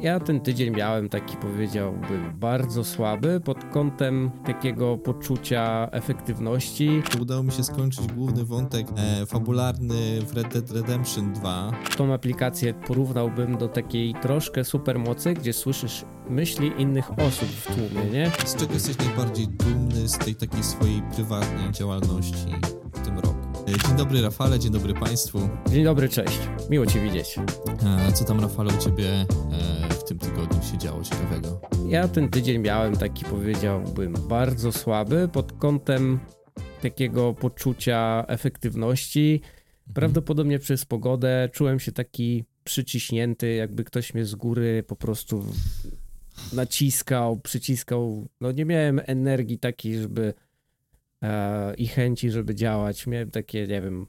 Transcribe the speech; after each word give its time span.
Ja 0.00 0.20
ten 0.20 0.40
tydzień 0.40 0.76
miałem 0.76 1.08
taki, 1.08 1.36
powiedziałbym, 1.36 2.32
bardzo 2.34 2.84
słaby 2.84 3.40
pod 3.40 3.64
kątem 3.64 4.30
takiego 4.44 4.98
poczucia 4.98 5.88
efektywności. 5.92 7.02
Udało 7.20 7.42
mi 7.42 7.52
się 7.52 7.64
skończyć 7.64 8.06
główny 8.06 8.44
wątek 8.44 8.86
e, 8.96 9.26
fabularny 9.26 10.20
w 10.20 10.36
Red 10.36 10.48
Dead 10.48 10.70
Redemption 10.70 11.32
2. 11.32 11.72
Tą 11.96 12.14
aplikację 12.14 12.74
porównałbym 12.74 13.58
do 13.58 13.68
takiej 13.68 14.14
troszkę 14.14 14.64
supermocy, 14.64 15.34
gdzie 15.34 15.52
słyszysz 15.52 16.04
myśli 16.28 16.72
innych 16.78 17.10
osób 17.10 17.48
w 17.48 17.66
tłumie, 17.66 18.10
nie? 18.10 18.30
Z 18.44 18.56
czego 18.56 18.74
jesteś 18.74 18.98
najbardziej 18.98 19.48
dumny 19.48 20.08
z 20.08 20.18
tej 20.18 20.34
takiej 20.34 20.62
swojej 20.62 21.02
prywatnej 21.14 21.72
działalności 21.72 22.54
w 22.92 23.00
tym 23.00 23.18
roku? 23.18 23.51
E, 23.68 23.88
Dzień 23.88 23.96
dobry 23.96 24.22
Rafale, 24.22 24.58
dzień 24.58 24.72
dobry 24.72 24.94
Państwu. 24.94 25.48
Dzień 25.70 25.84
dobry, 25.84 26.08
cześć. 26.08 26.38
Miło 26.70 26.86
Cię 26.86 27.00
widzieć. 27.00 27.38
E, 28.08 28.12
Co 28.12 28.24
tam 28.24 28.40
Rafale 28.40 28.74
u 28.74 28.78
Ciebie 28.78 29.08
e, 29.10 29.26
w 29.94 30.04
tym 30.04 30.18
tygodniu 30.18 30.62
się 30.62 30.78
działo 30.78 31.02
ciekawego? 31.02 31.60
Ja 31.88 32.08
ten 32.08 32.28
tydzień 32.28 32.58
miałem 32.62 32.96
taki, 32.96 33.24
powiedziałbym, 33.24 34.12
bardzo 34.28 34.72
słaby 34.72 35.28
pod 35.32 35.52
kątem 35.52 36.20
takiego 36.82 37.34
poczucia 37.34 38.24
efektywności. 38.28 39.40
Prawdopodobnie 39.94 40.58
przez 40.58 40.84
pogodę 40.84 41.48
czułem 41.52 41.80
się 41.80 41.92
taki 41.92 42.44
przyciśnięty, 42.64 43.54
jakby 43.54 43.84
ktoś 43.84 44.14
mnie 44.14 44.24
z 44.24 44.34
góry 44.34 44.84
po 44.86 44.96
prostu 44.96 45.44
naciskał, 46.52 47.40
przyciskał. 47.40 48.28
No 48.40 48.52
nie 48.52 48.64
miałem 48.64 49.00
energii 49.06 49.58
takiej, 49.58 49.98
żeby 50.02 50.34
i 51.78 51.86
chęci, 51.86 52.30
żeby 52.30 52.54
działać. 52.54 53.06
Miałem 53.06 53.30
takie, 53.30 53.66
nie 53.66 53.82
wiem, 53.82 54.06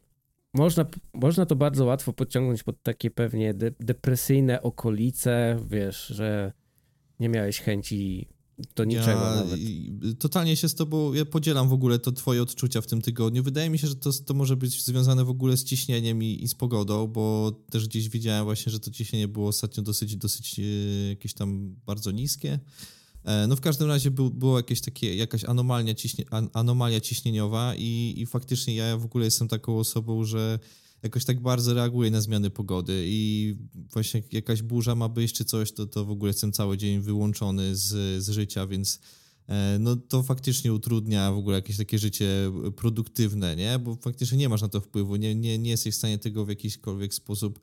można, 0.54 0.86
można 1.14 1.46
to 1.46 1.56
bardzo 1.56 1.86
łatwo 1.86 2.14
podciągnąć 2.14 2.64
pod 2.64 2.84
takie 2.84 3.12
pewnie 3.12 3.54
de, 3.54 3.72
depresyjne 3.80 4.62
okolice, 4.62 5.60
wiesz, 5.70 6.08
że 6.08 6.54
nie 7.20 7.30
miałeś 7.30 7.60
chęci 7.60 8.28
do 8.76 8.86
niczego 8.86 9.22
ja, 9.22 9.36
nawet. 9.36 9.60
Totalnie 10.20 10.56
się 10.56 10.70
z 10.70 10.76
tobą, 10.76 11.14
ja 11.14 11.26
podzielam 11.26 11.70
w 11.70 11.74
ogóle 11.74 12.00
to 12.00 12.12
twoje 12.12 12.42
odczucia 12.42 12.82
w 12.82 12.88
tym 12.88 13.02
tygodniu. 13.02 13.44
Wydaje 13.44 13.70
mi 13.70 13.80
się, 13.80 13.88
że 13.88 13.96
to, 13.96 14.12
to 14.26 14.34
może 14.34 14.58
być 14.58 14.84
związane 14.84 15.26
w 15.26 15.30
ogóle 15.30 15.58
z 15.58 15.64
ciśnieniem 15.64 16.24
i, 16.24 16.44
i 16.44 16.48
z 16.48 16.56
pogodą, 16.56 17.08
bo 17.08 17.52
też 17.72 17.88
gdzieś 17.88 18.10
widziałem 18.10 18.46
właśnie, 18.46 18.72
że 18.72 18.80
to 18.80 18.92
ciśnienie 18.92 19.28
było 19.28 19.48
ostatnio 19.48 19.84
dosyć, 19.84 20.16
dosyć 20.16 20.60
e, 20.60 20.64
jakieś 21.10 21.34
tam 21.34 21.76
bardzo 21.86 22.12
niskie. 22.12 22.60
E, 23.24 23.48
No 23.48 23.56
w 23.56 23.62
każdym 23.62 23.88
razie 23.88 24.12
był, 24.12 24.30
było 24.30 24.58
jakieś 24.58 24.82
takie, 24.82 25.16
jakaś 25.16 25.46
anomalia, 25.46 25.94
ciśnie, 25.94 26.26
an, 26.30 26.50
anomalia 26.54 27.02
ciśnieniowa 27.02 27.76
i, 27.78 28.14
i 28.18 28.26
faktycznie 28.26 28.76
ja 28.76 28.98
w 28.98 29.06
ogóle 29.06 29.26
jestem 29.26 29.48
taką 29.48 29.80
osobą, 29.80 30.24
że 30.26 30.60
jakoś 31.04 31.26
tak 31.26 31.42
bardzo 31.42 31.74
reaguję 31.74 32.12
na 32.12 32.22
zmiany 32.22 32.50
pogody 32.50 33.04
i 33.08 33.56
właśnie 33.94 34.20
jak 34.20 34.34
jakaś 34.34 34.62
burza 34.62 34.96
ma 34.96 35.10
być 35.10 35.34
czy 35.34 35.46
coś, 35.46 35.72
to, 35.72 35.88
to 35.88 36.06
w 36.06 36.10
ogóle 36.10 36.30
jestem 36.30 36.52
cały 36.52 36.78
dzień 36.78 37.02
wyłączony 37.02 37.76
z, 37.76 38.24
z 38.24 38.30
życia, 38.30 38.68
więc 38.68 39.00
e, 39.48 39.78
no 39.80 39.96
to 39.96 40.24
faktycznie 40.24 40.74
utrudnia 40.74 41.32
w 41.32 41.38
ogóle 41.38 41.56
jakieś 41.56 41.78
takie 41.78 42.00
życie 42.00 42.52
produktywne, 42.76 43.56
nie? 43.56 43.80
Bo 43.80 43.96
faktycznie 43.96 44.38
nie 44.38 44.50
masz 44.50 44.62
na 44.62 44.70
to 44.70 44.82
wpływu, 44.82 45.16
nie, 45.16 45.36
nie, 45.36 45.58
nie 45.58 45.70
jesteś 45.70 45.96
w 45.96 45.98
stanie 45.98 46.18
tego 46.18 46.46
w 46.46 46.50
jakikolwiek 46.50 47.14
sposób 47.14 47.60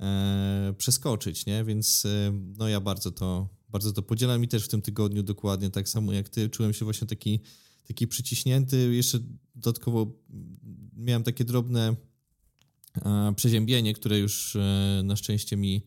e, 0.00 0.74
przeskoczyć, 0.78 1.46
nie? 1.46 1.64
Więc 1.64 2.04
e, 2.06 2.32
no 2.58 2.68
ja 2.68 2.80
bardzo 2.80 3.10
to, 3.10 3.48
bardzo 3.68 3.92
to 3.92 4.02
podzielam 4.02 4.44
i 4.44 4.48
też 4.48 4.64
w 4.64 4.68
tym 4.68 4.82
tygodniu 4.82 5.22
dokładnie 5.22 5.70
tak 5.70 5.88
samo 5.88 6.12
jak 6.12 6.28
ty, 6.28 6.48
czułem 6.48 6.72
się 6.72 6.84
właśnie 6.84 7.06
taki, 7.06 7.40
taki 7.88 8.08
przyciśnięty, 8.08 8.94
jeszcze 8.94 9.18
dodatkowo 9.54 10.12
miałem 10.96 11.22
takie 11.22 11.44
drobne 11.44 11.96
e, 13.04 13.32
przeziębienie, 13.36 13.94
które 13.94 14.18
już 14.18 14.56
e, 14.56 15.00
na 15.04 15.16
szczęście 15.16 15.56
mi 15.56 15.86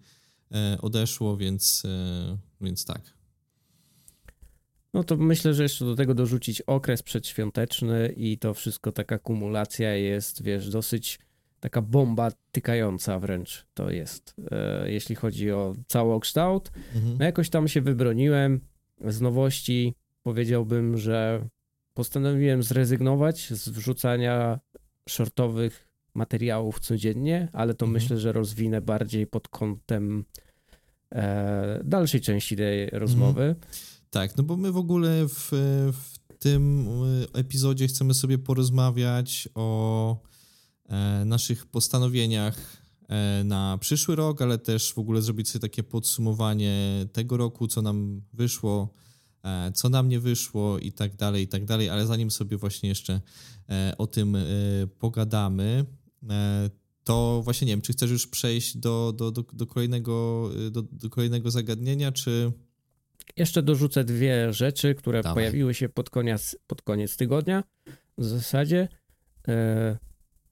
e, 0.52 0.77
odeszło, 0.81 1.38
więc, 1.38 1.83
e, 1.86 2.38
więc 2.61 2.86
tak. 2.86 3.19
No 4.93 5.03
to 5.03 5.17
myślę, 5.17 5.53
że 5.53 5.64
jeszcze 5.64 5.86
do 5.86 5.95
tego 5.95 6.14
dorzucić 6.14 6.61
okres 6.61 7.03
przedświąteczny 7.03 8.14
i 8.17 8.38
to 8.38 8.53
wszystko, 8.53 8.91
taka 8.91 9.19
kumulacja 9.19 9.95
jest, 9.95 10.43
wiesz, 10.43 10.70
dosyć 10.70 11.20
taka 11.59 11.81
bomba 11.81 12.31
tykająca 12.52 13.20
wręcz 13.20 13.65
to 13.73 13.92
jest, 13.92 14.36
e, 14.52 14.92
jeśli 14.92 15.15
chodzi 15.15 15.52
o 15.52 15.75
całokształt. 15.87 16.71
Mhm. 16.95 17.17
No 17.20 17.25
jakoś 17.25 17.49
tam 17.49 17.67
się 17.67 17.81
wybroniłem 17.81 18.59
z 19.08 19.21
nowości. 19.21 19.95
Powiedziałbym, 20.23 20.97
że 20.97 21.47
postanowiłem 21.93 22.64
zrezygnować 22.64 23.49
z 23.53 23.70
wrzucania 23.70 24.59
shortowych 25.09 25.87
materiałów 26.14 26.80
codziennie, 26.80 27.47
ale 27.53 27.73
to 27.73 27.86
Mhm. 27.86 27.93
myślę, 28.03 28.17
że 28.17 28.31
rozwinę 28.31 28.81
bardziej 28.81 29.27
pod 29.27 29.47
kątem 29.47 30.26
e, 31.11 31.80
dalszej 31.83 32.21
części 32.21 32.55
tej 32.55 32.89
rozmowy. 32.89 33.55
Tak, 34.09 34.37
no 34.37 34.43
bo 34.43 34.58
my 34.58 34.71
w 34.71 34.77
ogóle 34.77 35.27
w, 35.27 35.49
w 35.93 36.20
tym 36.39 36.87
y, 37.03 37.39
epizodzie 37.39 37.87
chcemy 37.87 38.14
sobie 38.14 38.37
porozmawiać 38.37 39.49
o 39.55 40.17
e, 40.23 40.30
naszych 41.26 41.66
postanowieniach 41.66 42.77
e, 43.08 43.44
na 43.44 43.77
przyszły 43.82 44.16
rok, 44.16 44.42
ale 44.42 44.58
też 44.58 44.94
w 44.94 44.98
ogóle 45.00 45.22
zrobić 45.22 45.50
sobie 45.50 45.61
takie 45.61 45.83
podsumowanie 45.83 47.05
tego 47.14 47.38
roku, 47.38 47.67
co 47.67 47.82
nam 47.82 48.22
wyszło, 48.33 48.94
e, 49.44 49.72
co 49.72 49.89
nam 49.89 50.10
nie 50.10 50.20
wyszło 50.20 50.80
i 50.80 50.92
tak 50.92 51.16
dalej, 51.16 51.44
i 51.44 51.48
tak 51.48 51.66
dalej, 51.66 51.89
ale 51.89 52.08
zanim 52.08 52.32
sobie 52.32 52.58
właśnie 52.58 52.89
jeszcze 52.89 53.22
e, 53.70 53.94
o 53.98 54.08
tym 54.08 54.36
e, 54.36 54.42
pogadamy, 55.00 55.86
e, 56.30 56.70
to 57.04 57.42
właśnie 57.44 57.67
nie 57.67 57.73
wiem, 57.73 57.82
czy 57.82 57.94
chcesz 57.94 58.11
już 58.11 58.27
przejść 58.27 58.77
do, 58.77 59.14
do, 59.17 59.32
do, 59.32 59.44
do, 59.54 59.67
kolejnego, 59.67 60.50
do, 60.71 60.82
do 60.82 61.10
kolejnego 61.10 61.52
zagadnienia, 61.52 62.11
czy... 62.11 62.52
Jeszcze 63.38 63.64
dorzucę 63.64 64.04
dwie 64.04 64.54
rzeczy, 64.54 64.95
które 64.95 65.21
Dawaj. 65.21 65.36
pojawiły 65.36 65.73
się 65.73 65.89
pod 65.89 66.10
koniec, 66.10 66.58
pod 66.67 66.82
koniec 66.82 67.17
tygodnia. 67.17 67.64
W 68.17 68.26
zasadzie 68.26 68.88
e, 69.48 69.98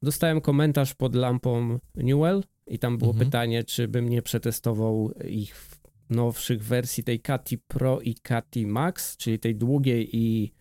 dostałem 0.02 0.41
komentarz 0.41 0.94
pod 0.94 1.16
lampą 1.16 1.80
Newell 1.96 2.44
i 2.68 2.80
tam 2.80 2.97
było 2.97 3.12
Mhm. 3.12 3.25
pytanie, 3.25 3.63
czy 3.63 3.88
bym 3.88 4.09
nie 4.09 4.22
przetestował 4.22 5.12
ich 5.28 5.68
nowszych 6.09 6.63
wersji 6.63 7.03
tej 7.03 7.19
Kati 7.19 7.58
Pro 7.58 8.02
i 8.02 8.16
Kati 8.16 8.68
Max, 8.68 9.18
czyli 9.18 9.40
tej 9.40 9.56
długiej 9.56 10.09
i 10.18 10.53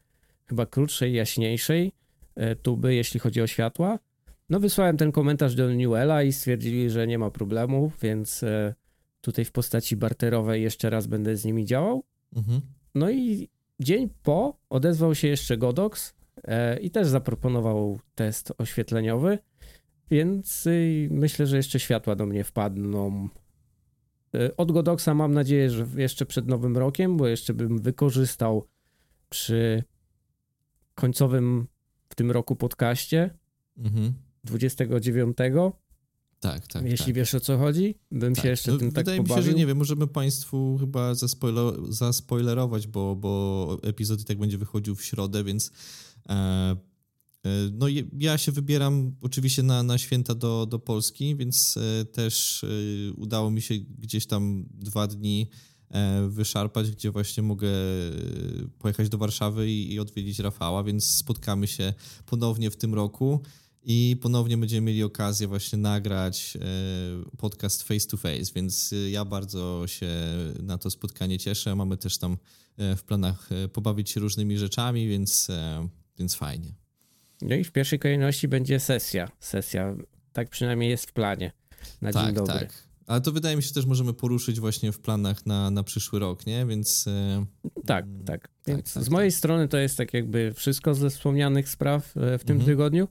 chyba 0.47 0.67
krótszej, 0.67 1.13
jaśniejszej 1.15 1.93
e, 2.35 2.57
tuby, 2.57 2.95
jeśli 2.95 3.21
chodzi 3.21 3.43
o 3.43 3.47
światła. 3.47 3.99
No 4.51 4.61
wysłałem 4.61 4.97
ten 4.97 5.13
komentarz 5.13 5.55
do 5.55 5.75
Newella 5.75 6.23
i 6.23 6.33
stwierdzili, 6.33 6.91
że 6.91 7.07
nie 7.07 7.19
ma 7.19 7.31
problemu, 7.31 7.93
więc 8.03 8.43
e, 8.43 8.75
tutaj 9.21 9.45
w 9.45 9.53
postaci 9.53 9.97
barterowej 9.97 10.63
jeszcze 10.63 10.91
raz 10.91 11.07
będę 11.07 11.37
z 11.37 11.45
nimi 11.45 11.65
działał. 11.65 12.05
Mhm. 12.37 12.61
No 12.95 13.11
i 13.11 13.49
dzień 13.81 14.09
po 14.23 14.57
odezwał 14.71 15.15
się 15.15 15.29
jeszcze 15.29 15.57
Godox 15.57 16.15
i 16.81 16.91
też 16.91 17.09
zaproponował 17.09 18.01
test 18.15 18.53
oświetleniowy, 18.59 19.39
więc 20.11 20.67
y, 20.67 21.09
myślę, 21.11 21.47
że 21.47 21.57
jeszcze 21.57 21.81
światła 21.81 22.17
do 22.17 22.27
mnie 22.27 22.45
wpadną. 22.45 23.29
E, 24.35 24.57
Od 24.57 24.73
Godoxa 24.73 25.09
mam 25.15 25.35
nadzieję, 25.35 25.71
że 25.71 25.87
jeszcze 25.97 26.27
przed 26.27 26.49
nowym 26.49 26.77
rokiem, 26.77 27.17
bo 27.17 27.27
jeszcze 27.27 27.55
bym 27.55 27.79
wykorzystał 27.79 28.67
przy 29.29 29.83
końcowym 30.95 31.67
w 32.09 32.15
tym 32.15 32.31
roku 32.31 32.57
podcaście 32.57 33.31
Mhm. 33.79 34.13
29, 34.45 35.37
Tak, 36.41 36.67
tak. 36.67 36.85
jeśli 36.85 37.07
tak. 37.07 37.15
wiesz 37.15 37.35
o 37.35 37.41
co 37.41 37.59
chodzi, 37.59 37.99
bym 38.11 38.35
tak. 38.35 38.43
się 38.45 38.49
jeszcze 38.49 38.73
No, 38.73 38.79
tym 38.79 38.93
tak 38.93 39.05
Wydaje 39.05 39.21
mi 39.21 39.29
się, 39.29 39.43
że 39.43 39.55
nie 39.55 39.67
wiem, 39.67 39.79
możemy 39.79 40.07
Państwu 40.07 40.77
chyba 40.81 41.15
zaspoilerować, 41.89 42.87
bo, 42.87 43.17
bo 43.17 43.79
epizod 43.83 44.21
i 44.21 44.25
tak 44.25 44.39
będzie 44.39 44.59
wychodził 44.59 44.95
w 44.95 45.05
środę, 45.05 45.45
więc 45.45 45.71
e, 45.71 45.73
e, 45.73 46.06
no 47.73 47.89
je- 47.89 48.05
ja 48.19 48.39
się 48.39 48.53
wybieram 48.53 49.17
oczywiście 49.21 49.63
na, 49.63 49.83
na 49.83 49.99
święta 49.99 50.35
do, 50.35 50.67
do 50.67 50.79
Polski, 50.79 51.37
więc 51.37 51.77
e, 51.77 52.05
też 52.05 52.65
e, 52.65 53.13
udało 53.13 53.51
mi 53.51 53.63
się 53.63 53.75
gdzieś 53.99 54.27
tam 54.27 54.67
dwa 54.71 55.07
dni 55.07 55.49
e, 55.91 56.29
wyszarpać, 56.29 56.91
gdzie 56.91 57.11
właśnie 57.11 57.43
mogę 57.43 57.69
e, 57.69 58.13
pojechać 58.78 59.09
do 59.09 59.19
Warszawy 59.19 59.71
i, 59.71 59.93
i 59.93 60.01
odwiedzić 60.01 60.39
Rafała, 60.39 60.84
więc 60.84 61.05
spotkamy 61.05 61.67
się 61.67 61.95
ponownie 62.27 62.71
w 62.71 62.77
tym 62.77 62.95
roku. 62.95 63.41
I 63.89 64.17
ponownie 64.22 64.57
będziemy 64.59 64.87
mieli 64.87 65.03
okazję 65.03 65.49
właśnie 65.49 65.79
nagrać 65.79 66.57
e, 66.57 66.61
podcast 67.37 67.83
face 67.83 68.07
to 68.09 68.17
face, 68.17 68.53
więc 68.55 68.93
e, 68.93 69.11
ja 69.11 69.25
bardzo 69.25 69.83
się 69.87 70.09
na 70.63 70.79
to 70.79 70.91
spotkanie 70.91 71.39
cieszę. 71.39 71.75
Mamy 71.77 71.97
też 71.97 72.19
tam 72.19 72.37
e, 72.77 72.97
w 72.97 73.05
planach 73.05 73.53
e, 73.53 73.69
pobawić 73.69 74.11
się 74.11 74.21
różnymi 74.21 74.59
rzeczami, 74.59 75.09
więc, 75.09 75.51
e, 75.51 75.89
więc 76.18 76.34
fajnie. 76.34 76.74
No 77.42 77.54
i 77.54 77.65
w 77.65 77.72
pierwszej 77.72 77.98
kolejności 77.98 78.48
będzie 78.48 78.80
sesja. 78.80 79.28
Sesja, 79.41 79.95
tak 80.33 80.48
przynajmniej 80.51 80.91
jest 80.91 81.10
w 81.10 81.13
planie. 81.13 81.53
Na 82.03 82.13
dzień 82.13 82.22
tak, 82.22 82.34
dobry. 82.34 82.53
tak. 82.59 82.86
Ale 83.07 83.21
to 83.21 83.33
wydaje 83.33 83.57
mi 83.57 83.63
się 83.63 83.74
też 83.74 83.86
możemy 83.86 84.13
poruszyć 84.15 84.60
właśnie 84.60 84.92
w 84.92 85.01
planach 85.01 85.47
na, 85.47 85.71
na 85.71 85.83
przyszły 85.83 86.18
rok, 86.18 86.47
nie? 86.47 86.66
Więc 86.66 87.04
e, 87.07 87.47
Tak, 87.86 88.04
Mm, 88.04 88.24
tak. 88.24 88.41
tak, 88.41 88.51
Więc 88.66 88.95
tak, 88.95 89.03
z 89.03 89.09
mojej 89.09 89.33
strony 89.33 89.68
to 89.68 89.78
jest 89.78 89.97
tak 89.97 90.15
jakby 90.15 90.53
wszystko 90.54 90.95
ze 90.95 91.10
wspomnianych 91.10 91.68
spraw 91.68 92.16
e, 92.16 92.39
w 92.39 92.45
tym 92.45 92.57
Mhm. 92.57 92.66
tygodniu. 92.66 93.09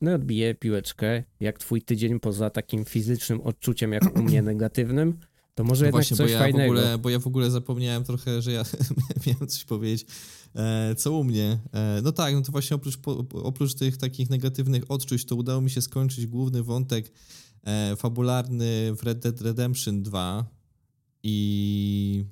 No 0.00 0.10
i 0.10 0.14
odbiję 0.14 0.54
piłeczkę, 0.54 1.22
jak 1.40 1.58
twój 1.58 1.82
tydzień 1.82 2.20
poza 2.20 2.50
takim 2.50 2.84
fizycznym 2.84 3.40
odczuciem, 3.40 3.92
jak 3.92 4.16
u 4.18 4.22
mnie 4.22 4.42
negatywnym. 4.52 5.18
To 5.54 5.64
może 5.64 5.80
no 5.80 5.86
jednak 5.86 5.92
właśnie, 5.92 6.16
coś 6.16 6.26
bo 6.26 6.32
ja 6.32 6.38
fajnego. 6.38 6.64
W 6.64 6.66
ogóle, 6.66 6.98
bo 6.98 7.10
ja 7.10 7.18
w 7.18 7.26
ogóle 7.26 7.50
zapomniałem 7.50 8.04
trochę, 8.04 8.42
że 8.42 8.52
ja 8.52 8.64
miałem 9.26 9.46
coś 9.46 9.64
powiedzieć. 9.64 10.06
E, 10.54 10.94
co 10.94 11.12
u 11.12 11.24
mnie? 11.24 11.58
E, 11.72 12.00
no 12.02 12.12
tak, 12.12 12.34
no 12.34 12.42
to 12.42 12.52
właśnie 12.52 12.76
oprócz, 12.76 12.96
po, 12.96 13.18
oprócz 13.32 13.74
tych 13.74 13.96
takich 13.96 14.30
negatywnych 14.30 14.90
odczuć, 14.90 15.24
to 15.24 15.36
udało 15.36 15.60
mi 15.60 15.70
się 15.70 15.82
skończyć 15.82 16.26
główny 16.26 16.62
wątek 16.62 17.12
e, 17.64 17.96
fabularny 17.96 18.94
w 18.96 19.02
Red 19.02 19.18
Dead 19.18 19.40
Redemption 19.40 20.02
2 20.02 20.46
i 21.22 22.24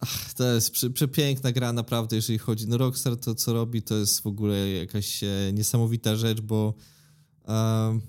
Ach, 0.00 0.34
to 0.34 0.44
jest 0.44 0.70
prze, 0.70 0.90
przepiękna 0.90 1.52
gra 1.52 1.72
naprawdę, 1.72 2.16
jeżeli 2.16 2.38
chodzi. 2.38 2.68
No 2.68 2.78
Rockstar 2.78 3.16
to, 3.16 3.34
co 3.34 3.52
robi, 3.52 3.82
to 3.82 3.96
jest 3.96 4.20
w 4.20 4.26
ogóle 4.26 4.70
jakaś 4.70 5.24
e, 5.24 5.28
niesamowita 5.52 6.16
rzecz, 6.16 6.40
bo 6.40 6.74
e, 7.48 8.00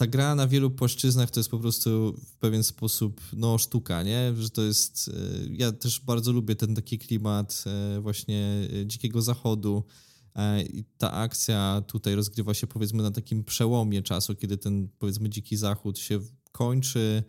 ta 0.00 0.06
gra 0.06 0.34
na 0.34 0.48
wielu 0.48 0.70
płaszczyznach 0.70 1.30
to 1.30 1.40
jest 1.40 1.50
po 1.50 1.58
prostu 1.58 2.14
w 2.26 2.36
pewien 2.36 2.64
sposób 2.64 3.20
no 3.32 3.58
sztuka, 3.58 4.02
nie? 4.02 4.32
Że 4.36 4.50
to 4.50 4.62
jest... 4.62 5.08
E, 5.08 5.12
ja 5.50 5.72
też 5.72 6.00
bardzo 6.00 6.32
lubię 6.32 6.56
ten 6.56 6.74
taki 6.74 6.98
klimat 6.98 7.64
e, 7.66 8.00
właśnie 8.00 8.68
e, 8.82 8.86
dzikiego 8.86 9.22
zachodu 9.22 9.84
i 10.72 10.84
ta 10.98 11.12
akcja 11.12 11.82
tutaj 11.86 12.14
rozgrywa 12.14 12.54
się 12.54 12.66
powiedzmy 12.66 13.02
na 13.02 13.10
takim 13.10 13.44
przełomie 13.44 14.02
czasu, 14.02 14.36
kiedy 14.36 14.56
ten 14.56 14.88
powiedzmy 14.98 15.28
dziki 15.28 15.56
zachód 15.56 15.98
się 15.98 16.20
kończy, 16.52 17.22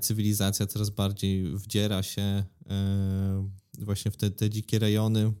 cywilizacja 0.00 0.66
coraz 0.66 0.90
bardziej 0.90 1.56
wdziera 1.56 2.02
się 2.02 2.44
właśnie 3.78 4.10
w 4.10 4.16
te, 4.16 4.30
te 4.30 4.50
dzikie 4.50 4.78
rejony. 4.78 5.32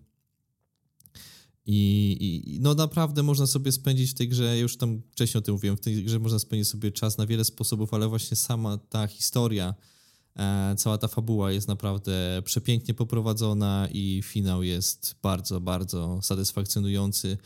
I, 1.72 2.16
I, 2.20 2.60
no 2.60 2.74
naprawdę 2.74 3.22
można 3.22 3.46
sobie 3.46 3.72
spędzić 3.72 4.10
w 4.10 4.14
tej 4.14 4.28
grze, 4.28 4.58
już 4.58 4.76
tam 4.76 5.02
wcześniej 5.12 5.38
o 5.38 5.42
tym 5.42 5.54
mówiłem, 5.54 5.76
w 5.76 5.80
tej 5.80 6.04
grze 6.04 6.18
można 6.18 6.38
spędzić 6.38 6.68
sobie 6.68 6.92
czas 6.92 7.18
na 7.18 7.26
wiele 7.26 7.44
sposobów, 7.44 7.94
ale 7.94 8.08
właśnie 8.08 8.36
sama 8.36 8.78
ta 8.78 9.06
historia, 9.06 9.74
e, 10.36 10.74
cała 10.78 10.98
ta 10.98 11.08
fabuła 11.08 11.52
jest 11.52 11.68
naprawdę 11.68 12.42
przepięknie 12.44 12.94
poprowadzona 12.94 13.88
i 13.92 14.22
finał 14.24 14.62
jest 14.62 15.14
bardzo, 15.22 15.60
bardzo 15.60 16.20
satysfakcjonujący 16.22 17.38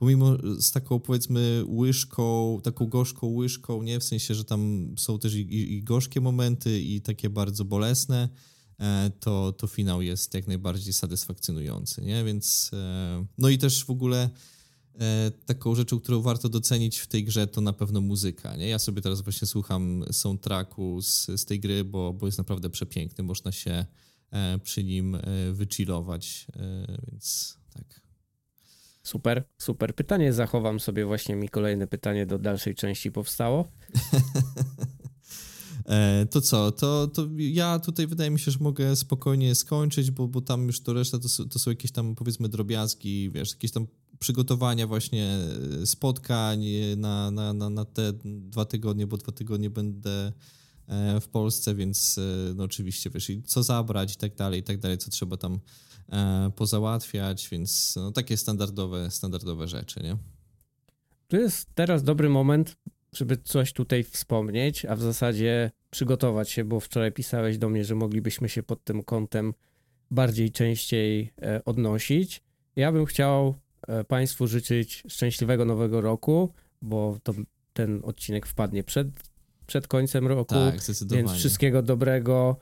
pomimo 0.00 0.36
z 0.58 0.72
taką 0.72 1.00
powiedzmy 1.00 1.64
łyżką, 1.66 2.60
taką 2.62 2.86
gorzką 2.86 3.26
łyżką, 3.26 3.82
nie? 3.82 4.00
W 4.00 4.04
sensie, 4.04 4.34
że 4.34 4.44
tam 4.44 4.94
są 4.98 5.18
też 5.18 5.34
i, 5.34 5.72
i, 5.72 5.82
gorzkie 5.82 6.20
momenty 6.20 6.80
i 6.80 7.00
takie 7.00 7.30
bardzo 7.30 7.64
bolesne, 7.64 8.28
to, 9.20 9.52
to 9.52 9.66
finał 9.66 10.02
jest 10.02 10.34
jak 10.34 10.46
najbardziej 10.46 10.92
satysfakcjonujący, 10.92 12.02
nie? 12.02 12.24
Więc 12.24 12.70
e, 12.72 13.26
no 13.38 13.48
i 13.48 13.58
też 13.58 13.84
w 13.84 13.90
ogóle 13.90 14.30
e, 15.00 15.30
taką 15.46 15.74
rzeczą, 15.74 16.00
którą 16.00 16.20
warto 16.20 16.48
docenić 16.48 16.98
w 16.98 17.06
tej 17.06 17.24
grze 17.24 17.46
to 17.46 17.60
na 17.60 17.72
pewno 17.72 18.00
muzyka, 18.00 18.56
nie? 18.56 18.68
Ja 18.68 18.78
sobie 18.78 19.02
teraz 19.02 19.20
właśnie 19.20 19.48
słucham 19.48 20.04
soundtracku 20.12 21.02
z, 21.02 21.26
z 21.26 21.44
tej 21.44 21.60
gry, 21.60 21.84
bo, 21.84 22.12
bo 22.12 22.26
jest 22.26 22.38
naprawdę 22.38 22.70
przepiękny, 22.70 23.24
można 23.24 23.52
się 23.52 23.86
przy 24.62 24.84
nim 24.84 25.18
wychillować, 25.52 26.46
więc 27.08 27.56
tak. 27.74 28.00
Super, 29.02 29.44
super 29.58 29.94
pytanie. 29.94 30.32
Zachowam 30.32 30.80
sobie 30.80 31.06
właśnie 31.06 31.36
mi 31.36 31.48
kolejne 31.48 31.86
pytanie 31.86 32.26
do 32.26 32.38
dalszej 32.38 32.74
części 32.74 33.12
powstało. 33.12 33.68
E, 35.90 36.26
to 36.30 36.40
co, 36.40 36.72
to, 36.72 37.06
to 37.06 37.28
ja 37.38 37.78
tutaj 37.78 38.06
wydaje 38.06 38.30
mi 38.30 38.40
się, 38.40 38.50
że 38.50 38.58
mogę 38.60 38.96
spokojnie 38.96 39.54
skończyć, 39.54 40.10
bo, 40.10 40.28
bo 40.28 40.40
tam 40.40 40.66
już 40.66 40.80
to 40.80 40.92
reszta 40.92 41.18
to, 41.18 41.44
to 41.44 41.58
są 41.58 41.70
jakieś 41.70 41.92
tam 41.92 42.14
powiedzmy 42.14 42.48
drobiazgi, 42.48 43.30
wiesz, 43.30 43.50
jakieś 43.50 43.72
tam 43.72 43.86
przygotowania 44.18 44.86
właśnie 44.86 45.38
spotkań 45.84 46.64
na, 46.96 47.30
na, 47.30 47.52
na, 47.52 47.70
na 47.70 47.84
te 47.84 48.12
dwa 48.24 48.64
tygodnie, 48.64 49.06
bo 49.06 49.16
dwa 49.16 49.32
tygodnie 49.32 49.70
będę 49.70 50.32
e, 50.86 51.20
w 51.20 51.28
Polsce, 51.28 51.74
więc 51.74 52.18
e, 52.18 52.54
no 52.54 52.64
oczywiście 52.64 53.10
wiesz, 53.10 53.32
co 53.46 53.62
zabrać 53.62 54.14
i 54.14 54.16
tak 54.16 54.34
dalej, 54.34 54.60
i 54.60 54.62
tak 54.62 54.78
dalej, 54.78 54.98
co 54.98 55.10
trzeba 55.10 55.36
tam 55.36 55.60
E, 56.12 56.50
pozałatwiać, 56.56 57.48
więc 57.48 57.96
no, 57.96 58.12
takie 58.12 58.36
standardowe, 58.36 59.10
standardowe 59.10 59.68
rzeczy, 59.68 60.00
nie? 60.02 60.16
To 61.28 61.36
jest 61.36 61.74
teraz 61.74 62.02
dobry 62.02 62.28
moment, 62.28 62.76
żeby 63.12 63.36
coś 63.36 63.72
tutaj 63.72 64.04
wspomnieć, 64.04 64.84
a 64.84 64.96
w 64.96 65.00
zasadzie 65.00 65.70
przygotować 65.90 66.50
się, 66.50 66.64
bo 66.64 66.80
wczoraj 66.80 67.12
pisałeś 67.12 67.58
do 67.58 67.68
mnie, 67.68 67.84
że 67.84 67.94
moglibyśmy 67.94 68.48
się 68.48 68.62
pod 68.62 68.84
tym 68.84 69.02
kątem 69.02 69.54
bardziej 70.10 70.50
częściej 70.50 71.32
e, 71.42 71.64
odnosić. 71.64 72.42
Ja 72.76 72.92
bym 72.92 73.06
chciał 73.06 73.54
e, 73.88 74.04
Państwu 74.04 74.46
życzyć 74.46 75.02
szczęśliwego 75.08 75.64
nowego 75.64 76.00
roku, 76.00 76.52
bo 76.82 77.18
to 77.22 77.34
ten 77.72 78.00
odcinek 78.04 78.46
wpadnie 78.46 78.84
przed, 78.84 79.08
przed 79.66 79.88
końcem 79.88 80.26
roku. 80.26 80.54
Tak. 80.54 80.74
Więc 81.10 81.32
wszystkiego 81.32 81.82
dobrego, 81.82 82.56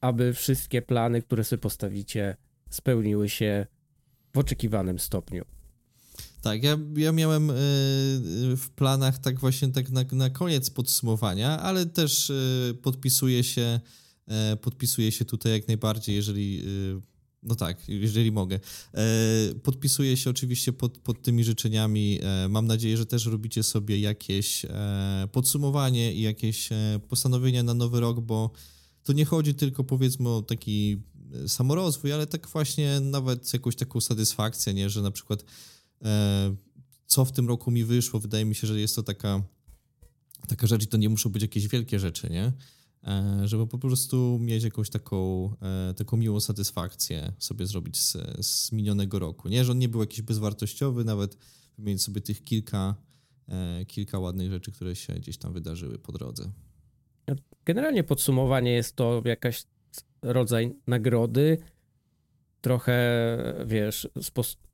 aby 0.00 0.32
wszystkie 0.32 0.82
plany, 0.82 1.22
które 1.22 1.44
sobie 1.44 1.60
postawicie, 1.60 2.36
spełniły 2.70 3.28
się 3.28 3.66
w 4.34 4.38
oczekiwanym 4.38 4.98
stopniu. 4.98 5.44
Tak, 6.46 6.62
ja, 6.62 6.78
ja 6.96 7.12
miałem 7.12 7.50
y, 7.50 7.54
w 8.56 8.70
planach 8.76 9.18
tak 9.18 9.40
właśnie 9.40 9.68
tak 9.68 9.90
na, 9.90 10.04
na 10.12 10.30
koniec 10.30 10.70
podsumowania, 10.70 11.60
ale 11.60 11.86
też 11.86 12.30
y, 12.30 12.78
podpisuję 12.82 13.44
się 13.44 13.80
y, 14.52 14.56
podpisuję 14.56 15.12
się 15.12 15.24
tutaj 15.24 15.52
jak 15.52 15.68
najbardziej, 15.68 16.16
jeżeli 16.16 16.62
no 17.42 17.54
tak, 17.54 17.88
jeżeli 17.88 18.32
mogę. 18.32 18.60
Podpisuję 19.62 20.16
się 20.16 20.30
oczywiście 20.30 20.72
pod, 20.72 20.98
pod 20.98 21.22
tymi 21.22 21.44
życzeniami. 21.44 22.20
Mam 22.48 22.66
nadzieję, 22.66 22.96
że 22.96 23.06
też 23.06 23.26
robicie 23.26 23.62
sobie 23.62 24.00
jakieś 24.00 24.66
podsumowanie 25.32 26.14
i 26.14 26.22
jakieś 26.22 26.68
postanowienia 27.08 27.62
na 27.62 27.74
nowy 27.74 28.00
rok, 28.00 28.20
bo 28.20 28.50
to 29.02 29.12
nie 29.12 29.24
chodzi 29.24 29.54
tylko 29.54 29.84
powiedzmy 29.84 30.28
o 30.28 30.42
taki 30.42 31.02
samorozwój, 31.46 32.12
ale 32.12 32.26
tak 32.26 32.48
właśnie 32.48 33.00
nawet 33.00 33.52
jakąś 33.52 33.76
taką 33.76 34.00
satysfakcję, 34.00 34.74
nie, 34.74 34.90
że 34.90 35.02
na 35.02 35.10
przykład 35.10 35.40
e, 35.42 35.46
co 37.06 37.24
w 37.24 37.32
tym 37.32 37.48
roku 37.48 37.70
mi 37.70 37.84
wyszło, 37.84 38.20
wydaje 38.20 38.44
mi 38.44 38.54
się, 38.54 38.66
że 38.66 38.80
jest 38.80 38.96
to 38.96 39.02
taka, 39.02 39.42
taka 40.48 40.66
rzecz 40.66 40.82
i 40.82 40.86
to 40.86 40.96
nie 40.96 41.08
muszą 41.08 41.30
być 41.30 41.42
jakieś 41.42 41.68
wielkie 41.68 41.98
rzeczy, 41.98 42.30
nie? 42.30 42.52
E, 43.06 43.48
żeby 43.48 43.66
po 43.66 43.78
prostu 43.78 44.38
mieć 44.40 44.64
jakąś 44.64 44.90
taką, 44.90 45.50
e, 45.62 45.94
taką 45.94 46.16
miłą 46.16 46.40
satysfakcję 46.40 47.32
sobie 47.38 47.66
zrobić 47.66 47.98
z, 47.98 48.16
z 48.46 48.72
minionego 48.72 49.18
roku, 49.18 49.48
nie? 49.48 49.64
Że 49.64 49.72
on 49.72 49.78
nie 49.78 49.88
był 49.88 50.00
jakiś 50.00 50.22
bezwartościowy, 50.22 51.04
nawet 51.04 51.38
wymienić 51.78 52.02
sobie 52.02 52.20
tych 52.20 52.44
kilka, 52.44 52.94
e, 53.48 53.84
kilka 53.84 54.18
ładnych 54.18 54.50
rzeczy, 54.50 54.72
które 54.72 54.96
się 54.96 55.14
gdzieś 55.14 55.38
tam 55.38 55.52
wydarzyły 55.52 55.98
po 55.98 56.12
drodze. 56.12 56.52
Generalnie 57.64 58.04
podsumowanie 58.04 58.72
jest 58.72 58.96
to 58.96 59.22
jakaś 59.24 59.64
rodzaj 60.22 60.76
nagrody, 60.86 61.58
trochę, 62.66 62.96
wiesz, 63.66 64.08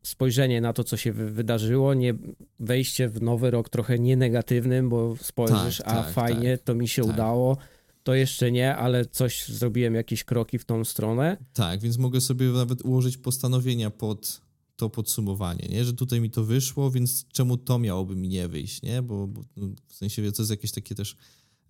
spojrzenie 0.02 0.60
na 0.60 0.72
to, 0.72 0.84
co 0.84 0.96
się 0.96 1.12
wydarzyło, 1.12 1.94
nie 1.94 2.14
wejście 2.60 3.08
w 3.08 3.22
nowy 3.22 3.50
rok 3.50 3.68
trochę 3.68 3.98
nie 3.98 4.16
negatywnym, 4.16 4.88
bo 4.88 5.16
spojrzysz, 5.20 5.78
tak, 5.78 5.88
a 5.88 6.02
tak, 6.02 6.12
fajnie, 6.12 6.56
tak, 6.56 6.66
to 6.66 6.74
mi 6.74 6.88
się 6.88 7.02
tak. 7.02 7.14
udało, 7.14 7.56
to 8.02 8.14
jeszcze 8.14 8.52
nie, 8.52 8.76
ale 8.76 9.06
coś 9.06 9.48
zrobiłem, 9.48 9.94
jakieś 9.94 10.24
kroki 10.24 10.58
w 10.58 10.64
tą 10.64 10.84
stronę. 10.84 11.36
Tak, 11.52 11.80
więc 11.80 11.98
mogę 11.98 12.20
sobie 12.20 12.46
nawet 12.46 12.84
ułożyć 12.84 13.16
postanowienia 13.16 13.90
pod 13.90 14.40
to 14.76 14.90
podsumowanie, 14.90 15.68
nie? 15.68 15.84
że 15.84 15.92
tutaj 15.92 16.20
mi 16.20 16.30
to 16.30 16.44
wyszło, 16.44 16.90
więc 16.90 17.28
czemu 17.28 17.56
to 17.56 17.78
miałoby 17.78 18.16
mi 18.16 18.28
nie 18.28 18.48
wyjść, 18.48 18.82
nie? 18.82 19.02
Bo, 19.02 19.26
bo 19.26 19.44
no, 19.56 19.68
w 19.88 19.94
sensie 19.94 20.32
to 20.32 20.42
jest 20.42 20.50
jakieś 20.50 20.72
takie 20.72 20.94
też 20.94 21.16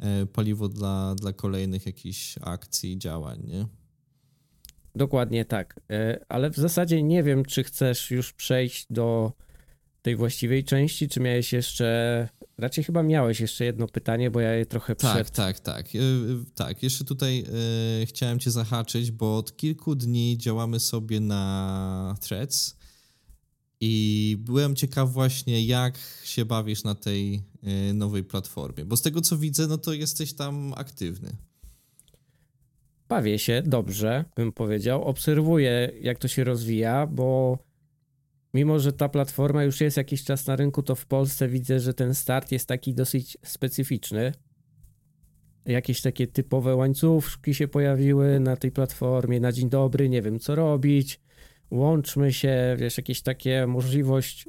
E, 0.02 0.26
paliwo 0.26 0.69
dla, 0.69 1.14
dla 1.14 1.33
kolejnych 1.33 1.87
jakichś 1.87 2.38
akcji, 2.41 2.99
działań, 2.99 3.43
nie? 3.47 3.67
Dokładnie 4.95 5.45
tak. 5.45 5.81
E, 5.91 6.25
ale 6.29 6.51
w 6.51 6.57
zasadzie 6.57 7.03
nie 7.03 7.23
wiem, 7.23 7.45
czy 7.45 7.65
chcesz 7.65 8.11
już 8.11 8.33
przejść 8.33 8.87
do 8.91 9.33
tej 10.03 10.17
właściwej 10.17 10.65
części, 10.65 11.09
czy 11.09 11.21
miałeś 11.21 11.53
jeszcze. 11.53 12.29
Raczej 12.59 12.85
chyba 12.85 13.03
miałeś 13.03 13.41
jeszcze 13.41 13.65
jedno 13.65 13.89
pytanie, 13.89 14.31
bo 14.31 14.41
ja 14.41 14.55
je 14.55 14.67
trochę 14.67 14.97
tak, 14.97 15.15
przed... 15.15 15.31
Tak, 15.31 15.61
tak, 15.61 15.85
tak. 15.85 16.03
Tak, 16.55 16.83
jeszcze 16.83 17.05
tutaj 17.05 17.45
chciałem 18.05 18.39
Cię 18.39 18.51
zahaczyć, 18.51 19.11
bo 19.11 19.37
od 19.37 19.57
kilku 19.57 19.95
dni 19.95 20.39
działamy 20.39 20.81
sobie 20.81 21.21
na 21.21 22.15
Threads 22.21 22.77
i 23.81 24.37
byłem 24.41 24.77
ciekaw 24.77 25.13
właśnie, 25.13 25.65
jak 25.65 25.99
się 26.25 26.45
bawisz 26.45 26.85
na 26.85 26.95
tej 26.95 27.43
nowej 27.95 28.25
platformie. 28.25 28.85
Bo 28.85 28.97
z 28.97 29.03
tego 29.03 29.21
co 29.21 29.39
widzę, 29.39 29.67
no 29.67 29.79
to 29.79 29.93
jesteś 29.93 30.33
tam 30.33 30.75
aktywny. 30.77 31.37
Bawię 33.12 33.38
się 33.38 33.62
dobrze, 33.66 34.25
bym 34.37 34.52
powiedział. 34.52 35.04
Obserwuję, 35.04 35.90
jak 36.00 36.19
to 36.19 36.28
się 36.28 36.45
rozwija, 36.45 37.07
bo 37.07 37.59
mimo, 38.54 38.78
że 38.78 38.92
ta 38.92 39.09
platforma 39.09 39.64
już 39.64 39.81
jest 39.81 39.97
jakiś 39.97 40.25
czas 40.25 40.47
na 40.47 40.57
rynku, 40.57 40.83
to 40.83 40.95
w 40.95 41.07
Polsce 41.07 41.49
widzę, 41.49 41.81
że 41.81 41.95
ten 41.95 42.14
start 42.14 42.52
jest 42.52 42.69
taki 42.69 42.95
dosyć 42.95 43.38
specyficzny. 43.45 44.33
Jakieś 45.66 46.00
takie 46.00 46.26
typowe 46.26 46.76
łańcuszki 46.76 47.54
się 47.54 47.69
pojawiły 47.69 48.40
na 48.40 48.57
tej 48.57 48.73
platformie. 48.73 49.40
Na 49.40 49.52
dzień 49.52 49.71
dobry, 49.71 50.09
nie 50.09 50.23
wiem 50.23 50.38
co 50.38 50.54
robić 50.54 51.21
łączmy 51.73 52.33
się, 52.33 52.76
wiesz, 52.78 52.97
jakieś 52.97 53.23
takie 53.23 53.66
możliwość 53.66 54.49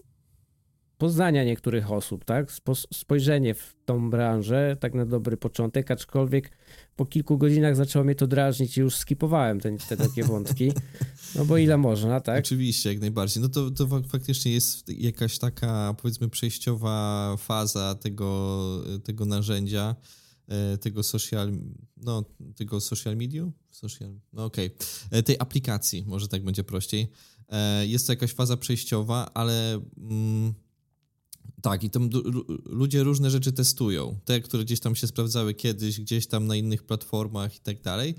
poznania 0.97 1.43
niektórych 1.43 1.91
osób, 1.91 2.25
tak? 2.25 2.51
Spojrzenie 2.93 3.53
w 3.53 3.75
tą 3.85 4.09
branżę, 4.09 4.77
tak 4.79 4.93
na 4.93 5.05
dobry 5.05 5.37
początek, 5.37 5.91
aczkolwiek 5.91 6.51
po 6.95 7.05
kilku 7.05 7.37
godzinach 7.37 7.75
zaczęło 7.75 8.05
mnie 8.05 8.15
to 8.15 8.27
drażnić 8.27 8.77
i 8.77 8.81
już 8.81 8.95
skipowałem 8.95 9.59
te, 9.59 9.77
te 9.77 9.97
takie 9.97 10.23
wątki. 10.33 10.71
No 11.35 11.45
bo 11.45 11.57
ile 11.57 11.77
można, 11.77 12.21
tak? 12.21 12.39
Oczywiście, 12.39 12.89
jak 12.89 13.01
najbardziej. 13.01 13.43
No 13.43 13.49
to, 13.49 13.71
to 13.71 13.87
faktycznie 14.07 14.51
jest 14.51 14.89
jakaś 14.89 15.39
taka, 15.39 15.95
powiedzmy, 16.01 16.29
przejściowa 16.29 17.35
faza 17.37 17.95
tego, 17.95 18.59
tego 19.03 19.25
narzędzia, 19.25 19.95
e, 20.47 20.77
tego 20.77 21.03
social, 21.03 21.51
no, 21.97 22.25
tego 22.55 22.81
social 22.81 23.17
medium? 23.17 23.51
Social, 23.71 24.19
no 24.33 24.45
okej. 24.45 24.67
Okay. 24.75 25.19
E, 25.19 25.23
tej 25.23 25.35
aplikacji, 25.39 26.03
może 26.07 26.27
tak 26.27 26.43
będzie 26.43 26.63
prościej. 26.63 27.07
E, 27.49 27.87
jest 27.87 28.07
to 28.07 28.13
jakaś 28.13 28.33
faza 28.33 28.57
przejściowa, 28.57 29.33
ale... 29.33 29.81
Mm, 29.97 30.53
tak, 31.63 31.83
i 31.83 31.89
tam 31.89 32.09
ludzie 32.65 33.03
różne 33.03 33.29
rzeczy 33.29 33.51
testują. 33.51 34.19
Te, 34.25 34.41
które 34.41 34.63
gdzieś 34.63 34.79
tam 34.79 34.95
się 34.95 35.07
sprawdzały 35.07 35.53
kiedyś, 35.53 35.99
gdzieś 36.01 36.27
tam 36.27 36.47
na 36.47 36.55
innych 36.55 36.83
platformach 36.83 37.55
i 37.55 37.59
tak 37.59 37.81
dalej. 37.81 38.15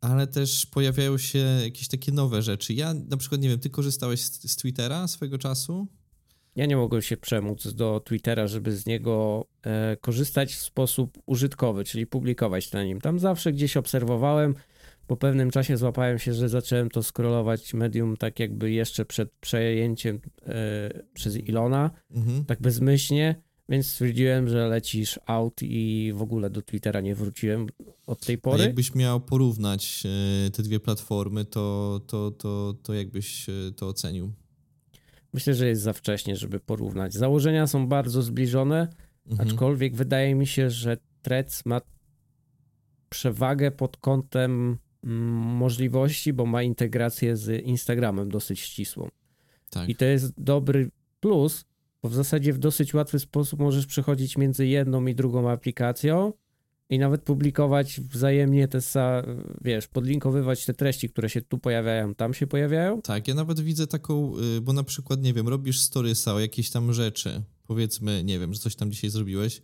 Ale 0.00 0.26
też 0.26 0.66
pojawiają 0.66 1.18
się 1.18 1.38
jakieś 1.38 1.88
takie 1.88 2.12
nowe 2.12 2.42
rzeczy. 2.42 2.74
Ja 2.74 2.94
na 2.94 3.16
przykład, 3.16 3.40
nie 3.40 3.48
wiem, 3.48 3.58
ty 3.58 3.70
korzystałeś 3.70 4.20
z, 4.20 4.52
z 4.52 4.56
Twittera 4.56 5.08
swego 5.08 5.38
czasu? 5.38 5.88
Ja 6.56 6.66
nie 6.66 6.76
mogłem 6.76 7.02
się 7.02 7.16
przemóc 7.16 7.74
do 7.74 8.00
Twittera, 8.04 8.46
żeby 8.46 8.76
z 8.76 8.86
niego 8.86 9.46
e, 9.62 9.96
korzystać 9.96 10.54
w 10.54 10.62
sposób 10.62 11.18
użytkowy, 11.26 11.84
czyli 11.84 12.06
publikować 12.06 12.72
na 12.72 12.84
nim. 12.84 13.00
Tam 13.00 13.18
zawsze 13.18 13.52
gdzieś 13.52 13.76
obserwowałem, 13.76 14.54
po 15.08 15.16
pewnym 15.16 15.50
czasie 15.50 15.76
złapałem 15.76 16.18
się, 16.18 16.34
że 16.34 16.48
zacząłem 16.48 16.90
to 16.90 17.02
scrollować 17.02 17.74
medium 17.74 18.16
tak 18.16 18.40
jakby 18.40 18.70
jeszcze 18.70 19.04
przed 19.04 19.32
przejęciem 19.40 20.20
e, 20.46 21.02
przez 21.14 21.36
Ilona, 21.36 21.90
mhm. 22.10 22.44
tak 22.44 22.60
bezmyślnie, 22.60 23.42
więc 23.68 23.86
stwierdziłem, 23.86 24.48
że 24.48 24.68
lecisz 24.68 25.20
out 25.26 25.62
i 25.62 26.12
w 26.14 26.22
ogóle 26.22 26.50
do 26.50 26.62
Twittera 26.62 27.00
nie 27.00 27.14
wróciłem 27.14 27.66
od 28.06 28.26
tej 28.26 28.38
pory. 28.38 28.62
A 28.62 28.66
jakbyś 28.66 28.94
miał 28.94 29.20
porównać 29.20 30.02
e, 30.46 30.50
te 30.50 30.62
dwie 30.62 30.80
platformy, 30.80 31.44
to, 31.44 32.00
to, 32.06 32.30
to, 32.30 32.74
to 32.82 32.94
jakbyś 32.94 33.48
e, 33.48 33.52
to 33.76 33.88
ocenił? 33.88 34.32
Myślę, 35.32 35.54
że 35.54 35.68
jest 35.68 35.82
za 35.82 35.92
wcześnie, 35.92 36.36
żeby 36.36 36.60
porównać. 36.60 37.14
Założenia 37.14 37.66
są 37.66 37.86
bardzo 37.86 38.22
zbliżone, 38.22 38.88
mhm. 39.26 39.48
aczkolwiek 39.48 39.96
wydaje 39.96 40.34
mi 40.34 40.46
się, 40.46 40.70
że 40.70 40.96
Threads 41.22 41.66
ma 41.66 41.80
przewagę 43.08 43.70
pod 43.70 43.96
kątem 43.96 44.78
możliwości, 45.08 46.32
bo 46.32 46.46
ma 46.46 46.62
integrację 46.62 47.36
z 47.36 47.64
Instagramem 47.64 48.28
dosyć 48.28 48.60
ścisłą. 48.60 49.08
Tak. 49.70 49.88
I 49.88 49.96
to 49.96 50.04
jest 50.04 50.32
dobry 50.38 50.90
plus, 51.20 51.64
bo 52.02 52.08
w 52.08 52.14
zasadzie 52.14 52.52
w 52.52 52.58
dosyć 52.58 52.94
łatwy 52.94 53.18
sposób 53.18 53.60
możesz 53.60 53.86
przechodzić 53.86 54.36
między 54.36 54.66
jedną 54.66 55.06
i 55.06 55.14
drugą 55.14 55.50
aplikacją 55.50 56.32
i 56.90 56.98
nawet 56.98 57.22
publikować 57.22 58.00
wzajemnie 58.00 58.68
te, 58.68 58.78
wiesz, 59.60 59.88
podlinkowywać 59.88 60.64
te 60.64 60.74
treści, 60.74 61.08
które 61.08 61.30
się 61.30 61.42
tu 61.42 61.58
pojawiają, 61.58 62.14
tam 62.14 62.34
się 62.34 62.46
pojawiają. 62.46 63.02
Tak, 63.02 63.28
ja 63.28 63.34
nawet 63.34 63.60
widzę 63.60 63.86
taką, 63.86 64.32
y, 64.56 64.60
bo 64.60 64.72
na 64.72 64.82
przykład, 64.82 65.22
nie 65.22 65.34
wiem, 65.34 65.48
robisz 65.48 65.80
storysa 65.80 66.34
o 66.34 66.40
jakieś 66.40 66.70
tam 66.70 66.92
rzeczy, 66.92 67.42
powiedzmy, 67.66 68.24
nie 68.24 68.38
wiem, 68.38 68.54
że 68.54 68.60
coś 68.60 68.76
tam 68.76 68.90
dzisiaj 68.90 69.10
zrobiłeś, 69.10 69.62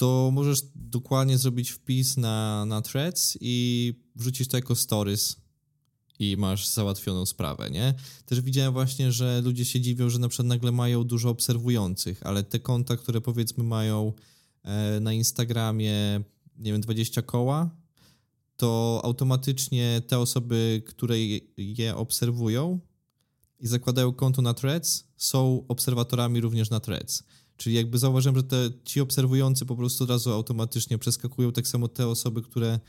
to 0.00 0.30
możesz 0.32 0.62
dokładnie 0.74 1.38
zrobić 1.38 1.70
wpis 1.70 2.16
na, 2.16 2.64
na 2.64 2.82
threads 2.82 3.38
i 3.40 3.94
wrzucić 4.16 4.48
to 4.48 4.56
jako 4.56 4.74
stories 4.74 5.36
i 6.18 6.36
masz 6.36 6.66
załatwioną 6.68 7.26
sprawę, 7.26 7.70
nie? 7.70 7.94
Też 8.26 8.40
widziałem 8.40 8.72
właśnie, 8.72 9.12
że 9.12 9.40
ludzie 9.44 9.64
się 9.64 9.80
dziwią, 9.80 10.10
że 10.10 10.18
na 10.18 10.28
przykład 10.28 10.46
nagle 10.46 10.72
mają 10.72 11.04
dużo 11.04 11.30
obserwujących, 11.30 12.26
ale 12.26 12.42
te 12.42 12.58
konta, 12.60 12.96
które 12.96 13.20
powiedzmy 13.20 13.64
mają 13.64 14.12
e, 14.62 15.00
na 15.00 15.12
Instagramie, 15.12 16.20
nie 16.58 16.72
wiem, 16.72 16.80
20 16.80 17.22
koła, 17.22 17.70
to 18.56 19.00
automatycznie 19.04 20.02
te 20.06 20.18
osoby, 20.18 20.82
które 20.86 21.16
je 21.56 21.96
obserwują 21.96 22.80
i 23.58 23.66
zakładają 23.66 24.12
konto 24.12 24.42
na 24.42 24.54
threads, 24.54 25.04
są 25.16 25.64
obserwatorami 25.68 26.40
również 26.40 26.70
na 26.70 26.80
threads. 26.80 27.24
Czyli 27.60 27.76
jakby 27.76 27.98
zauważyłem, 27.98 28.36
że 28.36 28.42
te, 28.42 28.70
ci 28.84 29.00
obserwujący 29.00 29.66
po 29.66 29.76
prostu 29.76 30.04
od 30.04 30.10
razu 30.10 30.32
automatycznie 30.32 30.98
przeskakują, 30.98 31.52
tak 31.52 31.66
samo 31.66 31.88
te 31.88 32.06
osoby, 32.06 32.42
które 32.42 32.80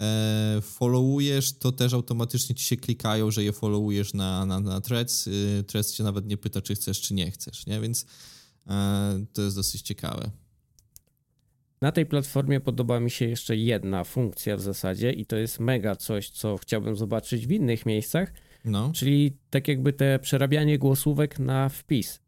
e, 0.00 0.58
followujesz, 0.62 1.58
to 1.58 1.72
też 1.72 1.94
automatycznie 1.94 2.54
ci 2.54 2.64
się 2.64 2.76
klikają, 2.76 3.30
że 3.30 3.44
je 3.44 3.52
followujesz 3.52 4.14
na, 4.14 4.46
na, 4.46 4.60
na 4.60 4.80
threads. 4.80 5.26
Y, 5.26 5.64
threads 5.66 5.92
cię 5.92 6.04
nawet 6.04 6.26
nie 6.26 6.36
pyta, 6.36 6.60
czy 6.60 6.74
chcesz, 6.74 7.00
czy 7.00 7.14
nie 7.14 7.30
chcesz, 7.30 7.66
nie? 7.66 7.80
Więc 7.80 8.06
e, 8.66 9.24
to 9.32 9.42
jest 9.42 9.56
dosyć 9.56 9.82
ciekawe. 9.82 10.30
Na 11.80 11.92
tej 11.92 12.06
platformie 12.06 12.60
podoba 12.60 13.00
mi 13.00 13.10
się 13.10 13.24
jeszcze 13.24 13.56
jedna 13.56 14.04
funkcja 14.04 14.56
w 14.56 14.60
zasadzie 14.60 15.12
i 15.12 15.26
to 15.26 15.36
jest 15.36 15.60
mega 15.60 15.96
coś, 15.96 16.30
co 16.30 16.56
chciałbym 16.56 16.96
zobaczyć 16.96 17.46
w 17.46 17.50
innych 17.50 17.86
miejscach, 17.86 18.32
no. 18.64 18.92
czyli 18.94 19.36
tak 19.50 19.68
jakby 19.68 19.92
te 19.92 20.18
przerabianie 20.18 20.78
głosówek 20.78 21.38
na 21.38 21.68
wpis 21.68 22.23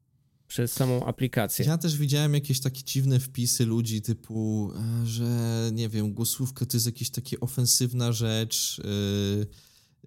przez 0.49 0.73
samą 0.73 1.05
aplikację. 1.05 1.65
Ja 1.65 1.79
też 1.79 1.97
widziałem 1.97 2.35
jakieś 2.35 2.61
takie 2.61 2.83
dziwne 2.85 3.21
wpisy 3.21 3.67
ludzi 3.67 4.03
typu, 4.03 4.73
e, 4.77 5.07
że 5.07 5.71
nie 5.73 5.89
wiem, 5.89 6.15
głosówka 6.15 6.67
to 6.67 6.77
jest 6.77 6.87
jakaś 6.87 7.11
taka 7.11 7.41
ofensywna 7.41 8.13
rzecz. 8.13 8.81
Yy, 8.85 9.47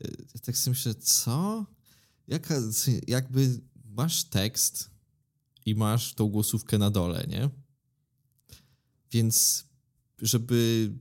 yy, 0.01 0.39
tak 0.41 0.57
sobie 0.57 0.71
myślę, 0.71 0.95
co? 0.95 1.65
Jaka, 2.27 2.55
jakby 3.07 3.61
masz 3.85 4.23
tekst 4.23 4.89
i 5.65 5.75
masz 5.75 6.13
tą 6.13 6.27
głosówkę 6.27 6.77
na 6.77 6.91
dole, 6.91 7.25
nie? 7.29 7.49
Więc 9.11 9.65
żeby 10.21 10.91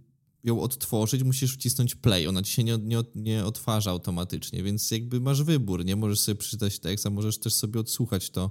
ją 0.44 0.60
odtworzyć, 0.60 1.22
musisz 1.22 1.54
wcisnąć 1.54 1.94
play. 1.94 2.26
Ona 2.26 2.44
się 2.44 2.64
nie, 2.64 2.78
nie, 2.78 3.02
nie 3.14 3.44
odtwarza 3.44 3.90
automatycznie, 3.90 4.62
więc 4.62 4.90
jakby 4.90 5.20
masz 5.20 5.42
wybór, 5.42 5.84
nie? 5.84 5.96
Możesz 5.96 6.20
sobie 6.20 6.36
przeczytać 6.36 6.78
tekst, 6.78 7.06
a 7.06 7.10
możesz 7.10 7.38
też 7.38 7.54
sobie 7.54 7.80
odsłuchać 7.80 8.30
to 8.30 8.50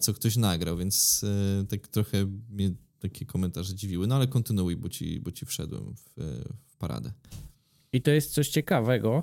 co 0.00 0.14
ktoś 0.14 0.36
nagrał, 0.36 0.76
więc 0.76 1.24
e, 1.62 1.66
tak 1.66 1.88
trochę 1.88 2.26
mnie 2.50 2.70
takie 2.98 3.26
komentarze 3.26 3.74
dziwiły, 3.74 4.06
no 4.06 4.14
ale 4.14 4.26
kontynuuj, 4.26 4.76
bo 4.76 4.88
ci, 4.88 5.20
bo 5.20 5.30
ci 5.30 5.46
wszedłem 5.46 5.94
w, 5.96 6.14
w 6.66 6.76
paradę. 6.76 7.12
I 7.92 8.02
to 8.02 8.10
jest 8.10 8.32
coś 8.32 8.48
ciekawego 8.48 9.22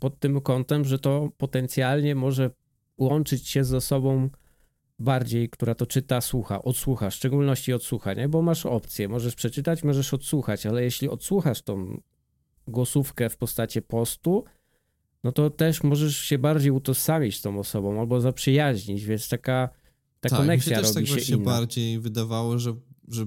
pod 0.00 0.20
tym 0.20 0.40
kątem, 0.40 0.84
że 0.84 0.98
to 0.98 1.28
potencjalnie 1.36 2.14
może 2.14 2.50
łączyć 2.98 3.48
się 3.48 3.64
z 3.64 3.74
osobą 3.74 4.30
bardziej, 4.98 5.48
która 5.48 5.74
to 5.74 5.86
czyta, 5.86 6.20
słucha, 6.20 6.62
odsłucha, 6.62 7.10
w 7.10 7.14
szczególności 7.14 7.72
odsłucha, 7.72 8.14
nie? 8.14 8.28
Bo 8.28 8.42
masz 8.42 8.66
opcję, 8.66 9.08
możesz 9.08 9.34
przeczytać, 9.34 9.84
możesz 9.84 10.14
odsłuchać, 10.14 10.66
ale 10.66 10.84
jeśli 10.84 11.08
odsłuchasz 11.08 11.62
tą 11.62 12.00
głosówkę 12.68 13.30
w 13.30 13.36
postaci 13.36 13.82
postu, 13.82 14.44
no 15.24 15.32
to 15.32 15.50
też 15.50 15.82
możesz 15.82 16.16
się 16.16 16.38
bardziej 16.38 16.70
utożsamić 16.70 17.36
z 17.36 17.42
tą 17.42 17.58
osobą 17.58 18.00
albo 18.00 18.20
zaprzyjaźnić, 18.20 19.04
więc 19.04 19.28
taka 19.28 19.68
ta 20.20 20.28
tak, 20.28 20.38
koneksja 20.38 20.70
mi 20.70 20.76
się 20.76 20.82
też 20.82 20.96
robi 20.96 21.06
tak 21.06 21.16
właśnie 21.16 21.36
inna. 21.36 21.44
bardziej 21.44 22.00
wydawało, 22.00 22.58
że, 22.58 22.74
że 23.08 23.26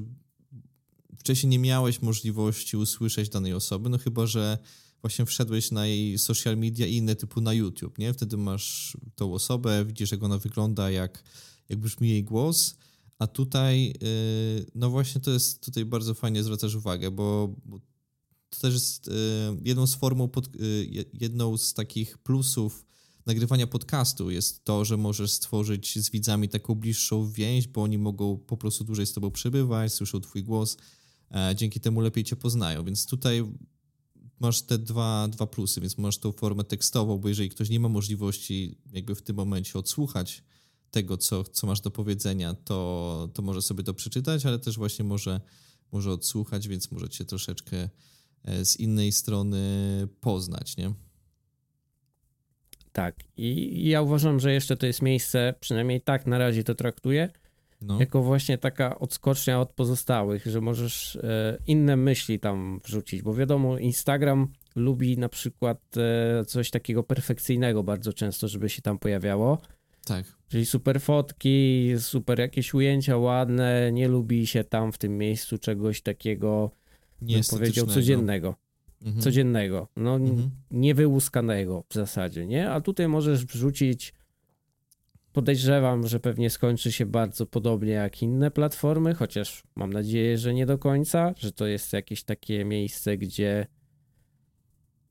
wcześniej 1.19 1.49
nie 1.49 1.59
miałeś 1.59 2.01
możliwości 2.01 2.77
usłyszeć 2.77 3.29
danej 3.29 3.53
osoby, 3.53 3.89
no 3.89 3.97
chyba, 3.97 4.25
że 4.25 4.57
właśnie 5.01 5.25
wszedłeś 5.25 5.71
na 5.71 5.87
jej 5.87 6.19
social 6.19 6.57
media 6.57 6.87
i 6.87 6.95
inne 6.95 7.15
typu 7.15 7.41
na 7.41 7.53
YouTube, 7.53 7.97
nie? 7.97 8.13
Wtedy 8.13 8.37
masz 8.37 8.97
tą 9.15 9.33
osobę, 9.33 9.85
widzisz 9.85 10.11
jak 10.11 10.23
ona 10.23 10.37
wygląda, 10.37 10.91
jak, 10.91 11.23
jak 11.69 11.79
brzmi 11.79 12.09
jej 12.09 12.23
głos, 12.23 12.75
a 13.19 13.27
tutaj, 13.27 13.93
yy, 14.01 14.65
no 14.75 14.89
właśnie 14.89 15.21
to 15.21 15.31
jest, 15.31 15.65
tutaj 15.65 15.85
bardzo 15.85 16.13
fajnie 16.13 16.43
zwracasz 16.43 16.75
uwagę, 16.75 17.11
bo, 17.11 17.55
bo 17.65 17.79
to 18.51 18.59
też 18.59 18.73
jest 18.73 19.07
yy, 19.07 19.13
jedną 19.61 19.87
z 19.87 19.95
formą, 19.95 20.27
pod, 20.27 20.55
yy, 20.55 21.05
jedną 21.13 21.57
z 21.57 21.73
takich 21.73 22.17
plusów 22.17 22.85
nagrywania 23.25 23.67
podcastu 23.67 24.31
jest 24.31 24.65
to, 24.65 24.85
że 24.85 24.97
możesz 24.97 25.31
stworzyć 25.31 25.99
z 25.99 26.09
widzami 26.09 26.49
taką 26.49 26.75
bliższą 26.75 27.31
więź, 27.31 27.67
bo 27.67 27.83
oni 27.83 27.97
mogą 27.97 28.37
po 28.37 28.57
prostu 28.57 28.83
dłużej 28.83 29.05
z 29.05 29.13
tobą 29.13 29.31
przebywać, 29.31 29.93
słyszą 29.93 30.19
twój 30.19 30.43
głos, 30.43 30.77
e, 31.31 31.55
dzięki 31.55 31.79
temu 31.79 32.01
lepiej 32.01 32.23
cię 32.23 32.35
poznają. 32.35 32.85
Więc 32.85 33.05
tutaj 33.05 33.43
masz 34.39 34.61
te 34.61 34.77
dwa, 34.77 35.27
dwa 35.27 35.47
plusy, 35.47 35.81
więc 35.81 35.97
masz 35.97 36.17
tą 36.17 36.31
formę 36.31 36.63
tekstową, 36.63 37.17
bo 37.17 37.29
jeżeli 37.29 37.49
ktoś 37.49 37.69
nie 37.69 37.79
ma 37.79 37.89
możliwości 37.89 38.77
jakby 38.91 39.15
w 39.15 39.21
tym 39.21 39.35
momencie 39.35 39.79
odsłuchać 39.79 40.43
tego, 40.91 41.17
co, 41.17 41.43
co 41.43 41.67
masz 41.67 41.81
do 41.81 41.91
powiedzenia, 41.91 42.53
to, 42.53 43.29
to 43.33 43.41
może 43.41 43.61
sobie 43.61 43.83
to 43.83 43.93
przeczytać, 43.93 44.45
ale 44.45 44.59
też 44.59 44.77
właśnie 44.77 45.05
może, 45.05 45.41
może 45.91 46.11
odsłuchać, 46.11 46.67
więc 46.67 46.91
możecie 46.91 47.25
troszeczkę 47.25 47.77
e, 47.77 47.89
z 48.63 48.79
innej 48.79 49.11
strony 49.11 49.61
poznać, 50.21 50.77
nie? 50.77 50.93
Tak. 52.91 53.15
I 53.37 53.89
ja 53.89 54.01
uważam, 54.01 54.39
że 54.39 54.53
jeszcze 54.53 54.77
to 54.77 54.85
jest 54.85 55.01
miejsce, 55.01 55.53
przynajmniej 55.59 56.01
tak 56.01 56.27
na 56.27 56.37
razie 56.37 56.63
to 56.63 56.75
traktuję, 56.75 57.29
no. 57.81 57.99
jako 57.99 58.21
właśnie 58.21 58.57
taka 58.57 58.99
odskocznia 58.99 59.61
od 59.61 59.73
pozostałych, 59.73 60.45
że 60.45 60.61
możesz 60.61 61.15
e, 61.15 61.57
inne 61.67 61.95
myśli 61.95 62.39
tam 62.39 62.79
wrzucić, 62.85 63.21
bo 63.21 63.33
wiadomo, 63.33 63.77
Instagram 63.77 64.47
lubi 64.75 65.17
na 65.17 65.29
przykład 65.29 65.79
e, 65.97 66.45
coś 66.45 66.69
takiego 66.69 67.03
perfekcyjnego 67.03 67.83
bardzo 67.83 68.13
często, 68.13 68.47
żeby 68.47 68.69
się 68.69 68.81
tam 68.81 68.99
pojawiało. 68.99 69.61
Tak. 70.05 70.25
Czyli 70.47 70.65
super 70.65 71.01
fotki, 71.01 71.91
super 71.99 72.39
jakieś 72.39 72.73
ujęcia 72.73 73.17
ładne, 73.17 73.91
nie 73.91 74.07
lubi 74.07 74.47
się 74.47 74.63
tam 74.63 74.91
w 74.91 74.97
tym 74.97 75.17
miejscu 75.17 75.57
czegoś 75.57 76.01
takiego, 76.01 76.71
bym 77.21 77.41
powiedział, 77.49 77.87
codziennego. 77.87 78.55
Mhm. 79.01 79.21
Codziennego, 79.21 79.87
no 79.95 80.15
mhm. 80.15 80.49
niewyłuskanego 80.71 81.83
w 81.89 81.93
zasadzie, 81.93 82.47
nie? 82.47 82.69
A 82.69 82.81
tutaj 82.81 83.07
możesz 83.07 83.45
wrzucić 83.45 84.13
podejrzewam, 85.33 86.07
że 86.07 86.19
pewnie 86.19 86.49
skończy 86.49 86.91
się 86.91 87.05
bardzo 87.05 87.45
podobnie 87.45 87.91
jak 87.91 88.21
inne 88.21 88.51
platformy, 88.51 89.13
chociaż 89.13 89.63
mam 89.75 89.93
nadzieję, 89.93 90.37
że 90.37 90.53
nie 90.53 90.65
do 90.65 90.77
końca, 90.77 91.33
że 91.37 91.51
to 91.51 91.67
jest 91.67 91.93
jakieś 91.93 92.23
takie 92.23 92.65
miejsce, 92.65 93.17
gdzie 93.17 93.67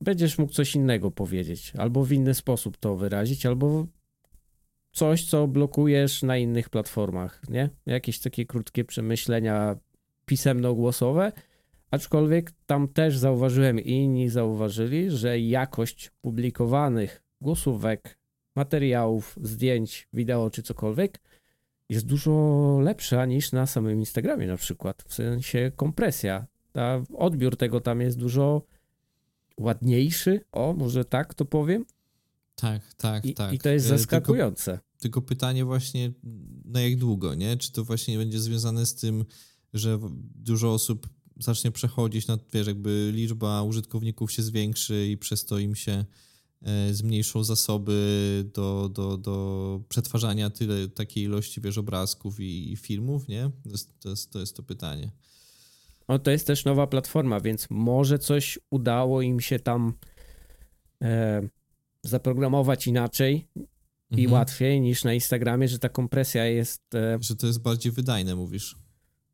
będziesz 0.01 0.39
mógł 0.39 0.53
coś 0.53 0.75
innego 0.75 1.11
powiedzieć, 1.11 1.73
albo 1.79 2.05
w 2.05 2.13
inny 2.13 2.35
sposób 2.35 2.77
to 2.77 2.97
wyrazić, 2.97 3.47
albo 3.47 3.87
coś, 4.93 5.25
co 5.25 5.49
blokujesz 5.49 6.23
na 6.23 6.37
innych 6.37 6.69
platformach, 6.69 7.43
nie? 7.49 7.71
Jakieś 7.87 8.19
takie 8.19 8.47
krótkie 8.47 8.85
przemyślenia 8.85 9.77
pisemno-głosowe, 10.27 11.33
aczkolwiek 11.91 12.53
tam 12.67 12.89
też 12.89 13.19
zauważyłem 13.19 13.81
i 13.81 13.91
inni 13.91 14.29
zauważyli, 14.29 15.11
że 15.11 15.41
jakość 15.41 16.11
publikowanych 16.21 17.23
głosówek, 17.41 18.19
materiałów, 18.57 19.39
zdjęć, 19.43 20.09
wideo 20.13 20.51
czy 20.51 20.63
cokolwiek 20.63 21.21
jest 21.89 22.07
dużo 22.07 22.79
lepsza 22.83 23.27
niż 23.27 23.53
na 23.53 23.67
samym 23.67 23.99
Instagramie 23.99 24.47
na 24.47 24.57
przykład, 24.57 25.05
w 25.09 25.15
sensie 25.15 25.73
kompresja. 25.77 26.47
A 26.75 26.99
odbiór 27.15 27.57
tego 27.57 27.81
tam 27.81 28.01
jest 28.01 28.19
dużo 28.19 28.63
ładniejszy, 29.59 30.41
o, 30.53 30.73
może 30.73 31.05
tak 31.05 31.35
to 31.35 31.45
powiem. 31.45 31.85
Tak, 32.55 32.95
tak, 32.95 33.25
I, 33.25 33.35
tak. 33.35 33.53
I 33.53 33.59
to 33.59 33.69
jest 33.69 33.87
e, 33.87 33.89
zaskakujące. 33.89 34.73
Tylko, 34.73 34.99
tylko, 34.99 35.23
pytanie 35.23 35.65
właśnie, 35.65 36.13
na 36.65 36.81
jak 36.81 36.97
długo, 36.97 37.35
nie? 37.35 37.57
Czy 37.57 37.73
to 37.73 37.85
właśnie 37.85 38.19
będzie 38.19 38.41
związane 38.41 38.87
z 38.87 38.95
tym, 38.95 39.25
że 39.73 39.99
dużo 40.35 40.73
osób 40.73 41.09
zacznie 41.41 41.71
przechodzić 41.71 42.27
na, 42.27 42.39
wiesz, 42.53 42.67
jakby 42.67 43.11
liczba 43.15 43.63
użytkowników 43.63 44.33
się 44.33 44.43
zwiększy 44.43 45.09
i 45.09 45.19
przez 45.19 45.45
to 45.45 45.59
im 45.59 45.75
się 45.75 46.05
e, 46.63 46.95
zmniejszą 46.95 47.45
zasoby 47.45 48.51
do, 48.55 48.89
do, 48.89 49.17
do 49.17 49.81
przetwarzania 49.89 50.51
tyle, 50.51 50.89
takiej 50.89 51.25
ilości, 51.25 51.61
wiesz, 51.61 51.79
obrazków 51.79 52.41
i, 52.41 52.73
i 52.73 52.77
filmów, 52.77 53.29
nie? 53.29 53.51
To 53.65 53.71
jest, 53.71 54.01
to 54.01 54.09
jest, 54.09 54.31
to 54.31 54.41
jest 54.41 54.57
to 54.57 54.63
pytanie. 54.63 55.11
No, 56.09 56.19
to 56.19 56.31
jest 56.31 56.47
też 56.47 56.65
nowa 56.65 56.87
platforma, 56.87 57.41
więc 57.41 57.67
może 57.71 58.19
coś 58.19 58.59
udało 58.71 59.23
im 59.23 59.41
się 59.41 59.59
tam 59.59 59.93
e, 61.03 61.49
zaprogramować 62.03 62.87
inaczej 62.87 63.49
i 64.11 64.25
mhm. 64.25 64.33
łatwiej 64.33 64.81
niż 64.81 65.05
na 65.05 65.15
Instagramie, 65.15 65.69
że 65.69 65.79
ta 65.79 65.89
kompresja 65.89 66.47
jest. 66.47 66.95
E, 66.95 67.19
że 67.21 67.37
to 67.37 67.47
jest 67.47 67.63
bardziej 67.63 67.93
wydajne, 67.93 68.37
mówisz. 68.37 68.77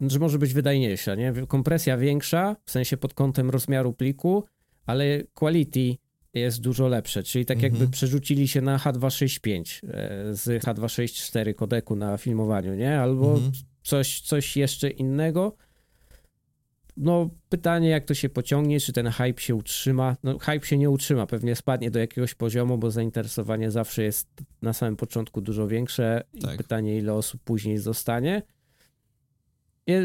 Że 0.00 0.18
może 0.18 0.38
być 0.38 0.54
wydajniejsza, 0.54 1.14
nie? 1.14 1.32
Kompresja 1.48 1.98
większa, 1.98 2.56
w 2.64 2.70
sensie 2.70 2.96
pod 2.96 3.14
kątem 3.14 3.50
rozmiaru 3.50 3.92
pliku, 3.92 4.44
ale 4.86 5.24
quality 5.34 5.96
jest 6.34 6.60
dużo 6.60 6.88
lepsze, 6.88 7.22
czyli 7.22 7.46
tak 7.46 7.62
jakby 7.62 7.76
mhm. 7.76 7.90
przerzucili 7.90 8.48
się 8.48 8.60
na 8.60 8.78
H265 8.78 9.60
e, 9.88 10.34
z 10.34 10.64
H264 10.64 11.54
kodeku 11.54 11.96
na 11.96 12.16
filmowaniu, 12.16 12.74
nie? 12.74 13.00
Albo 13.00 13.34
mhm. 13.34 13.52
coś, 13.82 14.20
coś 14.20 14.56
jeszcze 14.56 14.90
innego 14.90 15.56
no 16.96 17.30
pytanie, 17.48 17.88
jak 17.88 18.04
to 18.04 18.14
się 18.14 18.28
pociągnie, 18.28 18.80
czy 18.80 18.92
ten 18.92 19.08
hype 19.10 19.40
się 19.40 19.54
utrzyma. 19.54 20.16
No 20.22 20.38
hype 20.38 20.66
się 20.66 20.78
nie 20.78 20.90
utrzyma, 20.90 21.26
pewnie 21.26 21.56
spadnie 21.56 21.90
do 21.90 21.98
jakiegoś 21.98 22.34
poziomu, 22.34 22.78
bo 22.78 22.90
zainteresowanie 22.90 23.70
zawsze 23.70 24.02
jest 24.02 24.28
na 24.62 24.72
samym 24.72 24.96
początku 24.96 25.40
dużo 25.40 25.68
większe 25.68 26.22
tak. 26.40 26.54
i 26.54 26.56
pytanie, 26.56 26.98
ile 26.98 27.14
osób 27.14 27.40
później 27.44 27.78
zostanie. 27.78 28.42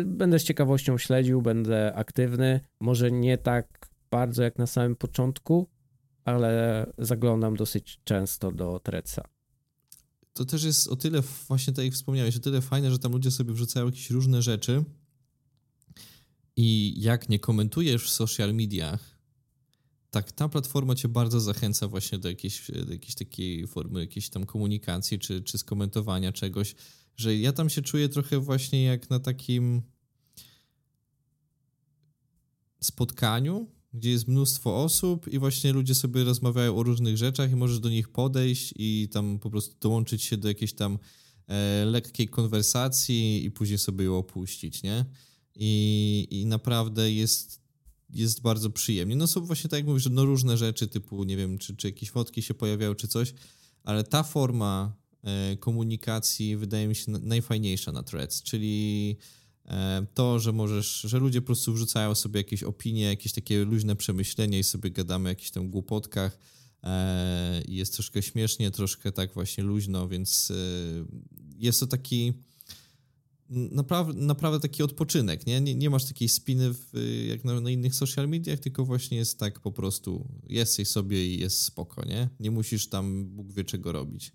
Będę 0.06 0.40
z 0.40 0.44
ciekawością 0.44 0.98
śledził, 0.98 1.42
będę 1.42 1.96
aktywny, 1.96 2.60
może 2.80 3.12
nie 3.12 3.38
tak 3.38 3.90
bardzo 4.12 4.44
jak 4.44 4.58
na 4.58 4.68
samym 4.68 4.96
początku, 4.96 5.70
ale 6.26 6.86
zaglądam 6.98 7.56
dosyć 7.56 8.00
często 8.04 8.52
do 8.52 8.80
Treca. 8.80 9.24
To 10.34 10.46
też 10.46 10.64
jest 10.64 10.88
o 10.88 10.96
tyle, 10.96 11.22
właśnie 11.48 11.74
tak 11.74 11.86
jak 11.86 11.94
wspomniałeś, 11.94 12.38
o 12.38 12.40
tyle 12.40 12.62
fajne, 12.62 12.92
że 12.92 13.00
tam 13.00 13.12
ludzie 13.12 13.32
sobie 13.32 13.54
wrzucają 13.54 13.86
jakieś 13.86 14.10
różne 14.10 14.42
rzeczy, 14.42 14.84
i 16.56 17.02
jak 17.02 17.30
nie 17.30 17.40
komentujesz 17.40 18.06
w 18.06 18.10
social 18.10 18.54
mediach, 18.54 19.20
tak 20.12 20.32
ta 20.32 20.50
platforma 20.50 20.96
cię 20.96 21.08
bardzo 21.08 21.40
zachęca 21.40 21.88
właśnie 21.88 22.18
do 22.18 22.30
jakiejś, 22.30 22.72
do 22.86 22.94
jakiejś 22.94 23.16
takiej 23.16 23.68
formy 23.68 24.00
jakiejś 24.00 24.30
tam 24.30 24.46
komunikacji 24.46 25.20
czy, 25.20 25.42
czy 25.42 25.58
skomentowania 25.58 26.32
czegoś, 26.32 26.76
że 27.22 27.36
ja 27.38 27.54
tam 27.54 27.70
się 27.70 27.82
czuję 27.82 28.10
trochę 28.10 28.40
właśnie 28.40 28.84
jak 28.84 29.10
na 29.10 29.20
takim 29.20 29.82
spotkaniu, 32.80 33.68
gdzie 33.94 34.10
jest 34.10 34.28
mnóstwo 34.28 34.84
osób 34.84 35.28
i 35.28 35.40
właśnie 35.40 35.74
ludzie 35.74 35.96
sobie 35.96 36.24
rozmawiają 36.24 36.76
o 36.76 36.84
różnych 36.84 37.18
rzeczach 37.18 37.52
i 37.52 37.56
możesz 37.56 37.80
do 37.80 37.90
nich 37.90 38.10
podejść 38.10 38.74
i 38.78 39.10
tam 39.12 39.40
po 39.40 39.50
prostu 39.50 39.76
dołączyć 39.80 40.24
się 40.24 40.38
do 40.38 40.48
jakiejś 40.48 40.74
tam 40.74 41.00
e, 41.48 41.86
lekkiej 41.86 42.28
konwersacji 42.28 43.46
i 43.46 43.52
później 43.52 43.78
sobie 43.78 44.06
ją 44.06 44.18
opuścić, 44.18 44.84
nie? 44.84 45.06
i, 45.56 46.28
i 46.32 46.46
naprawdę 46.46 47.12
jest, 47.12 47.62
jest 48.10 48.42
bardzo 48.42 48.70
przyjemnie. 48.70 49.16
No 49.16 49.28
są 49.28 49.42
właśnie 49.42 49.70
tak 49.70 49.78
jak 49.78 49.88
mówisz, 49.88 50.08
no 50.12 50.26
różne 50.26 50.58
rzeczy 50.58 50.88
typu, 50.88 51.24
nie 51.24 51.38
wiem, 51.38 51.58
czy, 51.58 51.76
czy 51.76 51.88
jakieś 51.88 52.12
fotki 52.12 52.42
się 52.42 52.54
pojawiają, 52.54 52.96
czy 52.96 53.08
coś, 53.08 53.34
ale 53.84 54.04
ta 54.04 54.24
forma 54.24 55.01
komunikacji 55.60 56.58
wydaje 56.58 56.88
mi 56.88 56.96
się 56.96 57.12
najfajniejsza 57.12 57.92
na 57.92 58.04
Threads, 58.04 58.44
czyli 58.44 59.18
e, 59.66 60.06
to, 60.14 60.40
że 60.40 60.52
możesz, 60.52 61.02
że 61.02 61.20
ludzie 61.20 61.42
po 61.42 61.46
prostu 61.46 61.74
wrzucają 61.74 62.16
sobie 62.16 62.40
jakieś 62.40 62.64
opinie, 62.64 63.04
jakieś 63.04 63.32
takie 63.34 63.66
luźne 63.66 63.96
przemyślenia 63.96 64.60
i 64.60 64.64
sobie 64.64 64.92
gadamy 64.92 65.26
o 65.26 65.32
jakichś 65.32 65.52
tam 65.52 65.70
głupotkach 65.70 66.38
e, 66.84 67.62
jest 67.68 67.94
troszkę 67.94 68.22
śmiesznie, 68.22 68.72
troszkę 68.72 69.12
tak 69.12 69.34
właśnie 69.34 69.64
luźno, 69.64 70.08
więc 70.08 70.52
jest 71.58 71.80
to 71.80 71.88
taki 71.88 72.34
naprawdę, 73.52 74.14
naprawdę 74.14 74.60
taki 74.60 74.84
odpoczynek, 74.84 75.48
nie? 75.48 75.62
nie? 75.62 75.76
Nie 75.76 75.90
masz 75.90 76.06
takiej 76.06 76.30
spiny 76.30 76.74
w, 76.74 76.92
jak 77.28 77.46
na, 77.46 77.62
na, 77.62 77.70
innych 77.70 77.96
social 77.96 78.30
mediach, 78.30 78.60
tylko 78.60 78.86
właśnie 78.86 79.18
jest 79.18 79.40
tak 79.40 79.60
po 79.60 79.72
prostu, 79.72 80.28
jesteś 80.50 80.88
sobie 80.88 81.28
i 81.28 81.40
jest 81.40 81.62
spoko, 81.62 82.06
nie? 82.06 82.30
Nie 82.40 82.52
musisz 82.52 82.88
tam 82.88 83.26
Bóg 83.26 83.52
wie 83.52 83.64
czego 83.64 83.92
robić. 83.92 84.34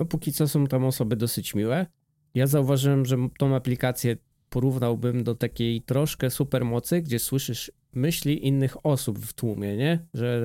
No 0.00 0.06
póki 0.06 0.32
co 0.32 0.48
są 0.48 0.66
tam 0.66 0.84
osoby 0.84 1.16
dosyć 1.16 1.54
miłe. 1.54 1.86
Ja 2.34 2.46
zauważyłem, 2.46 3.06
że 3.06 3.16
tą 3.38 3.54
aplikację 3.54 4.16
porównałbym 4.50 5.24
do 5.24 5.34
takiej 5.34 5.82
troszkę 5.82 6.30
supermocy, 6.30 7.02
gdzie 7.02 7.18
słyszysz 7.18 7.72
myśli 7.92 8.46
innych 8.46 8.86
osób 8.86 9.18
w 9.18 9.32
tłumie, 9.32 9.76
nie? 9.76 10.06
Że 10.14 10.42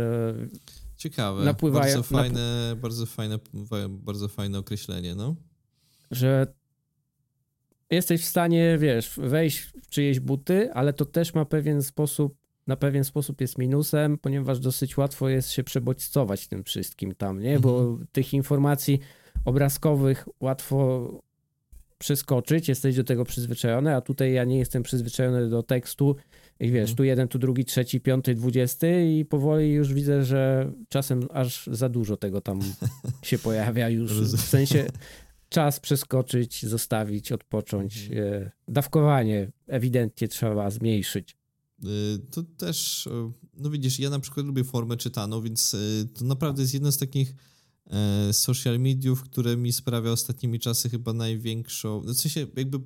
Ciekawe. 0.98 1.46
Napływają, 1.46 1.96
bardzo 1.96 2.04
fajne, 2.04 2.76
bardzo 2.82 3.06
fajne, 3.06 3.40
bardzo 3.90 4.28
fajne 4.28 4.60
określenie, 4.60 5.16
no. 5.16 5.36
Że 6.12 6.54
jesteś 7.92 8.22
w 8.22 8.26
stanie, 8.26 8.78
wiesz, 8.78 9.12
wejść 9.18 9.60
w 9.60 9.90
czyjeś 9.90 10.20
buty, 10.20 10.74
ale 10.74 10.94
to 10.94 11.06
też 11.06 11.34
ma 11.34 11.46
pewien 11.46 11.84
sposób, 11.84 12.38
na 12.68 12.76
pewien 12.76 13.04
sposób 13.04 13.42
jest 13.42 13.58
minusem, 13.58 14.18
ponieważ 14.18 14.60
dosyć 14.60 14.98
łatwo 14.98 15.30
jest 15.30 15.52
się 15.52 15.64
przebodźcować 15.64 16.48
tym 16.48 16.64
wszystkim 16.64 17.16
tam, 17.16 17.40
nie? 17.40 17.60
Bo 17.60 17.80
mhm. 17.80 18.08
tych 18.12 18.34
informacji 18.34 19.00
obrazkowych 19.46 20.28
łatwo 20.40 21.10
przeskoczyć, 21.98 22.70
jesteś 22.70 22.96
do 22.96 23.04
tego 23.04 23.26
przyzwyczajony, 23.26 23.96
a 23.96 24.02
tutaj 24.02 24.34
ja 24.34 24.44
nie 24.44 24.58
jestem 24.58 24.84
przyzwyczajony 24.84 25.50
do 25.50 25.64
tekstu 25.64 26.16
i 26.60 26.72
wiesz, 26.72 26.90
mhm. 26.90 26.98
tu 26.98 27.04
jeden, 27.04 27.28
tu 27.28 27.40
drugi, 27.40 27.66
trzeci, 27.66 28.02
piąty, 28.02 28.36
dwudziesty 28.36 29.12
i 29.12 29.26
powoli 29.26 29.72
już 29.72 29.94
widzę, 29.94 30.26
że 30.26 30.72
czasem 30.90 31.28
aż 31.34 31.70
za 31.72 31.90
dużo 31.90 32.18
tego 32.18 32.42
tam 32.42 32.60
się 33.24 33.38
pojawia 33.38 33.90
już, 33.90 34.22
w 34.22 34.42
sensie 34.42 34.88
czas 35.50 35.80
przeskoczyć, 35.80 36.66
zostawić, 36.66 37.32
odpocząć. 37.32 38.08
Mhm. 38.10 38.44
E, 38.44 38.52
dawkowanie 38.68 39.52
ewidentnie 39.68 40.28
trzeba 40.28 40.70
zmniejszyć. 40.70 41.38
E, 41.84 41.88
to 42.32 42.44
też, 42.44 43.08
e, 43.08 43.32
no 43.58 43.70
widzisz, 43.70 44.00
ja 44.00 44.10
na 44.10 44.20
przykład 44.20 44.46
lubię 44.46 44.64
formę 44.64 44.98
czytaną, 44.98 45.42
więc 45.42 45.76
to 46.14 46.26
naprawdę 46.26 46.62
jest 46.62 46.74
jedno 46.74 46.92
z 46.92 46.98
takich 46.98 47.34
social 48.32 48.80
mediów, 48.80 49.22
które 49.22 49.58
mi 49.58 49.74
sprawia 49.74 50.12
ostatnimi 50.12 50.60
czasy 50.60 50.90
chyba 50.90 51.14
największą, 51.14 52.02
no 52.06 52.14
w 52.14 52.18
sensie 52.18 52.48
jakby 52.58 52.80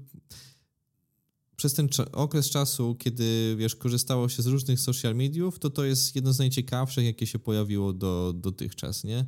przez 1.59 1.73
ten 1.73 1.89
okres 2.11 2.49
czasu, 2.49 2.95
kiedy 2.95 3.55
wiesz, 3.57 3.75
korzystało 3.75 4.29
się 4.29 4.43
z 4.43 4.47
różnych 4.47 4.79
social 4.79 5.15
mediów, 5.15 5.59
to 5.59 5.69
to 5.69 5.85
jest 5.85 6.15
jedno 6.15 6.33
z 6.33 6.39
najciekawszych, 6.39 7.05
jakie 7.05 7.27
się 7.27 7.39
pojawiło 7.39 7.93
do, 7.93 8.33
dotychczas, 8.35 9.03
nie? 9.03 9.25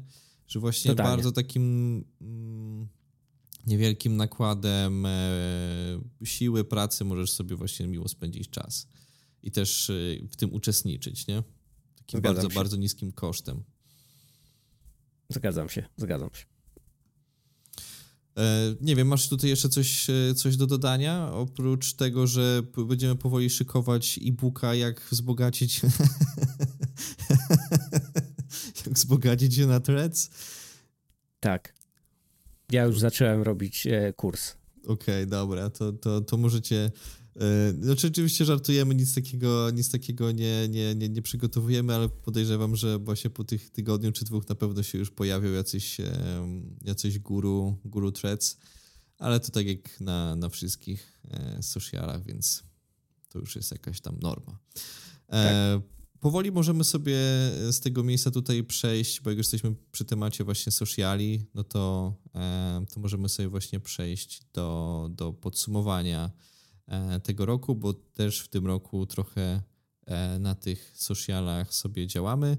Że 0.47 0.59
właśnie 0.59 0.91
Totalnie. 0.91 1.11
bardzo 1.11 1.31
takim 1.31 1.63
mm, 2.21 2.87
niewielkim 3.67 4.17
nakładem 4.17 5.05
e, 5.05 5.09
siły, 6.23 6.63
pracy 6.63 7.03
możesz 7.05 7.31
sobie 7.31 7.55
właśnie 7.55 7.87
miło 7.87 8.07
spędzić 8.07 8.49
czas 8.49 8.87
i 9.43 9.51
też 9.51 9.89
e, 9.89 9.93
w 10.27 10.35
tym 10.35 10.53
uczestniczyć, 10.53 11.27
nie? 11.27 11.43
Takim 11.95 12.19
zgadzam 12.19 12.35
bardzo, 12.35 12.49
się. 12.49 12.55
bardzo 12.55 12.77
niskim 12.77 13.11
kosztem. 13.11 13.63
Zgadzam 15.33 15.69
się, 15.69 15.85
zgadzam 15.97 16.29
się. 16.33 16.45
E, 18.37 18.75
nie 18.81 18.95
wiem, 18.95 19.07
masz 19.07 19.29
tutaj 19.29 19.49
jeszcze 19.49 19.69
coś, 19.69 20.09
e, 20.09 20.35
coś 20.35 20.57
do 20.57 20.67
dodania? 20.67 21.31
Oprócz 21.33 21.93
tego, 21.93 22.27
że 22.27 22.61
będziemy 22.87 23.15
powoli 23.15 23.49
szykować 23.49 24.19
e-booka, 24.25 24.75
jak 24.75 25.01
wzbogacić 25.11 25.81
jak 28.85 28.95
wzbogacić 28.95 29.55
się 29.55 29.67
na 29.67 29.79
threads? 29.79 30.29
Tak. 31.39 31.73
Ja 32.71 32.83
już 32.83 32.99
zacząłem 32.99 33.41
robić 33.41 33.87
e, 33.87 34.13
kurs. 34.13 34.55
Okej, 34.83 34.93
okay, 34.93 35.25
dobra, 35.25 35.69
to, 35.69 35.93
to, 35.93 36.21
to 36.21 36.37
możecie 36.37 36.91
znaczy 37.79 38.07
oczywiście 38.07 38.45
żartujemy, 38.45 38.95
nic 38.95 39.15
takiego, 39.15 39.69
nic 39.69 39.89
takiego 39.89 40.31
nie, 40.31 40.67
nie, 40.69 40.95
nie, 40.95 41.09
nie 41.09 41.21
przygotowujemy, 41.21 41.95
ale 41.95 42.09
podejrzewam, 42.09 42.75
że 42.75 42.99
właśnie 42.99 43.29
po 43.29 43.43
tych 43.43 43.69
tygodniu 43.69 44.11
czy 44.11 44.25
dwóch 44.25 44.49
na 44.49 44.55
pewno 44.55 44.83
się 44.83 44.97
już 44.97 45.11
pojawią 45.11 45.51
jacyś, 45.51 45.97
jacyś 46.81 47.19
guru, 47.19 47.77
guru 47.85 48.11
threads, 48.11 48.57
ale 49.17 49.39
to 49.39 49.51
tak 49.51 49.67
jak 49.67 50.01
na, 50.01 50.35
na 50.35 50.49
wszystkich 50.49 51.21
e, 51.31 51.63
socialach, 51.63 52.25
więc 52.25 52.63
to 53.29 53.39
już 53.39 53.55
jest 53.55 53.71
jakaś 53.71 54.01
tam 54.01 54.19
norma. 54.21 54.59
E, 55.29 55.79
tak. 55.79 56.01
Powoli 56.19 56.51
możemy 56.51 56.83
sobie 56.83 57.17
z 57.71 57.79
tego 57.79 58.03
miejsca 58.03 58.31
tutaj 58.31 58.63
przejść, 58.63 59.21
bo 59.21 59.29
jak 59.29 59.37
już 59.37 59.45
jesteśmy 59.45 59.75
przy 59.91 60.05
temacie 60.05 60.43
właśnie 60.43 60.71
sociali, 60.71 61.45
no 61.53 61.63
to, 61.63 62.13
to 62.93 62.99
możemy 62.99 63.29
sobie 63.29 63.49
właśnie 63.49 63.79
przejść 63.79 64.41
do, 64.53 65.09
do 65.11 65.33
podsumowania 65.33 66.31
E, 66.31 66.50
tego 67.23 67.45
roku, 67.45 67.75
bo 67.75 67.93
też 67.93 68.41
w 68.41 68.47
tym 68.47 68.67
roku 68.67 69.05
trochę 69.05 69.61
e, 70.05 70.39
na 70.39 70.55
tych 70.55 70.91
socialach 70.95 71.73
sobie 71.73 72.07
działamy. 72.07 72.57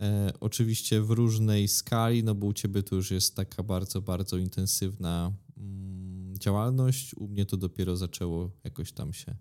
E, 0.00 0.32
oczywiście 0.40 1.00
w 1.00 1.10
różnej 1.10 1.68
skali, 1.68 2.24
no 2.24 2.34
bo 2.34 2.46
u 2.46 2.52
Ciebie 2.52 2.82
to 2.82 2.96
już 2.96 3.10
jest 3.10 3.36
taka 3.36 3.62
bardzo, 3.62 4.02
bardzo 4.02 4.36
intensywna 4.36 5.32
mm, 5.56 6.34
działalność. 6.38 7.14
U 7.14 7.28
mnie 7.28 7.46
to 7.46 7.56
dopiero 7.56 7.96
zaczęło 7.96 8.50
jakoś 8.64 8.92
tam 8.92 9.12
się 9.12 9.36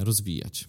rozwijać. 0.00 0.68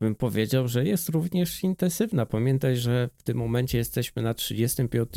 Bym 0.00 0.14
powiedział, 0.14 0.68
że 0.68 0.84
jest 0.84 1.08
również 1.08 1.62
intensywna. 1.62 2.26
Pamiętaj, 2.26 2.76
że 2.76 3.10
w 3.16 3.22
tym 3.22 3.38
momencie 3.38 3.78
jesteśmy 3.78 4.22
na 4.22 4.34
35 4.34 5.08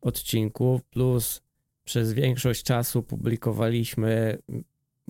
odcinku, 0.00 0.80
plus 0.90 1.42
przez 1.84 2.12
większość 2.12 2.62
czasu 2.62 3.02
publikowaliśmy 3.02 4.38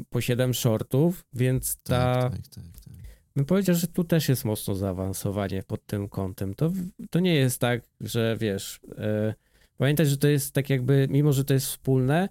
po 0.08 0.20
7 0.20 0.54
shortów, 0.54 1.26
więc 1.32 1.76
ta. 1.82 2.14
Tak, 2.14 2.32
tak, 2.32 2.48
tak, 2.48 2.80
tak. 2.84 2.92
Bym 3.36 3.44
powiedział, 3.44 3.76
że 3.76 3.86
tu 3.86 4.04
też 4.04 4.28
jest 4.28 4.44
mocno 4.44 4.74
zaawansowanie 4.74 5.62
pod 5.62 5.86
tym 5.86 6.08
kątem. 6.08 6.54
To, 6.54 6.72
to 7.10 7.20
nie 7.20 7.34
jest 7.34 7.58
tak, 7.58 7.82
że 8.00 8.36
wiesz. 8.40 8.80
E, 8.98 9.34
pamiętaj, 9.76 10.06
że 10.06 10.16
to 10.16 10.28
jest 10.28 10.52
tak 10.52 10.70
jakby, 10.70 11.06
mimo 11.10 11.32
że 11.32 11.44
to 11.44 11.54
jest 11.54 11.66
wspólne, 11.66 12.28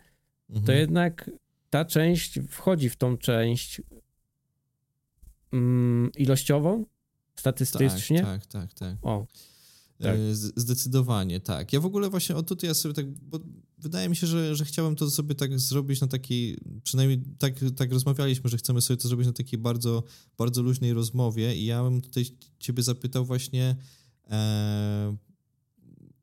mhm. 0.49 0.65
to 0.65 0.71
jednak 0.71 1.29
ta 1.69 1.85
część 1.85 2.39
wchodzi 2.49 2.89
w 2.89 2.95
tą 2.95 3.17
część 3.17 3.81
mm, 5.53 6.11
ilościową, 6.15 6.85
statystycznie. 7.35 8.21
Tak, 8.21 8.45
tak, 8.45 8.73
tak. 8.73 8.73
tak. 8.73 8.95
O. 9.01 9.27
Tak. 9.99 10.15
E, 10.15 10.35
zdecydowanie, 10.35 11.39
tak. 11.39 11.73
Ja 11.73 11.79
w 11.79 11.85
ogóle 11.85 12.09
właśnie, 12.09 12.35
o 12.35 12.43
tutaj 12.43 12.67
ja 12.67 12.73
sobie 12.73 12.93
tak, 12.93 13.05
bo 13.07 13.39
wydaje 13.77 14.09
mi 14.09 14.15
się, 14.15 14.27
że, 14.27 14.55
że 14.55 14.65
chciałem 14.65 14.95
to 14.95 15.11
sobie 15.11 15.35
tak 15.35 15.59
zrobić 15.59 16.01
na 16.01 16.07
takiej, 16.07 16.57
przynajmniej 16.83 17.23
tak, 17.37 17.53
tak 17.75 17.91
rozmawialiśmy, 17.91 18.49
że 18.49 18.57
chcemy 18.57 18.81
sobie 18.81 18.97
to 18.97 19.07
zrobić 19.07 19.27
na 19.27 19.33
takiej 19.33 19.59
bardzo, 19.59 20.03
bardzo 20.37 20.61
luźnej 20.61 20.93
rozmowie 20.93 21.55
i 21.55 21.65
ja 21.65 21.83
bym 21.83 22.01
tutaj 22.01 22.25
ciebie 22.59 22.83
zapytał 22.83 23.25
właśnie 23.25 23.75
e, 24.29 25.17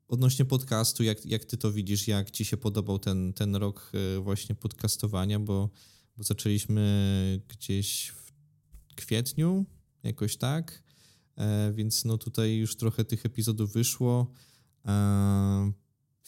odnośnie 0.07 0.45
podcastu, 0.45 1.03
jak, 1.03 1.25
jak 1.25 1.45
ty 1.45 1.57
to 1.57 1.71
widzisz, 1.71 2.07
jak 2.07 2.31
ci 2.31 2.45
się 2.45 2.57
podobał 2.57 2.99
ten, 2.99 3.33
ten 3.33 3.55
rok 3.55 3.91
e, 3.93 4.19
właśnie 4.19 4.55
podcastowania, 4.55 5.39
bo, 5.39 5.69
bo 6.17 6.23
zaczęliśmy 6.23 7.41
gdzieś 7.47 8.07
w 8.07 8.95
kwietniu, 8.95 9.65
jakoś 10.03 10.37
tak, 10.37 10.83
e, 11.35 11.73
więc 11.73 12.05
no 12.05 12.17
tutaj 12.17 12.55
już 12.55 12.75
trochę 12.75 13.05
tych 13.05 13.25
epizodów 13.25 13.73
wyszło, 13.73 14.31
e, 14.85 15.71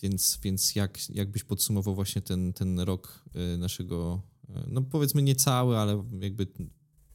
więc, 0.02 0.40
więc 0.44 0.76
jak, 0.76 1.10
jak 1.10 1.32
byś 1.32 1.44
podsumował 1.44 1.96
właśnie 1.96 2.22
ten, 2.22 2.54
ten 2.54 2.80
rok 2.80 3.24
y, 3.54 3.58
naszego, 3.58 4.22
y, 4.50 4.54
no 4.68 4.82
powiedzmy 4.82 5.22
nie 5.22 5.36
cały, 5.36 5.78
ale 5.78 6.04
jakby 6.20 6.48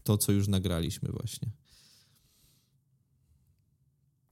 to, 0.02 0.18
co 0.18 0.32
już 0.32 0.48
nagraliśmy 0.48 1.12
właśnie? 1.12 1.50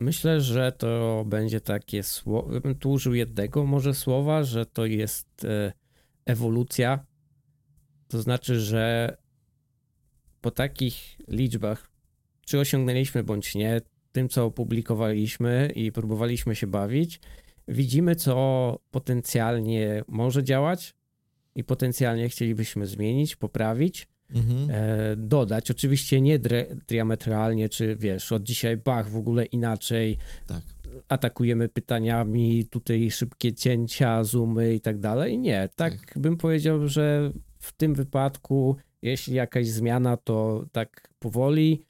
Myślę, 0.00 0.40
że 0.40 0.72
to 0.72 1.24
będzie 1.26 1.60
takie 1.60 2.02
słowo, 2.02 2.60
bym 2.60 2.74
tu 2.74 2.90
użył 2.90 3.14
jednego 3.14 3.66
może 3.66 3.94
słowa, 3.94 4.44
że 4.44 4.66
to 4.66 4.86
jest 4.86 5.44
y, 5.44 5.72
ewolucja. 6.24 7.06
To 8.08 8.22
znaczy, 8.22 8.60
że 8.60 9.16
po 10.40 10.50
takich 10.50 11.16
liczbach, 11.28 11.90
czy 12.46 12.60
osiągnęliśmy 12.60 13.24
bądź 13.24 13.54
nie, 13.54 13.80
tym 14.12 14.28
co 14.28 14.44
opublikowaliśmy 14.44 15.72
i 15.74 15.92
próbowaliśmy 15.92 16.56
się 16.56 16.66
bawić, 16.66 17.20
widzimy, 17.70 18.16
co 18.16 18.78
potencjalnie 18.90 20.04
może 20.08 20.44
działać 20.44 20.94
i 21.54 21.64
potencjalnie 21.64 22.28
chcielibyśmy 22.28 22.86
zmienić, 22.86 23.36
poprawić, 23.36 24.08
mhm. 24.34 24.70
e, 24.70 25.16
dodać. 25.16 25.70
Oczywiście 25.70 26.20
nie 26.20 26.38
diametralnie, 26.88 27.68
czy 27.68 27.96
wiesz, 27.96 28.32
od 28.32 28.42
dzisiaj 28.42 28.76
bach 28.76 29.10
w 29.10 29.16
ogóle 29.16 29.44
inaczej. 29.44 30.18
Tak. 30.46 30.62
Atakujemy 31.08 31.68
pytaniami, 31.68 32.64
tutaj 32.64 33.10
szybkie 33.10 33.52
cięcia, 33.52 34.24
zoomy 34.24 34.74
i 34.74 34.80
tak 34.80 34.98
dalej. 34.98 35.38
Nie, 35.38 35.68
tak, 35.76 36.00
tak 36.00 36.18
bym 36.18 36.36
powiedział, 36.36 36.88
że 36.88 37.32
w 37.58 37.72
tym 37.72 37.94
wypadku, 37.94 38.76
jeśli 39.02 39.34
jakaś 39.34 39.68
zmiana, 39.68 40.16
to 40.16 40.66
tak 40.72 41.08
powoli, 41.18 41.86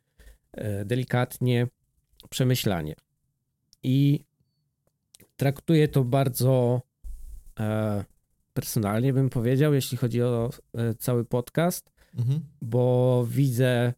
e, 0.52 0.84
delikatnie, 0.84 1.66
przemyślanie. 2.30 2.94
I 3.82 4.24
traktuję 5.40 5.88
to 5.88 6.04
bardzo 6.04 6.82
e, 7.60 8.04
personalnie, 8.54 9.12
bym 9.12 9.30
powiedział, 9.30 9.74
jeśli 9.74 9.98
chodzi 9.98 10.22
o 10.22 10.50
e, 10.74 10.94
cały 10.94 11.24
podcast, 11.24 11.92
mhm. 12.18 12.40
bo 12.62 13.26
widzę 13.28 13.92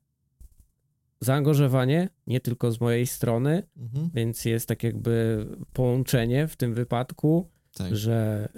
zaangażowanie 1.20 2.08
nie 2.26 2.40
tylko 2.40 2.72
z 2.72 2.80
mojej 2.80 3.06
strony, 3.06 3.62
mhm. 3.76 4.10
więc 4.14 4.44
jest 4.44 4.68
tak 4.68 4.82
jakby 4.82 5.46
połączenie 5.72 6.48
w 6.48 6.56
tym 6.56 6.74
wypadku, 6.74 7.50
tak. 7.74 7.96
że 7.96 8.48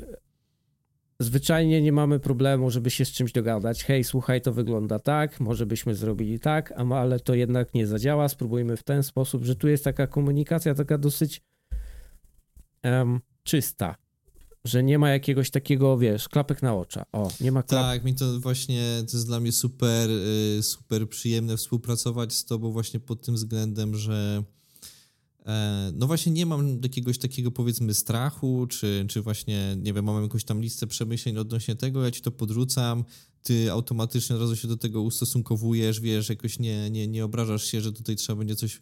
zwyczajnie 1.20 1.82
nie 1.82 1.92
mamy 1.92 2.20
problemu, 2.20 2.70
żeby 2.70 2.90
się 2.90 3.04
z 3.04 3.10
czymś 3.12 3.32
dogadać. 3.32 3.84
Hej, 3.84 4.04
słuchaj, 4.04 4.40
to 4.40 4.52
wygląda 4.52 4.98
tak, 4.98 5.40
może 5.40 5.66
byśmy 5.66 5.94
zrobili 5.94 6.40
tak, 6.40 6.72
ale 6.72 7.20
to 7.20 7.34
jednak 7.34 7.74
nie 7.74 7.86
zadziała, 7.86 8.28
spróbujmy 8.28 8.76
w 8.76 8.82
ten 8.82 9.02
sposób, 9.02 9.44
że 9.44 9.56
tu 9.56 9.68
jest 9.68 9.84
taka 9.84 10.06
komunikacja 10.06 10.74
taka 10.74 10.98
dosyć 10.98 11.40
um, 12.84 13.20
czysta. 13.42 13.94
Że 14.64 14.82
nie 14.82 14.98
ma 14.98 15.10
jakiegoś 15.10 15.50
takiego, 15.50 15.98
wiesz, 15.98 16.28
klapek 16.28 16.62
na 16.62 16.74
oczach. 16.74 17.04
O, 17.12 17.30
nie 17.40 17.52
ma 17.52 17.62
klap... 17.62 17.82
Tak, 17.82 18.04
mi 18.04 18.14
to 18.14 18.40
właśnie, 18.40 19.04
to 19.10 19.16
jest 19.16 19.26
dla 19.26 19.40
mnie 19.40 19.52
super, 19.52 20.10
y, 20.10 20.62
super 20.62 21.08
przyjemne 21.08 21.56
współpracować 21.56 22.32
z 22.32 22.44
tobą 22.44 22.72
właśnie 22.72 23.00
pod 23.00 23.22
tym 23.22 23.34
względem, 23.34 23.94
że 23.94 24.44
e, 25.46 25.92
no 25.94 26.06
właśnie 26.06 26.32
nie 26.32 26.46
mam 26.46 26.80
jakiegoś 26.82 27.18
takiego 27.18 27.50
powiedzmy 27.50 27.94
strachu, 27.94 28.66
czy, 28.66 29.04
czy 29.08 29.22
właśnie, 29.22 29.76
nie 29.76 29.92
wiem, 29.92 30.04
mam 30.04 30.22
jakąś 30.22 30.44
tam 30.44 30.60
listę 30.60 30.86
przemyśleń 30.86 31.38
odnośnie 31.38 31.76
tego, 31.76 32.04
ja 32.04 32.10
ci 32.10 32.22
to 32.22 32.30
podrzucam, 32.30 33.04
ty 33.42 33.72
automatycznie 33.72 34.36
od 34.36 34.42
razu 34.42 34.56
się 34.56 34.68
do 34.68 34.76
tego 34.76 35.02
ustosunkowujesz, 35.02 36.00
wiesz, 36.00 36.28
jakoś 36.28 36.58
nie, 36.58 36.90
nie, 36.90 37.08
nie 37.08 37.24
obrażasz 37.24 37.64
się, 37.64 37.80
że 37.80 37.92
tutaj 37.92 38.16
trzeba 38.16 38.36
będzie 38.36 38.56
coś 38.56 38.80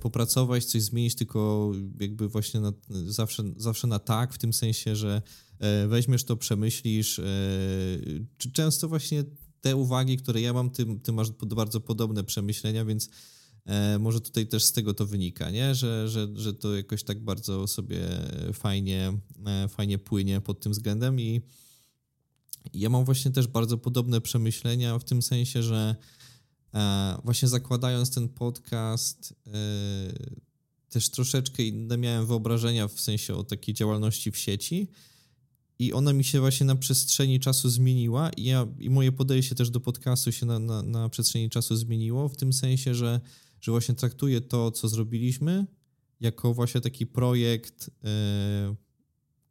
popracować, 0.00 0.64
coś 0.64 0.82
zmienić, 0.82 1.14
tylko 1.14 1.72
jakby 2.00 2.28
właśnie 2.28 2.60
na, 2.60 2.72
zawsze, 2.88 3.42
zawsze 3.56 3.86
na 3.86 3.98
tak, 3.98 4.34
w 4.34 4.38
tym 4.38 4.52
sensie, 4.52 4.96
że 4.96 5.22
e, 5.58 5.88
weźmiesz 5.88 6.24
to, 6.24 6.36
przemyślisz. 6.36 7.18
E, 7.18 7.24
często 8.52 8.88
właśnie 8.88 9.24
te 9.60 9.76
uwagi, 9.76 10.16
które 10.16 10.40
ja 10.40 10.52
mam, 10.52 10.70
ty, 10.70 10.86
ty 11.02 11.12
masz 11.12 11.30
bardzo 11.30 11.80
podobne 11.80 12.24
przemyślenia, 12.24 12.84
więc 12.84 13.10
może 13.98 14.20
tutaj 14.20 14.46
też 14.46 14.64
z 14.64 14.72
tego 14.72 14.94
to 14.94 15.06
wynika, 15.06 15.50
nie? 15.50 15.74
Że, 15.74 16.08
że, 16.08 16.28
że 16.34 16.54
to 16.54 16.76
jakoś 16.76 17.02
tak 17.02 17.24
bardzo 17.24 17.66
sobie 17.66 18.00
fajnie, 18.52 19.12
fajnie 19.68 19.98
płynie 19.98 20.40
pod 20.40 20.60
tym 20.60 20.72
względem 20.72 21.20
i 21.20 21.40
ja 22.74 22.88
mam 22.90 23.04
właśnie 23.04 23.30
też 23.30 23.46
bardzo 23.46 23.78
podobne 23.78 24.20
przemyślenia 24.20 24.98
w 24.98 25.04
tym 25.04 25.22
sensie, 25.22 25.62
że 25.62 25.96
E, 25.96 26.19
właśnie 27.24 27.48
zakładając 27.48 28.14
ten 28.14 28.28
podcast, 28.28 29.34
e, 29.46 29.52
też 30.88 31.08
troszeczkę 31.08 31.62
inne 31.62 31.98
miałem 31.98 32.26
wyobrażenia 32.26 32.88
w 32.88 33.00
sensie 33.00 33.34
o 33.34 33.44
takiej 33.44 33.74
działalności 33.74 34.30
w 34.30 34.36
sieci. 34.36 34.88
I 35.78 35.92
ona 35.92 36.12
mi 36.12 36.24
się 36.24 36.40
właśnie 36.40 36.66
na 36.66 36.76
przestrzeni 36.76 37.40
czasu 37.40 37.68
zmieniła. 37.68 38.30
I, 38.30 38.44
ja, 38.44 38.66
i 38.78 38.90
moje 38.90 39.12
podejście 39.12 39.54
też 39.54 39.70
do 39.70 39.80
podcastu 39.80 40.32
się 40.32 40.46
na, 40.46 40.58
na, 40.58 40.82
na 40.82 41.08
przestrzeni 41.08 41.50
czasu 41.50 41.76
zmieniło, 41.76 42.28
w 42.28 42.36
tym 42.36 42.52
sensie, 42.52 42.94
że, 42.94 43.20
że 43.60 43.72
właśnie 43.72 43.94
traktuję 43.94 44.40
to, 44.40 44.70
co 44.70 44.88
zrobiliśmy, 44.88 45.66
jako 46.20 46.54
właśnie 46.54 46.80
taki 46.80 47.06
projekt, 47.06 47.90
e, 48.04 48.74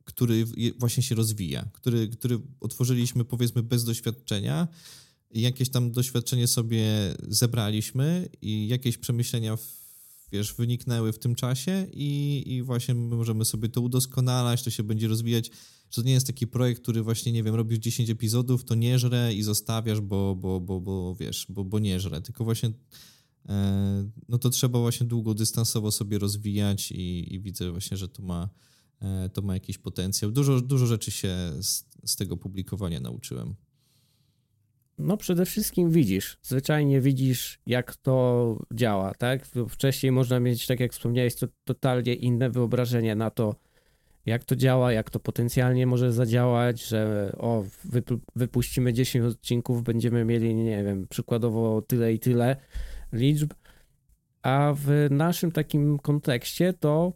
który 0.03 0.45
właśnie 0.77 1.03
się 1.03 1.15
rozwija, 1.15 1.69
który, 1.73 2.07
który 2.07 2.39
otworzyliśmy 2.59 3.25
powiedzmy 3.25 3.63
bez 3.63 3.83
doświadczenia 3.83 4.67
jakieś 5.31 5.69
tam 5.69 5.91
doświadczenie 5.91 6.47
sobie 6.47 7.15
zebraliśmy 7.27 8.29
i 8.41 8.67
jakieś 8.67 8.97
przemyślenia 8.97 9.57
wiesz, 10.31 10.53
wyniknęły 10.53 11.13
w 11.13 11.19
tym 11.19 11.35
czasie 11.35 11.87
i, 11.93 12.43
i 12.45 12.63
właśnie 12.63 12.95
my 12.95 13.15
możemy 13.15 13.45
sobie 13.45 13.69
to 13.69 13.81
udoskonalać, 13.81 14.63
to 14.63 14.69
się 14.69 14.83
będzie 14.83 15.07
rozwijać. 15.07 15.51
To 15.95 16.01
nie 16.01 16.11
jest 16.11 16.27
taki 16.27 16.47
projekt, 16.47 16.81
który 16.81 17.03
właśnie, 17.03 17.31
nie 17.31 17.43
wiem, 17.43 17.55
robisz 17.55 17.79
10 17.79 18.09
epizodów, 18.09 18.63
to 18.63 18.75
nie 18.75 18.99
żre 18.99 19.33
i 19.33 19.43
zostawiasz, 19.43 20.01
bo, 20.01 20.35
bo, 20.35 20.59
bo, 20.59 20.81
bo 20.81 21.15
wiesz, 21.15 21.45
bo, 21.49 21.63
bo 21.63 21.79
nie 21.79 21.99
żre, 21.99 22.21
tylko 22.21 22.43
właśnie 22.43 22.71
e, 23.49 24.09
no 24.29 24.37
to 24.37 24.49
trzeba 24.49 24.79
właśnie 24.79 25.07
długodystansowo 25.07 25.91
sobie 25.91 26.19
rozwijać 26.19 26.91
i, 26.91 27.33
i 27.33 27.39
widzę 27.39 27.71
właśnie, 27.71 27.97
że 27.97 28.07
to 28.07 28.23
ma, 28.23 28.49
e, 29.01 29.29
to 29.29 29.41
ma 29.41 29.53
jakiś 29.53 29.77
potencjał. 29.77 30.31
Dużo, 30.31 30.61
dużo 30.61 30.87
rzeczy 30.87 31.11
się 31.11 31.37
z, 31.61 31.85
z 32.05 32.15
tego 32.15 32.37
publikowania 32.37 32.99
nauczyłem. 32.99 33.55
No 34.99 35.17
przede 35.17 35.45
wszystkim 35.45 35.91
widzisz, 35.91 36.37
zwyczajnie 36.41 37.01
widzisz 37.01 37.59
jak 37.65 37.95
to 37.95 38.57
działa, 38.73 39.13
tak? 39.13 39.45
Wcześniej 39.69 40.11
można 40.11 40.39
mieć, 40.39 40.67
tak 40.67 40.79
jak 40.79 40.93
wspomniałeś, 40.93 41.35
to 41.35 41.47
totalnie 41.63 42.13
inne 42.13 42.49
wyobrażenie 42.49 43.15
na 43.15 43.29
to, 43.29 43.55
jak 44.25 44.43
to 44.43 44.55
działa, 44.55 44.91
jak 44.91 45.09
to 45.09 45.19
potencjalnie 45.19 45.87
może 45.87 46.11
zadziałać, 46.13 46.85
że 46.85 47.31
o, 47.37 47.63
wypuścimy 48.35 48.93
10 48.93 49.25
odcinków, 49.25 49.83
będziemy 49.83 50.25
mieli, 50.25 50.55
nie 50.55 50.83
wiem, 50.83 51.07
przykładowo 51.09 51.81
tyle 51.81 52.13
i 52.13 52.19
tyle 52.19 52.55
liczb, 53.13 53.53
a 54.41 54.73
w 54.75 55.07
naszym 55.11 55.51
takim 55.51 55.99
kontekście 55.99 56.73
to 56.73 57.13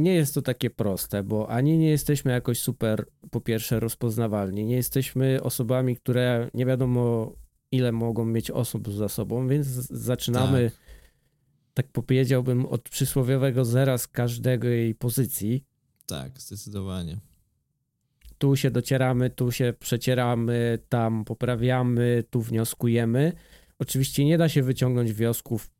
nie 0.00 0.14
jest 0.14 0.34
to 0.34 0.42
takie 0.42 0.70
proste, 0.70 1.22
bo 1.22 1.50
ani 1.50 1.78
nie 1.78 1.90
jesteśmy 1.90 2.32
jakoś 2.32 2.60
super, 2.60 3.06
po 3.30 3.40
pierwsze, 3.40 3.80
rozpoznawalni, 3.80 4.64
nie 4.64 4.76
jesteśmy 4.76 5.42
osobami, 5.42 5.96
które 5.96 6.50
nie 6.54 6.66
wiadomo 6.66 7.32
ile 7.72 7.92
mogą 7.92 8.24
mieć 8.24 8.50
osób 8.50 8.92
za 8.92 9.08
sobą, 9.08 9.48
więc 9.48 9.66
zaczynamy, 9.66 10.70
tak, 11.74 11.86
tak 11.86 11.92
powiedziałbym, 11.92 12.66
od 12.66 12.88
przysłowiowego 12.88 13.64
zera 13.64 13.98
z 13.98 14.08
każdej 14.08 14.94
pozycji. 14.94 15.64
Tak, 16.06 16.40
zdecydowanie. 16.40 17.18
Tu 18.38 18.56
się 18.56 18.70
docieramy, 18.70 19.30
tu 19.30 19.52
się 19.52 19.74
przecieramy, 19.78 20.78
tam 20.88 21.24
poprawiamy, 21.24 22.24
tu 22.30 22.40
wnioskujemy. 22.42 23.32
Oczywiście 23.78 24.24
nie 24.24 24.38
da 24.38 24.48
się 24.48 24.62
wyciągnąć 24.62 25.12
wniosków 25.12 25.70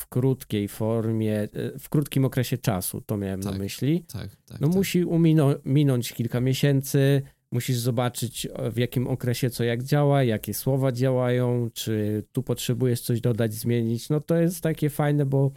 w 0.00 0.06
krótkiej 0.06 0.68
formie, 0.68 1.42
e, 1.42 1.78
w 1.78 1.88
krótkim 1.88 2.24
okresie 2.24 2.58
czasu, 2.58 3.00
to 3.00 3.16
miałem 3.16 3.42
tak, 3.42 3.52
na 3.52 3.58
myśli. 3.58 4.04
Tak, 4.12 4.36
tak. 4.46 4.60
No 4.60 4.68
tak. 4.68 4.76
musi 4.76 5.04
umino, 5.04 5.54
minąć 5.64 6.12
kilka 6.12 6.40
miesięcy, 6.40 7.22
musisz 7.52 7.76
zobaczyć 7.76 8.48
w 8.72 8.78
jakim 8.78 9.06
okresie 9.06 9.50
co 9.50 9.64
jak 9.64 9.82
działa, 9.82 10.22
jakie 10.24 10.54
słowa 10.54 10.92
działają, 10.92 11.70
czy 11.74 12.24
tu 12.32 12.42
potrzebujesz 12.42 13.00
coś 13.00 13.20
dodać, 13.20 13.54
zmienić. 13.54 14.08
No 14.08 14.20
to 14.20 14.36
jest 14.36 14.60
takie 14.60 14.90
fajne, 14.90 15.26
bo 15.26 15.52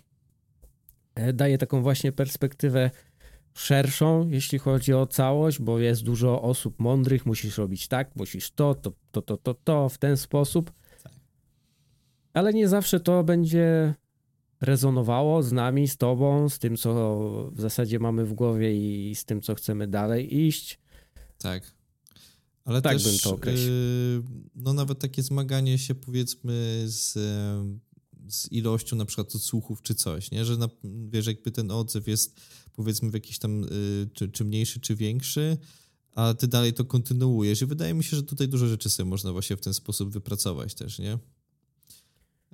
e, 1.16 1.34
daje 1.34 1.58
taką 1.58 1.82
właśnie 1.82 2.12
perspektywę 2.12 2.92
szerszą, 3.54 4.30
jeśli 4.30 4.60
chodzi 4.60 4.94
o 4.94 5.08
całość, 5.08 5.60
bo 5.60 5.80
jest 5.80 6.04
dużo 6.04 6.42
osób 6.42 6.80
mądrych, 6.80 7.26
musisz 7.26 7.58
robić 7.58 7.88
tak, 7.88 8.16
musisz 8.16 8.52
to, 8.52 8.76
to, 8.76 8.92
to, 9.12 9.22
to, 9.22 9.38
to, 9.38 9.54
to 9.54 9.90
w 9.90 9.98
ten 9.98 10.18
sposób. 10.18 10.72
Tak. 11.04 11.14
Ale 12.34 12.54
nie 12.54 12.68
zawsze 12.68 13.00
to 13.00 13.24
będzie 13.24 13.94
rezonowało 14.64 15.44
z 15.44 15.52
nami, 15.52 15.88
z 15.88 15.98
tobą, 15.98 16.50
z 16.50 16.60
tym, 16.60 16.78
co 16.78 17.52
w 17.56 17.62
zasadzie 17.62 18.00
mamy 18.00 18.26
w 18.26 18.34
głowie 18.34 18.76
i 19.10 19.16
z 19.16 19.26
tym, 19.26 19.42
co 19.42 19.56
chcemy 19.56 19.88
dalej 19.88 20.38
iść. 20.38 20.80
Tak. 21.38 21.74
Ale 22.66 22.82
tak 22.82 22.94
też, 22.94 23.04
bym 23.04 23.20
to 23.20 23.34
określił. 23.34 23.70
Yy, 23.70 24.24
no 24.56 24.74
nawet 24.74 25.00
takie 25.00 25.24
zmaganie 25.24 25.78
się 25.78 25.96
powiedzmy 25.96 26.84
z, 26.86 27.14
z 28.28 28.52
ilością 28.52 28.96
na 28.96 29.06
przykład 29.06 29.36
odsłuchów 29.36 29.82
czy 29.82 29.96
coś, 29.96 30.32
nie? 30.32 30.46
Że 30.46 30.58
na, 30.58 30.70
wiesz, 31.10 31.28
jakby 31.28 31.52
ten 31.52 31.72
odzew 31.72 32.08
jest 32.08 32.40
powiedzmy 32.74 33.10
w 33.10 33.14
jakiś 33.14 33.40
tam, 33.40 33.62
yy, 33.62 34.10
czy, 34.14 34.30
czy 34.30 34.46
mniejszy, 34.46 34.80
czy 34.80 34.96
większy, 34.96 35.58
a 36.16 36.34
ty 36.34 36.48
dalej 36.48 36.74
to 36.74 36.86
kontynuujesz 36.86 37.62
i 37.62 37.66
wydaje 37.66 37.94
mi 37.94 38.04
się, 38.04 38.18
że 38.18 38.24
tutaj 38.24 38.48
dużo 38.48 38.68
rzeczy 38.68 38.90
sobie 38.90 39.10
można 39.10 39.32
właśnie 39.32 39.58
w 39.58 39.62
ten 39.62 39.74
sposób 39.74 40.10
wypracować 40.12 40.74
też, 40.74 41.00
nie? 41.00 41.18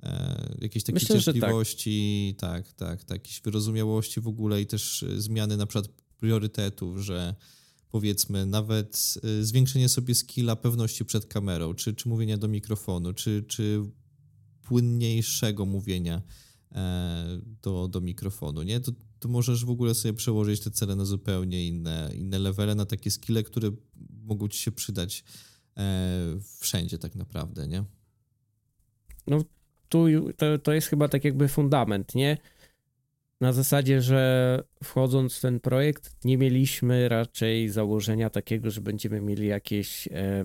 E, 0.02 0.56
jakieś 0.60 0.84
takie 0.84 0.94
Myślę, 0.94 1.16
tak. 1.16 1.24
cierpliwości, 1.24 2.34
tak. 2.38 2.66
tak, 2.66 2.72
tak, 2.72 3.04
tak, 3.04 3.18
jakieś 3.18 3.40
wyrozumiałości 3.40 4.20
w 4.20 4.28
ogóle 4.28 4.62
i 4.62 4.66
też 4.66 5.02
e, 5.02 5.20
zmiany 5.20 5.56
na 5.56 5.66
przykład 5.66 5.88
priorytetów, 6.16 6.98
że 6.98 7.34
powiedzmy 7.90 8.46
nawet 8.46 9.14
e, 9.40 9.44
zwiększenie 9.44 9.88
sobie 9.88 10.14
skilla 10.14 10.56
pewności 10.56 11.04
przed 11.04 11.26
kamerą, 11.26 11.74
czy, 11.74 11.94
czy 11.94 12.08
mówienia 12.08 12.38
do 12.38 12.48
mikrofonu, 12.48 13.12
czy, 13.12 13.44
czy 13.48 13.82
płynniejszego 14.62 15.66
mówienia 15.66 16.22
do, 17.62 17.88
do 17.88 18.00
mikrofonu, 18.00 18.62
nie? 18.62 18.80
To, 18.80 18.92
to 19.18 19.28
możesz 19.28 19.64
w 19.64 19.70
ogóle 19.70 19.94
sobie 19.94 20.14
przełożyć 20.14 20.60
te 20.60 20.70
cele 20.70 20.96
na 20.96 21.04
zupełnie 21.04 21.66
inne, 21.66 22.10
inne 22.14 22.38
levele, 22.38 22.74
na 22.74 22.86
takie 22.86 23.10
skille, 23.10 23.42
które 23.42 23.70
mogą 24.22 24.48
ci 24.48 24.58
się 24.58 24.72
przydać 24.72 25.24
wszędzie 26.60 26.98
tak 26.98 27.14
naprawdę, 27.14 27.68
nie? 27.68 27.84
No 29.26 29.44
tu 29.90 30.06
to, 30.36 30.58
to 30.58 30.72
jest 30.72 30.88
chyba 30.88 31.08
tak 31.08 31.24
jakby 31.24 31.48
fundament, 31.48 32.14
nie? 32.14 32.36
Na 33.40 33.52
zasadzie, 33.52 34.02
że 34.02 34.62
wchodząc 34.84 35.36
w 35.36 35.40
ten 35.40 35.60
projekt, 35.60 36.24
nie 36.24 36.38
mieliśmy 36.38 37.08
raczej 37.08 37.68
założenia 37.68 38.30
takiego, 38.30 38.70
że 38.70 38.80
będziemy 38.80 39.20
mieli 39.20 39.46
jakieś 39.46 40.08
e, 40.08 40.44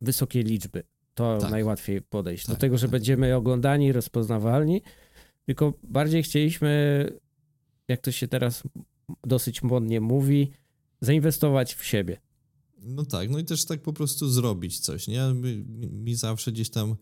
wysokie 0.00 0.42
liczby. 0.42 0.82
To 1.14 1.38
tak. 1.38 1.50
najłatwiej 1.50 2.02
podejść. 2.02 2.46
Tak, 2.46 2.54
do 2.56 2.60
tego, 2.60 2.78
że 2.78 2.86
tak. 2.86 2.90
będziemy 2.90 3.36
oglądani, 3.36 3.92
rozpoznawalni, 3.92 4.82
tylko 5.46 5.72
bardziej 5.82 6.22
chcieliśmy, 6.22 7.06
jak 7.88 8.00
to 8.00 8.12
się 8.12 8.28
teraz 8.28 8.62
dosyć 9.24 9.62
modnie 9.62 10.00
mówi, 10.00 10.50
zainwestować 11.00 11.74
w 11.74 11.84
siebie. 11.84 12.20
No 12.78 13.04
tak, 13.04 13.30
no 13.30 13.38
i 13.38 13.44
też 13.44 13.64
tak 13.64 13.82
po 13.82 13.92
prostu 13.92 14.28
zrobić 14.28 14.80
coś, 14.80 15.08
nie? 15.08 15.20
Mi, 15.34 15.64
mi 15.90 16.14
zawsze 16.14 16.52
gdzieś 16.52 16.70
tam 16.70 16.96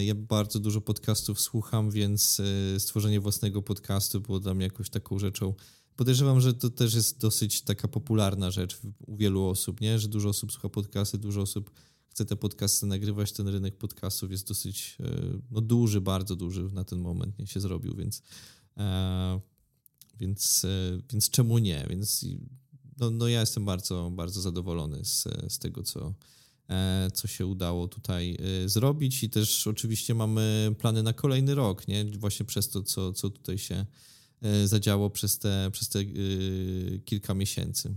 ja 0.00 0.14
bardzo 0.14 0.60
dużo 0.60 0.80
podcastów 0.80 1.40
słucham, 1.40 1.90
więc 1.90 2.40
e, 2.74 2.80
stworzenie 2.80 3.20
własnego 3.20 3.62
podcastu 3.62 4.20
było 4.20 4.40
dla 4.40 4.54
mnie 4.54 4.64
jakąś 4.64 4.90
taką 4.90 5.18
rzeczą. 5.18 5.54
Podejrzewam, 5.96 6.40
że 6.40 6.54
to 6.54 6.70
też 6.70 6.94
jest 6.94 7.20
dosyć 7.20 7.62
taka 7.62 7.88
popularna 7.88 8.50
rzecz 8.50 8.80
u 9.06 9.16
wielu 9.16 9.44
osób, 9.44 9.80
nie? 9.80 9.98
że 9.98 10.08
dużo 10.08 10.28
osób 10.28 10.52
słucha 10.52 10.68
podcasty, 10.68 11.18
dużo 11.18 11.40
osób 11.40 11.70
chce 12.08 12.24
te 12.24 12.36
podcasty 12.36 12.86
nagrywać. 12.86 13.32
Ten 13.32 13.48
rynek 13.48 13.78
podcastów 13.78 14.30
jest 14.30 14.48
dosyć 14.48 14.96
e, 15.00 15.38
no, 15.50 15.60
duży, 15.60 16.00
bardzo 16.00 16.36
duży 16.36 16.62
na 16.72 16.84
ten 16.84 16.98
moment 16.98 17.38
nie 17.38 17.46
się 17.46 17.60
zrobił, 17.60 17.94
więc, 17.96 18.22
e, 18.76 19.40
więc, 20.18 20.64
e, 20.64 20.98
więc 21.12 21.30
czemu 21.30 21.58
nie? 21.58 21.86
Więc 21.90 22.26
no, 22.98 23.10
no 23.10 23.28
ja 23.28 23.40
jestem 23.40 23.64
bardzo, 23.64 24.10
bardzo 24.10 24.40
zadowolony 24.40 25.04
z, 25.04 25.24
z 25.48 25.58
tego, 25.58 25.82
co, 25.82 26.14
E, 26.14 26.14
co 27.14 27.28
się 27.28 27.46
udało 27.46 27.88
tutaj 27.88 28.36
e, 28.64 28.68
zrobić 28.68 29.22
i 29.22 29.30
też 29.30 29.66
oczywiście 29.66 30.14
mamy 30.14 30.74
plany 30.78 31.02
na 31.02 31.12
kolejny 31.12 31.54
rok, 31.54 31.88
nie? 31.88 32.04
Właśnie 32.04 32.46
przez 32.46 32.68
to, 32.68 32.82
co, 32.82 33.12
co 33.12 33.30
tutaj 33.30 33.58
się 33.58 33.86
e, 34.42 34.68
zadziało 34.68 35.10
przez 35.10 35.38
te, 35.38 35.68
przez 35.72 35.88
te 35.88 35.98
kilka 37.04 37.34
miesięcy. 37.34 37.94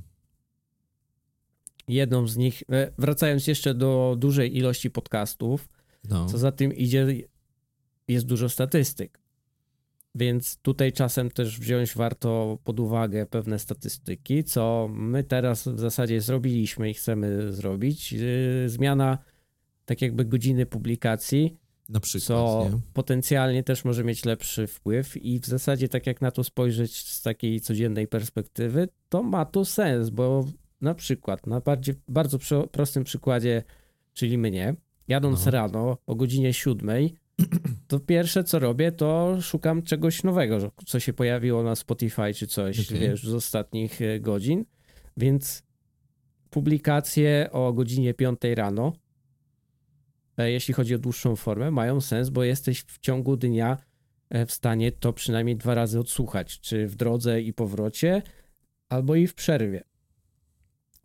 Jedną 1.87 2.27
z 2.27 2.37
nich, 2.37 2.63
wracając 2.97 3.47
jeszcze 3.47 3.73
do 3.73 4.15
dużej 4.19 4.57
ilości 4.57 4.89
podcastów, 4.89 5.69
no. 6.09 6.25
co 6.25 6.37
za 6.37 6.51
tym 6.51 6.73
idzie, 6.73 7.27
jest 8.07 8.25
dużo 8.25 8.49
statystyk. 8.49 9.24
Więc 10.15 10.57
tutaj 10.57 10.93
czasem 10.93 11.31
też 11.31 11.59
wziąć 11.59 11.95
warto 11.95 12.57
pod 12.63 12.79
uwagę 12.79 13.25
pewne 13.25 13.59
statystyki, 13.59 14.43
co 14.43 14.89
my 14.91 15.23
teraz 15.23 15.67
w 15.67 15.79
zasadzie 15.79 16.21
zrobiliśmy 16.21 16.89
i 16.89 16.93
chcemy 16.93 17.53
zrobić. 17.53 18.13
Y, 18.13 18.69
zmiana 18.69 19.17
tak 19.85 20.01
jakby 20.01 20.25
godziny 20.25 20.65
publikacji, 20.65 21.57
na 21.89 21.99
przykład, 21.99 22.27
co 22.27 22.69
nie? 22.71 22.79
potencjalnie 22.93 23.63
też 23.63 23.85
może 23.85 24.03
mieć 24.03 24.25
lepszy 24.25 24.67
wpływ 24.67 25.17
i 25.17 25.39
w 25.39 25.45
zasadzie 25.45 25.89
tak 25.89 26.07
jak 26.07 26.21
na 26.21 26.31
to 26.31 26.43
spojrzeć 26.43 26.97
z 26.97 27.21
takiej 27.21 27.61
codziennej 27.61 28.07
perspektywy, 28.07 28.89
to 29.09 29.23
ma 29.23 29.45
to 29.45 29.65
sens, 29.65 30.09
bo 30.09 30.45
na 30.81 30.95
przykład 30.95 31.47
na 31.47 31.59
bardziej, 31.59 31.95
bardzo 32.07 32.37
prostym 32.71 33.03
przykładzie, 33.03 33.63
czyli 34.13 34.37
mnie, 34.37 34.75
jadąc 35.07 35.45
no. 35.45 35.51
rano 35.51 35.97
o 36.05 36.15
godzinie 36.15 36.53
siódmej, 36.53 37.15
to 37.87 37.99
pierwsze 37.99 38.43
co 38.43 38.59
robię, 38.59 38.91
to 38.91 39.37
szukam 39.41 39.81
czegoś 39.81 40.23
nowego, 40.23 40.71
co 40.85 40.99
się 40.99 41.13
pojawiło 41.13 41.63
na 41.63 41.75
Spotify 41.75 42.33
czy 42.33 42.47
coś, 42.47 42.87
okay. 42.87 42.99
wiesz, 42.99 43.23
z 43.23 43.33
ostatnich 43.33 44.01
e, 44.01 44.19
godzin. 44.19 44.65
Więc 45.17 45.63
publikacje 46.49 47.49
o 47.51 47.73
godzinie 47.73 48.13
5 48.13 48.39
rano, 48.55 48.93
e, 50.37 50.51
jeśli 50.51 50.73
chodzi 50.73 50.95
o 50.95 50.97
dłuższą 50.97 51.35
formę, 51.35 51.71
mają 51.71 52.01
sens, 52.01 52.29
bo 52.29 52.43
jesteś 52.43 52.81
w 52.81 52.99
ciągu 52.99 53.37
dnia 53.37 53.77
e, 54.29 54.45
w 54.45 54.51
stanie 54.51 54.91
to 54.91 55.13
przynajmniej 55.13 55.55
dwa 55.55 55.75
razy 55.75 55.99
odsłuchać, 55.99 56.59
czy 56.59 56.87
w 56.87 56.95
drodze 56.95 57.41
i 57.41 57.53
powrocie, 57.53 58.21
albo 58.89 59.15
i 59.15 59.27
w 59.27 59.35
przerwie. 59.35 59.83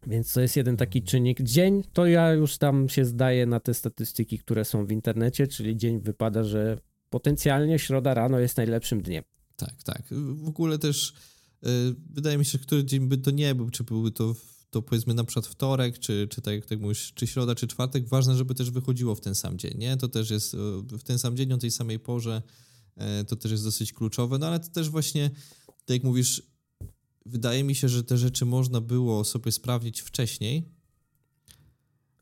Więc 0.07 0.33
to 0.33 0.41
jest 0.41 0.57
jeden 0.57 0.77
taki 0.77 1.03
czynnik. 1.03 1.43
Dzień 1.43 1.83
to 1.93 2.07
ja 2.07 2.33
już 2.33 2.59
tam 2.59 2.89
się 2.89 3.05
zdaję 3.05 3.47
na 3.47 3.61
te 3.61 3.75
statystyki, 3.75 4.39
które 4.39 4.65
są 4.65 4.87
w 4.87 4.93
internecie, 4.93 5.47
czyli 5.47 5.77
dzień 5.77 6.01
wypada, 6.01 6.45
że 6.45 6.79
potencjalnie 7.11 7.79
środa 7.79 8.15
rano 8.15 8.39
jest 8.39 8.57
najlepszym 8.57 9.03
dniem. 9.03 9.25
Tak, 9.57 9.83
tak. 9.83 10.03
W 10.35 10.49
ogóle 10.49 10.79
też 10.79 11.15
yy, 11.63 11.71
wydaje 12.11 12.39
mi 12.39 12.45
się, 12.45 12.51
że 12.51 12.59
który 12.59 12.85
dzień 12.85 13.09
by 13.09 13.19
to 13.19 13.31
nie 13.31 13.55
był, 13.55 13.71
czy 13.71 13.85
byłby 13.85 14.11
to, 14.11 14.35
to 14.71 14.83
powiedzmy 14.83 15.15
na 15.15 15.25
przykład 15.25 15.47
wtorek, 15.47 15.99
czy, 15.99 16.29
czy 16.31 16.43
tak 16.43 16.55
jak 16.55 16.67
tak 16.67 16.81
mówisz, 16.81 17.13
czy 17.15 17.27
środa, 17.27 17.55
czy 17.55 17.67
czwartek, 17.67 18.09
ważne, 18.09 18.37
żeby 18.37 18.55
też 18.55 18.71
wychodziło 18.71 19.15
w 19.15 19.21
ten 19.21 19.35
sam 19.35 19.59
dzień, 19.59 19.75
nie? 19.79 19.97
To 19.97 20.09
też 20.09 20.31
jest 20.31 20.57
w 20.91 21.03
ten 21.03 21.19
sam 21.19 21.37
dzień, 21.37 21.53
o 21.53 21.59
tej 21.59 21.71
samej 21.71 21.99
porze, 21.99 22.43
yy, 22.97 23.05
to 23.25 23.37
też 23.37 23.53
jest 23.53 23.65
dosyć 23.65 23.93
kluczowe, 23.93 24.39
no 24.39 24.47
ale 24.47 24.61
to 24.61 24.69
też 24.69 24.91
właśnie, 24.91 25.31
tak 25.67 25.95
jak 25.97 26.05
mówisz, 26.05 26.50
wydaje 27.27 27.65
mi 27.65 27.75
się, 27.75 27.89
że 27.89 28.05
te 28.05 28.19
rzeczy 28.19 28.45
można 28.45 28.81
było 28.81 29.25
sobie 29.25 29.53
sprawdzić 29.53 30.01
wcześniej, 30.01 30.69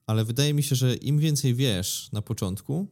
ale 0.06 0.24
wydaje 0.24 0.54
mi 0.54 0.62
się, 0.62 0.76
że 0.76 0.94
im 0.94 1.18
więcej 1.18 1.54
wiesz 1.54 2.08
na 2.12 2.22
początku, 2.22 2.88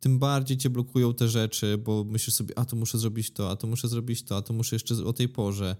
tym 0.00 0.18
bardziej 0.18 0.56
cię 0.56 0.70
blokują 0.70 1.14
te 1.14 1.28
rzeczy, 1.28 1.78
bo 1.78 2.04
myślisz 2.04 2.34
sobie, 2.34 2.58
a 2.58 2.64
to 2.64 2.76
muszę 2.76 2.98
zrobić 2.98 3.30
to, 3.30 3.50
a 3.50 3.56
to 3.56 3.66
muszę 3.66 3.88
zrobić 3.88 4.22
to, 4.22 4.36
a 4.36 4.42
to 4.42 4.52
muszę 4.52 4.76
jeszcze 4.76 4.94
o 4.94 5.12
tej 5.12 5.28
porze. 5.28 5.76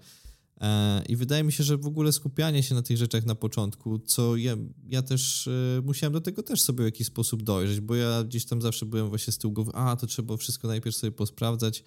E, 0.61 1.03
I 1.09 1.15
wydaje 1.15 1.43
mi 1.43 1.51
się, 1.51 1.63
że 1.63 1.77
w 1.77 1.87
ogóle 1.87 2.11
skupianie 2.11 2.63
się 2.63 2.75
na 2.75 2.81
tych 2.81 2.97
rzeczach 2.97 3.25
na 3.25 3.35
początku, 3.35 3.99
co 3.99 4.35
ja, 4.35 4.57
ja 4.89 5.01
też 5.01 5.47
e, 5.47 5.81
musiałem 5.83 6.13
do 6.13 6.21
tego 6.21 6.43
też 6.43 6.61
sobie 6.61 6.83
w 6.83 6.85
jakiś 6.85 7.07
sposób 7.07 7.43
dojrzeć, 7.43 7.79
bo 7.79 7.95
ja 7.95 8.23
gdzieś 8.23 8.45
tam 8.45 8.61
zawsze 8.61 8.85
byłem 8.85 9.09
właśnie 9.09 9.33
z 9.33 9.37
tyłu 9.37 9.53
głowy, 9.53 9.71
a 9.73 9.95
to 9.95 10.07
trzeba 10.07 10.37
wszystko 10.37 10.67
najpierw 10.67 10.95
sobie 10.95 11.11
posprawdzać, 11.11 11.83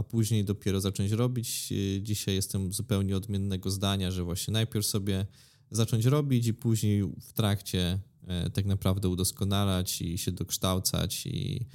a 0.00 0.02
później 0.02 0.44
dopiero 0.44 0.80
zacząć 0.80 1.12
robić. 1.12 1.72
E, 1.72 2.02
dzisiaj 2.02 2.34
jestem 2.34 2.72
zupełnie 2.72 3.16
odmiennego 3.16 3.70
zdania, 3.70 4.10
że 4.10 4.24
właśnie 4.24 4.52
najpierw 4.52 4.86
sobie 4.86 5.26
zacząć 5.70 6.04
robić 6.04 6.46
i 6.46 6.54
później 6.54 7.02
w 7.02 7.32
trakcie 7.32 8.00
E, 8.26 8.50
tak 8.50 8.66
naprawdę 8.66 9.08
udoskonalać 9.08 10.02
i 10.02 10.18
się 10.18 10.32
dokształcać 10.32 11.26
i 11.26 11.66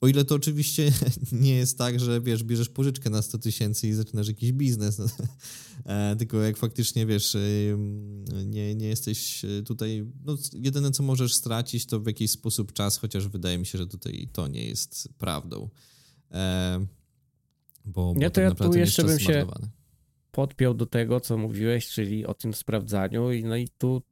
o 0.00 0.08
ile 0.08 0.24
to 0.24 0.34
oczywiście 0.34 0.92
nie 1.32 1.54
jest 1.54 1.78
tak, 1.78 2.00
że 2.00 2.20
wiesz, 2.20 2.44
bierzesz 2.44 2.68
pożyczkę 2.68 3.10
na 3.10 3.22
100 3.22 3.38
tysięcy 3.38 3.88
i 3.88 3.92
zaczynasz 3.92 4.28
jakiś 4.28 4.52
biznes, 4.52 4.98
no, 4.98 5.06
e, 5.94 6.16
tylko 6.16 6.42
jak 6.42 6.56
faktycznie 6.56 7.06
wiesz, 7.06 7.36
nie, 8.44 8.74
nie 8.74 8.86
jesteś 8.86 9.42
tutaj, 9.66 10.06
no 10.24 10.36
jedyne 10.52 10.90
co 10.90 11.02
możesz 11.02 11.34
stracić 11.34 11.86
to 11.86 12.00
w 12.00 12.06
jakiś 12.06 12.30
sposób 12.30 12.72
czas, 12.72 12.96
chociaż 12.96 13.28
wydaje 13.28 13.58
mi 13.58 13.66
się, 13.66 13.78
że 13.78 13.86
tutaj 13.86 14.28
to 14.32 14.48
nie 14.48 14.64
jest 14.66 15.08
prawdą. 15.18 15.68
Bo, 17.84 18.14
nie, 18.16 18.30
to 18.30 18.40
ja 18.40 18.50
tu 18.50 18.74
jeszcze 18.74 19.04
bym 19.04 19.18
się 19.18 19.46
podpiął 20.30 20.74
do 20.74 20.86
tego, 20.86 21.20
co 21.20 21.38
mówiłeś, 21.38 21.88
czyli 21.88 22.26
o 22.26 22.34
tym 22.34 22.54
sprawdzaniu 22.54 23.32
i 23.32 23.44
no 23.44 23.56
i 23.56 23.68
tu 23.78 24.02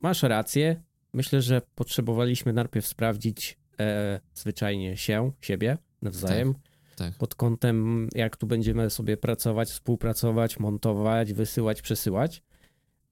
masz 0.00 0.22
rację, 0.22 0.82
Myślę, 1.12 1.42
że 1.42 1.62
potrzebowaliśmy 1.74 2.52
najpierw 2.52 2.86
sprawdzić 2.86 3.58
e, 3.80 4.20
zwyczajnie 4.34 4.96
się, 4.96 5.32
siebie 5.40 5.78
nawzajem. 6.02 6.54
Tak, 6.54 6.62
tak. 6.96 7.14
Pod 7.18 7.34
kątem, 7.34 8.08
jak 8.14 8.36
tu 8.36 8.46
będziemy 8.46 8.90
sobie 8.90 9.16
pracować, 9.16 9.68
współpracować, 9.68 10.58
montować, 10.58 11.32
wysyłać, 11.32 11.82
przesyłać. 11.82 12.42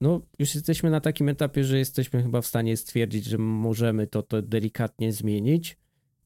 No, 0.00 0.20
już 0.38 0.54
jesteśmy 0.54 0.90
na 0.90 1.00
takim 1.00 1.28
etapie, 1.28 1.64
że 1.64 1.78
jesteśmy 1.78 2.22
chyba 2.22 2.40
w 2.40 2.46
stanie 2.46 2.76
stwierdzić, 2.76 3.24
że 3.24 3.38
możemy 3.38 4.06
to, 4.06 4.22
to 4.22 4.42
delikatnie 4.42 5.12
zmienić. 5.12 5.76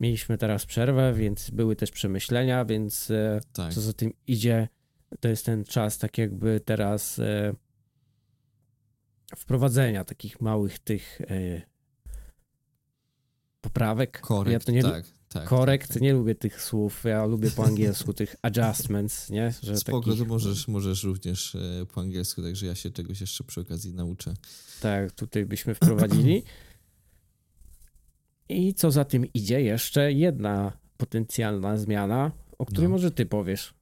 Mieliśmy 0.02 0.38
teraz 0.38 0.66
przerwę, 0.66 1.14
więc 1.14 1.50
były 1.50 1.76
też 1.76 1.90
przemyślenia, 1.90 2.64
więc 2.64 3.10
e, 3.10 3.40
tak. 3.52 3.74
co 3.74 3.80
za 3.80 3.92
tym 3.92 4.12
idzie, 4.26 4.68
to 5.20 5.28
jest 5.28 5.46
ten 5.46 5.64
czas 5.64 5.98
tak 5.98 6.18
jakby 6.18 6.60
teraz 6.60 7.18
e, 7.18 7.54
wprowadzenia 9.36 10.04
takich 10.04 10.40
małych 10.40 10.78
tych 10.78 11.20
e, 11.20 11.62
poprawek. 13.60 14.20
Korekt, 14.20 14.52
ja 14.52 14.60
to 14.60 14.72
nie 14.72 14.82
tak. 14.82 15.04
Tak, 15.28 15.48
korekt, 15.48 15.88
tak, 15.88 15.94
tak. 15.94 16.02
nie 16.02 16.12
lubię 16.12 16.34
tych 16.34 16.62
słów, 16.62 17.04
ja 17.04 17.26
lubię 17.26 17.50
po 17.50 17.64
angielsku 17.64 18.12
tych 18.22 18.36
adjustments, 18.42 19.30
nie? 19.30 19.54
Że 19.62 19.76
Spoko, 19.76 20.00
takich... 20.00 20.18
to 20.18 20.28
możesz, 20.28 20.68
możesz 20.68 21.04
również 21.04 21.56
po 21.94 22.00
angielsku, 22.00 22.42
także 22.42 22.66
ja 22.66 22.74
się 22.74 22.90
czegoś 22.90 23.20
jeszcze 23.20 23.44
przy 23.44 23.60
okazji 23.60 23.94
nauczę. 23.94 24.34
Tak, 24.80 25.12
tutaj 25.12 25.46
byśmy 25.46 25.74
wprowadzili. 25.74 26.42
I 28.52 28.74
co 28.74 28.90
za 28.90 29.04
tym 29.04 29.32
idzie, 29.34 29.62
jeszcze 29.62 30.12
jedna 30.12 30.72
potencjalna 30.96 31.76
zmiana, 31.76 32.32
o 32.58 32.66
której 32.66 32.88
no. 32.88 32.90
może 32.90 33.10
ty 33.10 33.26
powiesz. 33.26 33.74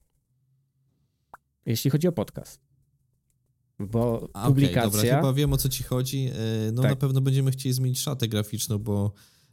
Jeśli 1.67 1.91
chodzi 1.91 2.09
o 2.09 2.13
podcast. 2.13 2.61
Bo 3.79 4.29
A, 4.33 4.47
publikacja... 4.47 4.89
Okay, 4.89 5.03
dobra, 5.03 5.17
chyba 5.17 5.33
wiem 5.33 5.53
o 5.53 5.57
co 5.57 5.69
ci 5.69 5.83
chodzi. 5.83 6.31
E, 6.69 6.73
no 6.73 6.83
tak. 6.83 6.91
na 6.91 6.97
pewno 6.97 7.21
będziemy 7.21 7.51
chcieli 7.51 7.73
zmienić 7.73 8.01
szatę 8.01 8.29
graficzną, 8.29 8.79
bo 8.79 9.13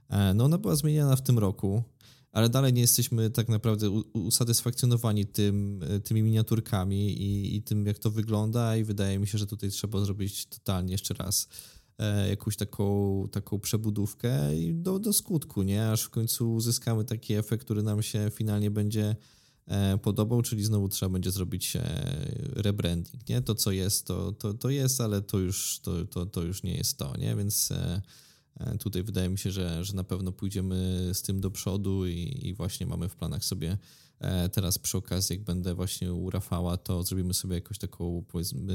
e, 0.09 0.33
no 0.33 0.45
ona 0.45 0.57
była 0.57 0.75
zmieniana 0.75 1.15
w 1.15 1.21
tym 1.21 1.39
roku, 1.39 1.83
ale 2.31 2.49
dalej 2.49 2.73
nie 2.73 2.81
jesteśmy 2.81 3.29
tak 3.29 3.49
naprawdę 3.49 3.89
usatysfakcjonowani 4.13 5.25
tym, 5.25 5.83
e, 5.89 5.99
tymi 5.99 6.23
miniaturkami 6.23 7.21
i, 7.21 7.55
i 7.55 7.61
tym, 7.61 7.85
jak 7.85 7.99
to 7.99 8.11
wygląda 8.11 8.77
i 8.77 8.83
wydaje 8.83 9.19
mi 9.19 9.27
się, 9.27 9.37
że 9.37 9.47
tutaj 9.47 9.69
trzeba 9.69 9.99
zrobić 9.99 10.45
totalnie 10.45 10.91
jeszcze 10.91 11.13
raz 11.13 11.47
jakąś 12.29 12.55
taką, 12.55 13.27
taką 13.31 13.59
przebudówkę 13.59 14.49
do, 14.73 14.99
do 14.99 15.13
skutku, 15.13 15.63
nie? 15.63 15.89
Aż 15.91 16.03
w 16.03 16.09
końcu 16.09 16.53
uzyskamy 16.53 17.05
taki 17.05 17.33
efekt, 17.33 17.63
który 17.63 17.83
nam 17.83 18.03
się 18.03 18.31
finalnie 18.33 18.71
będzie 18.71 19.15
E, 19.67 19.97
podobał, 19.97 20.41
czyli 20.41 20.63
znowu 20.63 20.89
trzeba 20.89 21.09
będzie 21.09 21.31
zrobić 21.31 21.75
e, 21.75 21.81
rebranding, 22.55 23.29
nie? 23.29 23.41
To, 23.41 23.55
co 23.55 23.71
jest, 23.71 24.07
to, 24.07 24.31
to, 24.31 24.53
to 24.53 24.69
jest, 24.69 25.01
ale 25.01 25.21
to 25.21 25.39
już, 25.39 25.79
to, 25.79 26.05
to, 26.05 26.25
to 26.25 26.43
już 26.43 26.63
nie 26.63 26.75
jest 26.75 26.97
to, 26.97 27.17
nie? 27.17 27.35
Więc 27.35 27.71
e, 27.71 28.01
tutaj 28.79 29.03
wydaje 29.03 29.29
mi 29.29 29.37
się, 29.37 29.51
że, 29.51 29.85
że 29.85 29.93
na 29.93 30.03
pewno 30.03 30.31
pójdziemy 30.31 31.09
z 31.13 31.21
tym 31.21 31.41
do 31.41 31.51
przodu 31.51 32.07
i, 32.07 32.39
i 32.43 32.53
właśnie 32.53 32.85
mamy 32.85 33.09
w 33.09 33.15
planach 33.15 33.45
sobie 33.45 33.77
teraz 34.51 34.77
przy 34.77 34.97
okazji, 34.97 35.35
jak 35.35 35.43
będę 35.43 35.75
właśnie 35.75 36.13
u 36.13 36.29
Rafała, 36.29 36.77
to 36.77 37.03
zrobimy 37.03 37.33
sobie 37.33 37.55
jakąś 37.55 37.77
taką, 37.77 38.25
powiedzmy, 38.27 38.73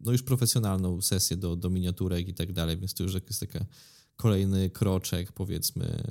no 0.00 0.12
już 0.12 0.22
profesjonalną 0.22 1.00
sesję 1.00 1.36
do, 1.36 1.56
do 1.56 1.70
miniaturek 1.70 2.28
i 2.28 2.34
tak 2.34 2.52
dalej, 2.52 2.78
więc 2.78 2.94
to 2.94 3.02
już 3.02 3.14
jest 3.14 3.40
taki 3.40 3.58
kolejny 4.16 4.70
kroczek, 4.70 5.32
powiedzmy, 5.32 6.02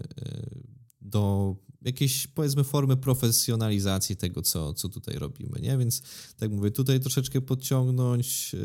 do 1.01 1.55
jakiejś, 1.81 2.27
powiedzmy, 2.27 2.63
formy 2.63 2.97
profesjonalizacji 2.97 4.15
tego, 4.15 4.41
co, 4.41 4.73
co 4.73 4.89
tutaj 4.89 5.15
robimy, 5.15 5.59
nie? 5.61 5.77
Więc, 5.77 6.01
tak 6.37 6.51
mówię, 6.51 6.71
tutaj 6.71 6.99
troszeczkę 6.99 7.41
podciągnąć, 7.41 8.55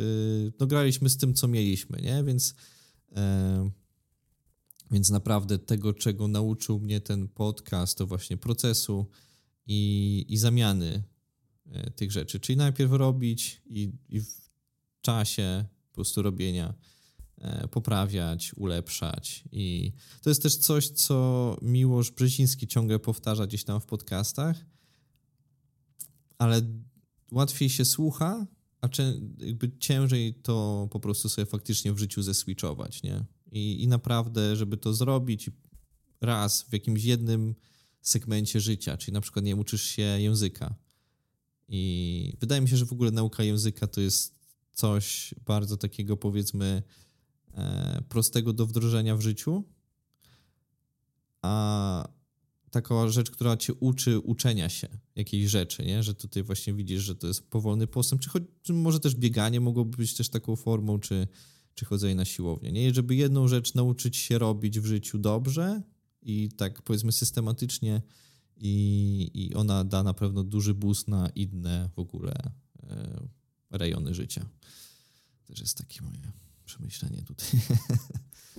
no 0.61 0.67
graliśmy 0.67 1.09
z 1.09 1.17
tym, 1.17 1.35
co 1.35 1.49
mieliśmy, 1.49 2.03
nie? 2.03 2.25
Więc, 2.25 2.55
więc 4.93 5.11
naprawdę 5.11 5.59
tego, 5.59 5.93
czego 5.93 6.29
nauczył 6.29 6.81
mnie 6.81 7.01
ten 7.01 7.29
podcast, 7.29 7.99
to 7.99 8.07
właśnie 8.07 8.37
procesu 8.37 9.07
i, 9.67 10.25
i 10.29 10.37
zamiany 10.37 11.03
yy, 11.67 11.91
tych 11.97 12.13
rzeczy. 12.13 12.41
Czyli 12.41 12.57
najpierw 12.57 12.93
robić 12.93 13.63
i, 13.67 13.93
i 14.09 14.21
w 14.21 14.51
czasie 15.01 15.65
po 15.89 15.95
prostu 15.95 16.23
robienia 16.23 16.75
E, 17.43 17.69
poprawiać, 17.69 18.55
ulepszać. 18.57 19.45
I 19.53 19.93
to 20.23 20.31
jest 20.31 20.43
też 20.43 20.57
coś, 20.57 20.89
co 20.89 21.57
Miłosz 21.63 22.11
Brzeziński 22.11 22.67
ciągle 22.67 22.99
powtarza 22.99 23.47
gdzieś 23.47 23.65
tam 23.65 23.81
w 23.81 23.87
podcastach, 23.87 24.57
ale 26.39 26.63
łatwiej 27.33 27.71
się 27.71 27.85
słucha, 27.85 28.47
a 28.81 28.89
jakby 29.39 29.79
ciężej 29.79 30.35
to 30.35 30.89
po 30.91 31.01
prostu 31.01 31.29
sobie 31.29 31.47
faktycznie 31.47 31.93
w 31.93 31.99
życiu 31.99 32.23
zeswitchować, 32.23 33.03
nie? 33.03 33.25
I, 33.53 33.83
I 33.83 33.89
naprawdę, 33.89 34.57
żeby 34.57 34.77
to 34.77 34.95
zrobić 34.95 35.51
raz 36.21 36.63
w 36.63 36.73
jakimś 36.73 37.05
jednym 37.05 37.55
segmencie 38.01 38.61
życia, 38.61 38.97
czyli 38.97 39.13
na 39.13 39.21
przykład 39.21 39.45
nie 39.45 39.57
uczysz 39.57 39.83
się 39.83 40.03
języka. 40.03 40.75
I 41.69 42.37
wydaje 42.41 42.61
mi 42.61 42.69
się, 42.69 42.77
że 42.77 42.87
w 42.87 42.93
ogóle 42.93 43.11
nauka 43.11 43.43
języka 43.43 43.87
to 43.87 44.01
jest 44.01 44.35
coś 44.73 45.35
bardzo 45.47 45.77
takiego, 45.77 46.17
powiedzmy, 46.17 46.83
E, 47.55 48.03
prostego 48.09 48.53
do 48.53 48.67
wdrożenia 48.67 49.17
w 49.17 49.21
życiu, 49.21 49.65
a 51.43 52.09
taka 52.71 53.09
rzecz, 53.09 53.31
która 53.31 53.57
cię 53.57 53.75
uczy 53.75 54.19
uczenia 54.19 54.69
się 54.69 54.89
jakiejś 55.17 55.51
rzeczy, 55.51 55.85
nie? 55.85 56.03
że 56.03 56.15
tutaj 56.15 56.43
właśnie 56.43 56.75
widzisz, 56.75 57.03
że 57.03 57.15
to 57.15 57.27
jest 57.27 57.51
powolny 57.51 57.87
postęp, 57.87 58.23
czy, 58.23 58.31
choć, 58.31 58.43
czy 58.63 58.73
może 58.73 59.01
też 59.01 59.15
bieganie 59.15 59.61
mogłoby 59.61 59.97
być 59.97 60.15
też 60.15 60.29
taką 60.29 60.57
formą, 60.57 60.99
czy, 60.99 61.29
czy 61.75 61.85
chodzenie 61.85 62.15
na 62.15 62.25
siłownię. 62.25 62.73
Nie? 62.73 62.95
Żeby 62.95 63.15
jedną 63.15 63.49
rzecz 63.49 63.75
nauczyć 63.75 64.17
się 64.17 64.39
robić 64.39 64.81
w 64.81 64.87
życiu 64.87 65.19
dobrze 65.19 65.83
i 66.23 66.49
tak 66.57 66.83
powiedzmy 66.83 67.13
systematycznie 67.13 68.03
i, 68.57 69.31
i 69.35 69.55
ona 69.55 69.85
da 69.85 70.03
na 70.03 70.15
pewno 70.15 70.45
duży 70.45 70.75
boost 70.75 71.09
na 71.09 71.29
inne 71.29 71.89
w 71.95 71.99
ogóle 71.99 72.35
e, 72.83 73.29
rejony 73.71 74.15
życia. 74.15 74.47
Też 75.47 75.61
jest 75.61 75.79
takie 75.79 76.03
moje 76.03 76.33
przemyślenie 76.65 77.23
tutaj. 77.23 77.49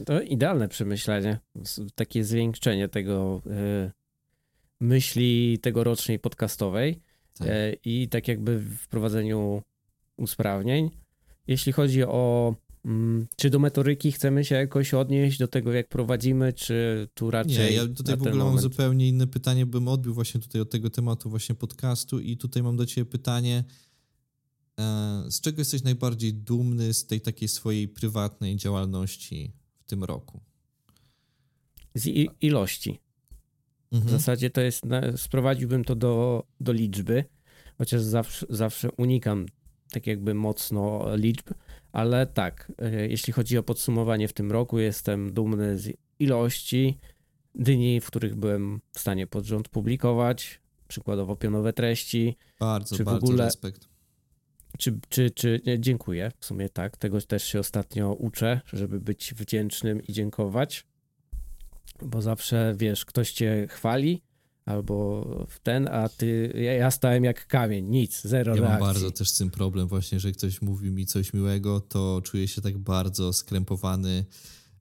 To 0.05 0.22
idealne 0.22 0.68
przemyślenie, 0.68 1.39
takie 1.95 2.24
zwieńczenie 2.24 2.89
tego 2.89 3.41
y, 3.47 3.91
myśli 4.80 5.59
tegorocznej 5.59 6.20
podcastowej 6.20 6.99
tak. 7.34 7.47
y, 7.47 7.78
i 7.86 8.09
tak 8.09 8.28
jakby 8.28 8.59
w 8.59 8.76
wprowadzeniu 8.76 9.61
usprawnień. 10.18 10.89
Jeśli 11.47 11.72
chodzi 11.72 12.03
o 12.03 12.55
czy 13.36 13.49
do 13.49 13.59
metoryki 13.59 14.11
chcemy 14.11 14.45
się 14.45 14.55
jakoś 14.55 14.93
odnieść 14.93 15.39
do 15.39 15.47
tego, 15.47 15.73
jak 15.73 15.88
prowadzimy, 15.88 16.53
czy 16.53 17.07
tu 17.13 17.31
raczej. 17.31 17.57
Nie, 17.57 17.71
ja 17.71 17.88
tutaj 17.88 18.17
w 18.17 18.21
ogóle 18.21 18.36
moment... 18.36 18.53
mam 18.53 18.61
zupełnie 18.61 19.07
inne 19.07 19.27
pytanie, 19.27 19.65
bym 19.65 19.88
odbił 19.88 20.13
właśnie 20.13 20.41
tutaj 20.41 20.61
od 20.61 20.69
tego 20.69 20.89
tematu 20.89 21.29
właśnie 21.29 21.55
podcastu 21.55 22.19
i 22.19 22.38
tutaj 22.38 22.63
mam 22.63 22.77
do 22.77 22.86
ciebie 22.86 23.05
pytanie, 23.05 23.63
e, 24.79 25.23
z 25.29 25.41
czego 25.41 25.61
jesteś 25.61 25.84
najbardziej 25.84 26.34
dumny 26.34 26.93
z 26.93 27.05
tej 27.05 27.21
takiej 27.21 27.47
swojej 27.47 27.88
prywatnej 27.88 28.55
działalności 28.55 29.53
w 29.79 29.84
tym 29.84 30.03
roku? 30.03 30.39
Z 31.95 32.07
ilości. 32.41 32.99
Mhm. 33.91 34.07
W 34.07 34.11
zasadzie 34.11 34.49
to 34.49 34.61
jest, 34.61 34.84
sprowadziłbym 35.17 35.84
to 35.84 35.95
do, 35.95 36.43
do 36.59 36.71
liczby, 36.71 37.23
chociaż 37.77 38.01
zawsze, 38.01 38.45
zawsze 38.49 38.91
unikam 38.91 39.45
tak 39.91 40.07
jakby 40.07 40.34
mocno 40.34 41.15
liczb, 41.15 41.49
ale 41.93 42.27
tak, 42.27 42.71
e, 42.79 43.07
jeśli 43.07 43.33
chodzi 43.33 43.57
o 43.57 43.63
podsumowanie 43.63 44.27
w 44.27 44.33
tym 44.33 44.51
roku, 44.51 44.79
jestem 44.79 45.33
dumny 45.33 45.77
z 45.77 45.97
ilości 46.19 46.99
dni, 47.55 48.01
w 48.01 48.07
których 48.07 48.35
byłem 48.35 48.81
w 48.91 48.99
stanie 48.99 49.27
pod 49.27 49.45
rząd 49.45 49.69
publikować, 49.69 50.61
przykładowo 50.87 51.35
pionowe 51.35 51.73
treści. 51.73 52.37
Bardzo, 52.59 52.95
czy 52.95 53.03
bardzo 53.03 53.19
w 53.19 53.23
ogóle, 53.23 53.45
respekt. 53.45 53.87
Czy, 54.77 54.99
czy, 55.09 55.31
czy, 55.31 55.61
nie, 55.65 55.79
dziękuję, 55.79 56.31
w 56.39 56.45
sumie 56.45 56.69
tak, 56.69 56.97
tego 56.97 57.21
też 57.21 57.43
się 57.43 57.59
ostatnio 57.59 58.13
uczę, 58.13 58.61
żeby 58.73 58.99
być 58.99 59.33
wdzięcznym 59.33 60.01
i 60.03 60.13
dziękować, 60.13 60.85
bo 62.01 62.21
zawsze, 62.21 62.73
wiesz, 62.77 63.05
ktoś 63.05 63.31
cię 63.31 63.67
chwali, 63.69 64.21
albo 64.66 65.26
w 65.49 65.59
ten, 65.59 65.88
a 65.88 66.09
ty, 66.09 66.53
ja, 66.55 66.74
ja 66.74 66.91
stałem 66.91 67.24
jak 67.24 67.47
kamień, 67.47 67.86
nic, 67.86 68.22
zero 68.22 68.55
ja 68.55 68.61
reakcji. 68.61 68.84
mam 68.84 68.93
bardzo 68.93 69.11
też 69.11 69.30
z 69.30 69.38
tym 69.38 69.51
problem 69.51 69.88
właśnie, 69.88 70.20
że 70.20 70.32
ktoś 70.32 70.61
mówi 70.61 70.91
mi 70.91 71.05
coś 71.05 71.34
miłego, 71.34 71.82
to 71.82 72.22
czuję 72.24 72.47
się 72.47 72.61
tak 72.61 72.78
bardzo 72.78 73.34
skrępowany 73.34 74.26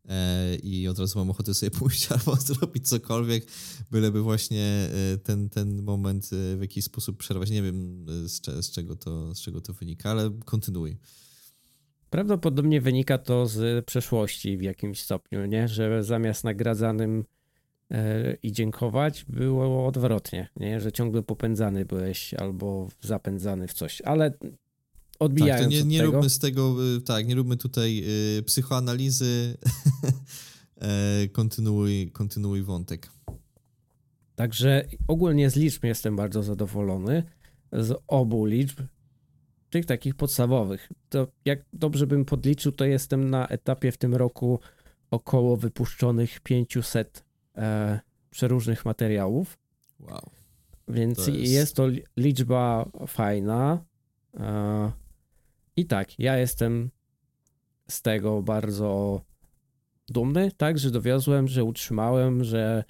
e, 0.09 0.57
i 0.57 0.89
od 0.89 0.99
razu 0.99 1.19
mam 1.19 1.31
ochotę 1.31 1.55
sobie 1.55 1.71
pójść 1.81 2.13
albo 2.13 2.37
zrobić 2.37 2.89
cokolwiek, 2.89 3.47
byleby 3.91 4.23
właśnie 4.23 4.89
e, 5.15 5.19
ten, 5.19 5.49
ten 5.49 5.83
moment 5.83 6.31
e, 6.33 6.57
w 6.57 6.61
jakiś 6.61 6.85
sposób 6.85 7.19
przerwać. 7.19 7.51
Nie 7.51 7.63
wiem 7.63 8.07
e, 8.25 8.29
z, 8.29 8.67
z, 8.67 8.71
czego 8.71 8.97
to, 8.97 9.35
z 9.35 9.41
czego 9.41 9.61
to 9.61 9.73
wynika, 9.73 10.11
ale 10.11 10.31
kontynuuj. 10.45 10.97
Prawdopodobnie 12.11 12.81
wynika 12.81 13.19
to 13.19 13.47
z 13.47 13.85
przeszłości 13.85 14.57
w 14.57 14.63
jakimś 14.63 15.01
stopniu, 15.01 15.47
nie? 15.47 15.69
że 15.69 16.05
zamiast 16.05 16.45
nagradzanym 16.45 17.25
i 18.43 18.53
dziękować, 18.53 19.25
było 19.29 19.87
odwrotnie, 19.87 20.49
nie? 20.57 20.81
że 20.81 20.93
ciągle 20.93 21.23
popędzany 21.23 21.85
byłeś 21.85 22.35
albo 22.35 22.89
zapędzany 23.01 23.69
w 23.69 23.73
coś, 23.73 24.01
ale 24.01 24.33
odbijając 25.19 25.75
tak, 25.75 25.81
to 25.81 25.87
nie, 25.87 25.93
nie 25.93 25.99
tego, 25.99 26.13
róbmy 26.13 26.31
z 26.31 26.39
tego, 26.39 26.77
y, 26.97 27.01
tak, 27.01 27.27
nie 27.27 27.35
róbmy 27.35 27.57
tutaj 27.57 28.05
y, 28.39 28.43
psychoanalizy, 28.43 29.57
e, 30.77 31.29
kontynuuj, 31.29 32.11
kontynuuj 32.13 32.63
wątek. 32.63 33.11
Także 34.35 34.85
ogólnie 35.09 35.51
z 35.51 35.57
liczb 35.57 35.85
jestem 35.85 36.17
bardzo 36.17 36.43
zadowolony, 36.43 37.23
z 37.73 38.03
obu 38.09 38.47
liczb, 38.47 38.81
tych 39.71 39.87
takich 39.87 40.15
podstawowych. 40.15 40.93
To 41.09 41.27
jak 41.45 41.65
dobrze 41.73 42.07
bym 42.07 42.25
podliczył, 42.25 42.73
to 42.73 42.85
jestem 42.85 43.31
na 43.31 43.49
etapie 43.49 43.93
w 43.93 43.99
tym 43.99 44.15
roku 44.15 44.61
około 45.11 45.57
wypuszczonych 45.57 46.41
500 46.41 47.25
e, 47.57 48.01
przeróżnych 48.31 48.85
materiałów. 48.85 49.59
Wow. 50.01 50.31
Więc 50.89 51.25
to 51.25 51.31
jest... 51.31 51.53
jest... 51.53 51.77
to 51.77 51.89
liczba 52.17 52.91
fajna. 53.07 53.85
E, 54.35 54.93
I 55.77 55.87
tak, 55.87 56.19
ja 56.19 56.39
jestem 56.39 56.91
z 57.89 58.03
tego 58.03 58.43
bardzo 58.43 59.21
dumny, 60.09 60.51
tak, 60.57 60.79
że 60.79 60.91
dowiozłem, 60.91 61.49
że 61.49 61.65
utrzymałem, 61.65 62.45
że 62.45 62.85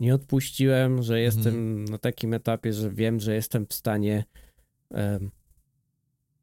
nie 0.00 0.14
odpuściłem, 0.14 1.02
że 1.02 1.20
jestem 1.20 1.54
mhm. 1.54 1.84
na 1.84 1.98
takim 1.98 2.34
etapie, 2.34 2.72
że 2.72 2.90
wiem, 2.90 3.20
że 3.20 3.34
jestem 3.34 3.66
w 3.66 3.74
stanie 3.74 4.24
e, 4.94 5.18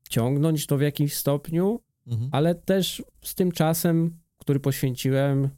ciągnąć 0.09 0.67
to 0.67 0.77
w 0.77 0.81
jakimś 0.81 1.13
stopniu, 1.13 1.79
mhm. 2.07 2.29
ale 2.33 2.55
też 2.55 3.03
z 3.23 3.35
tym 3.35 3.51
czasem, 3.51 4.17
który 4.37 4.59
poświęciłem, 4.59 5.49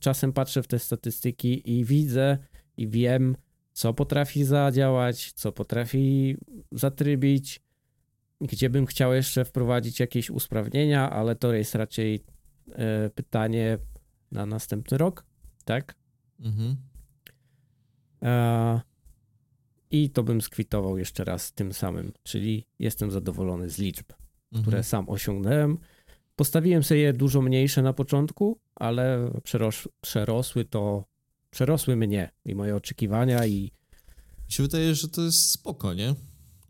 czasem 0.00 0.32
patrzę 0.32 0.62
w 0.62 0.66
te 0.66 0.78
statystyki 0.78 1.78
i 1.78 1.84
widzę 1.84 2.38
i 2.76 2.88
wiem, 2.88 3.36
co 3.72 3.94
potrafi 3.94 4.44
zadziałać, 4.44 5.32
co 5.32 5.52
potrafi 5.52 6.36
zatrybić, 6.72 7.60
gdzie 8.40 8.70
bym 8.70 8.86
chciał 8.86 9.14
jeszcze 9.14 9.44
wprowadzić 9.44 10.00
jakieś 10.00 10.30
usprawnienia, 10.30 11.10
ale 11.10 11.36
to 11.36 11.52
jest 11.52 11.74
raczej 11.74 12.24
e, 12.72 13.10
pytanie 13.10 13.78
na 14.32 14.46
następny 14.46 14.98
rok, 14.98 15.26
tak? 15.64 15.94
Mhm. 16.40 16.76
E, 18.22 18.80
I 19.90 20.10
to 20.10 20.22
bym 20.22 20.40
skwitował 20.40 20.98
jeszcze 20.98 21.24
raz 21.24 21.52
tym 21.52 21.72
samym, 21.72 22.12
czyli 22.22 22.66
jestem 22.78 23.10
zadowolony 23.10 23.70
z 23.70 23.78
liczb, 23.78 24.06
mhm. 24.10 24.62
które 24.62 24.82
sam 24.82 25.08
osiągnąłem. 25.08 25.78
Postawiłem 26.36 26.82
sobie 26.82 27.00
je 27.00 27.12
dużo 27.12 27.42
mniejsze 27.42 27.82
na 27.82 27.92
początku, 27.92 28.60
ale 28.74 29.32
przeros 29.42 29.88
przerosły 30.00 30.64
to, 30.64 31.04
przerosły 31.50 31.96
mnie 31.96 32.30
i 32.44 32.54
moje 32.54 32.76
oczekiwania 32.76 33.46
i... 33.46 33.72
Mi 34.46 34.52
się 34.52 34.62
wydaje, 34.62 34.94
że 34.94 35.08
to 35.08 35.22
jest 35.22 35.50
spoko, 35.50 35.94
nie? 35.94 36.14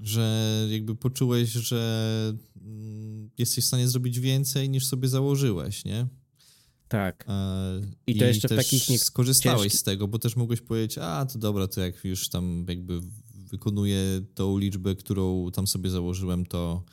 Że 0.00 0.66
jakby 0.70 0.94
poczułeś, 0.94 1.48
że 1.48 2.32
mm, 2.62 3.30
jesteś 3.38 3.64
w 3.64 3.68
stanie 3.68 3.88
zrobić 3.88 4.20
więcej 4.20 4.70
niż 4.70 4.86
sobie 4.86 5.08
założyłeś, 5.08 5.84
nie? 5.84 6.06
Tak. 6.88 7.24
I 8.06 8.14
to 8.18 8.24
I 8.24 8.28
jeszcze 8.28 8.48
w 8.48 8.56
takich 8.56 8.88
nie... 8.88 8.98
skorzystałeś 8.98 9.62
ciężki... 9.62 9.78
z 9.78 9.82
tego, 9.82 10.08
bo 10.08 10.18
też 10.18 10.36
mogłeś 10.36 10.60
powiedzieć, 10.60 10.98
a 10.98 11.26
to 11.26 11.38
dobra, 11.38 11.68
to 11.68 11.80
jak 11.80 12.04
już 12.04 12.28
tam 12.28 12.64
jakby 12.68 13.00
wykonuję 13.34 13.98
tą 14.34 14.58
liczbę, 14.58 14.94
którą 14.94 15.50
tam 15.50 15.66
sobie 15.66 15.90
założyłem, 15.90 16.46
to 16.46 16.84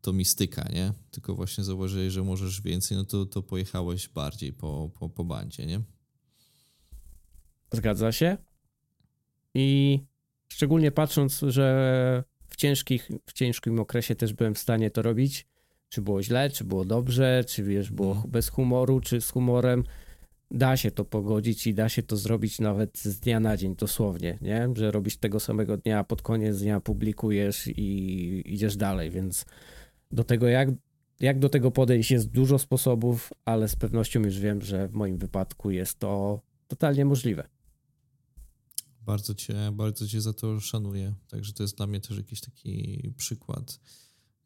to 0.00 0.12
mistyka, 0.12 0.68
nie? 0.72 0.92
Tylko 1.10 1.34
właśnie 1.34 1.64
zauważyłeś, 1.64 2.12
że 2.12 2.22
możesz 2.22 2.62
więcej, 2.62 2.96
no 2.96 3.04
to, 3.04 3.26
to 3.26 3.42
pojechałeś 3.42 4.08
bardziej 4.08 4.52
po, 4.52 4.90
po, 4.98 5.08
po 5.08 5.24
bandzie, 5.24 5.66
nie? 5.66 5.80
Zgadza 7.72 8.12
się. 8.12 8.36
I 9.54 10.00
szczególnie 10.48 10.90
patrząc, 10.90 11.40
że 11.48 12.24
w, 12.48 12.56
ciężkich, 12.56 13.10
w 13.26 13.32
ciężkim 13.32 13.80
okresie 13.80 14.14
też 14.14 14.32
byłem 14.32 14.54
w 14.54 14.58
stanie 14.58 14.90
to 14.90 15.02
robić, 15.02 15.46
czy 15.88 16.02
było 16.02 16.22
źle, 16.22 16.50
czy 16.50 16.64
było 16.64 16.84
dobrze, 16.84 17.44
czy 17.48 17.62
wiesz, 17.62 17.90
było 17.90 18.12
mm. 18.12 18.30
bez 18.30 18.48
humoru, 18.48 19.00
czy 19.00 19.20
z 19.20 19.30
humorem, 19.30 19.84
da 20.50 20.76
się 20.76 20.90
to 20.90 21.04
pogodzić 21.04 21.66
i 21.66 21.74
da 21.74 21.88
się 21.88 22.02
to 22.02 22.16
zrobić 22.16 22.60
nawet 22.60 22.98
z 22.98 23.20
dnia 23.20 23.40
na 23.40 23.56
dzień, 23.56 23.76
dosłownie, 23.76 24.38
nie? 24.40 24.68
Że 24.76 24.90
robisz 24.90 25.16
tego 25.16 25.40
samego 25.40 25.76
dnia, 25.76 26.04
pod 26.04 26.22
koniec 26.22 26.58
dnia 26.58 26.80
publikujesz 26.80 27.66
i 27.66 28.42
idziesz 28.46 28.76
dalej, 28.76 29.10
więc 29.10 29.46
do 30.10 30.24
tego, 30.24 30.48
jak, 30.48 30.68
jak 31.20 31.38
do 31.38 31.48
tego 31.48 31.70
podejść, 31.70 32.10
jest 32.10 32.28
dużo 32.30 32.58
sposobów, 32.58 33.32
ale 33.44 33.68
z 33.68 33.76
pewnością 33.76 34.20
już 34.20 34.38
wiem, 34.38 34.62
że 34.62 34.88
w 34.88 34.92
moim 34.92 35.18
wypadku 35.18 35.70
jest 35.70 35.98
to 35.98 36.40
totalnie 36.68 37.04
możliwe. 37.04 37.48
Bardzo 39.02 39.34
cię, 39.34 39.54
bardzo 39.72 40.08
cię 40.08 40.20
za 40.20 40.32
to 40.32 40.60
szanuję. 40.60 41.14
Także 41.28 41.52
to 41.52 41.62
jest 41.62 41.76
dla 41.76 41.86
mnie 41.86 42.00
też 42.00 42.16
jakiś 42.16 42.40
taki 42.40 43.12
przykład 43.16 43.80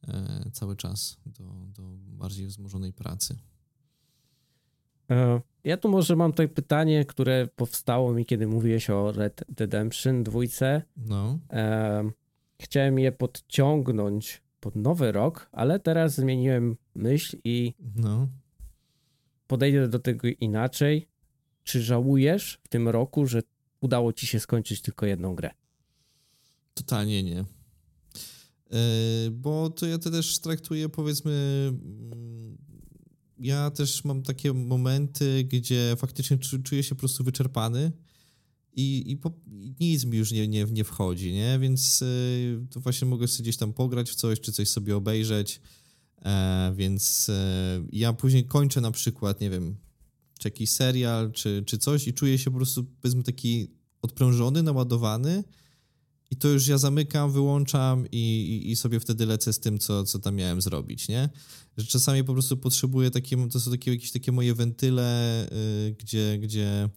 e, 0.08 0.50
cały 0.52 0.76
czas 0.76 1.16
do, 1.26 1.44
do 1.66 1.82
bardziej 1.96 2.46
wzmożonej 2.46 2.92
pracy. 2.92 3.38
E, 5.10 5.40
ja 5.64 5.76
tu 5.76 5.88
może 5.88 6.16
mam 6.16 6.30
tutaj 6.30 6.48
pytanie, 6.48 7.04
które 7.04 7.48
powstało 7.56 8.12
mi, 8.12 8.26
kiedy 8.26 8.46
mówiłeś 8.46 8.90
o 8.90 9.12
Red 9.12 9.44
Redemption 9.58 10.22
dwójce. 10.22 10.82
No. 10.96 11.38
E, 11.52 12.10
chciałem 12.60 12.98
je 12.98 13.12
podciągnąć 13.12 14.43
pod 14.64 14.76
nowy 14.76 15.12
rok, 15.12 15.48
ale 15.52 15.80
teraz 15.80 16.14
zmieniłem 16.14 16.76
myśl 16.94 17.36
i 17.44 17.74
no. 17.96 18.28
podejdę 19.46 19.88
do 19.88 19.98
tego 19.98 20.28
inaczej. 20.40 21.08
Czy 21.64 21.82
żałujesz 21.82 22.60
w 22.62 22.68
tym 22.68 22.88
roku, 22.88 23.26
że 23.26 23.42
udało 23.80 24.12
ci 24.12 24.26
się 24.26 24.40
skończyć 24.40 24.82
tylko 24.82 25.06
jedną 25.06 25.34
grę? 25.34 25.50
Totalnie 26.74 27.22
nie. 27.22 27.44
Yy, 28.70 29.30
bo 29.30 29.70
to 29.70 29.86
ja 29.86 29.98
to 29.98 30.10
też 30.10 30.38
traktuję, 30.38 30.88
powiedzmy, 30.88 31.32
mm, 31.68 32.58
ja 33.38 33.70
też 33.70 34.04
mam 34.04 34.22
takie 34.22 34.52
momenty, 34.52 35.44
gdzie 35.44 35.96
faktycznie 35.96 36.38
czuję 36.38 36.82
się 36.82 36.94
po 36.94 36.98
prostu 36.98 37.24
wyczerpany 37.24 37.92
i, 38.76 39.10
i, 39.10 39.16
po, 39.16 39.32
i 39.60 39.74
nic 39.80 40.04
mi 40.04 40.18
już 40.18 40.32
nie, 40.32 40.48
nie, 40.48 40.64
nie 40.64 40.84
wchodzi, 40.84 41.32
nie? 41.32 41.58
Więc 41.58 42.02
y, 42.02 42.66
to 42.70 42.80
właśnie 42.80 43.08
mogę 43.08 43.28
sobie 43.28 43.42
gdzieś 43.42 43.56
tam 43.56 43.72
pograć 43.72 44.10
w 44.10 44.14
coś, 44.14 44.40
czy 44.40 44.52
coś 44.52 44.68
sobie 44.68 44.96
obejrzeć, 44.96 45.60
e, 46.22 46.72
więc 46.76 47.28
e, 47.28 47.82
ja 47.92 48.12
później 48.12 48.44
kończę 48.46 48.80
na 48.80 48.90
przykład, 48.90 49.40
nie 49.40 49.50
wiem, 49.50 49.76
czy 50.38 50.48
jakiś 50.48 50.70
serial, 50.70 51.32
czy, 51.32 51.62
czy 51.66 51.78
coś 51.78 52.08
i 52.08 52.14
czuję 52.14 52.38
się 52.38 52.50
po 52.50 52.56
prostu, 52.56 52.84
powiedzmy, 52.84 53.22
taki 53.22 53.70
odprężony, 54.02 54.62
naładowany 54.62 55.44
i 56.30 56.36
to 56.36 56.48
już 56.48 56.66
ja 56.66 56.78
zamykam, 56.78 57.32
wyłączam 57.32 58.06
i, 58.12 58.16
i, 58.16 58.70
i, 58.70 58.76
sobie 58.76 59.00
wtedy 59.00 59.26
lecę 59.26 59.52
z 59.52 59.60
tym, 59.60 59.78
co, 59.78 60.04
co 60.04 60.18
tam 60.18 60.34
miałem 60.34 60.60
zrobić, 60.60 61.08
nie? 61.08 61.28
Że 61.76 61.86
czasami 61.86 62.24
po 62.24 62.32
prostu 62.32 62.56
potrzebuję 62.56 63.10
takie, 63.10 63.48
to 63.48 63.60
są 63.60 63.70
takie, 63.70 63.90
jakieś 63.90 64.12
takie 64.12 64.32
moje 64.32 64.54
wentyle, 64.54 65.48
yy, 65.86 65.92
gdzie, 65.92 66.38
gdzie, 66.38 66.88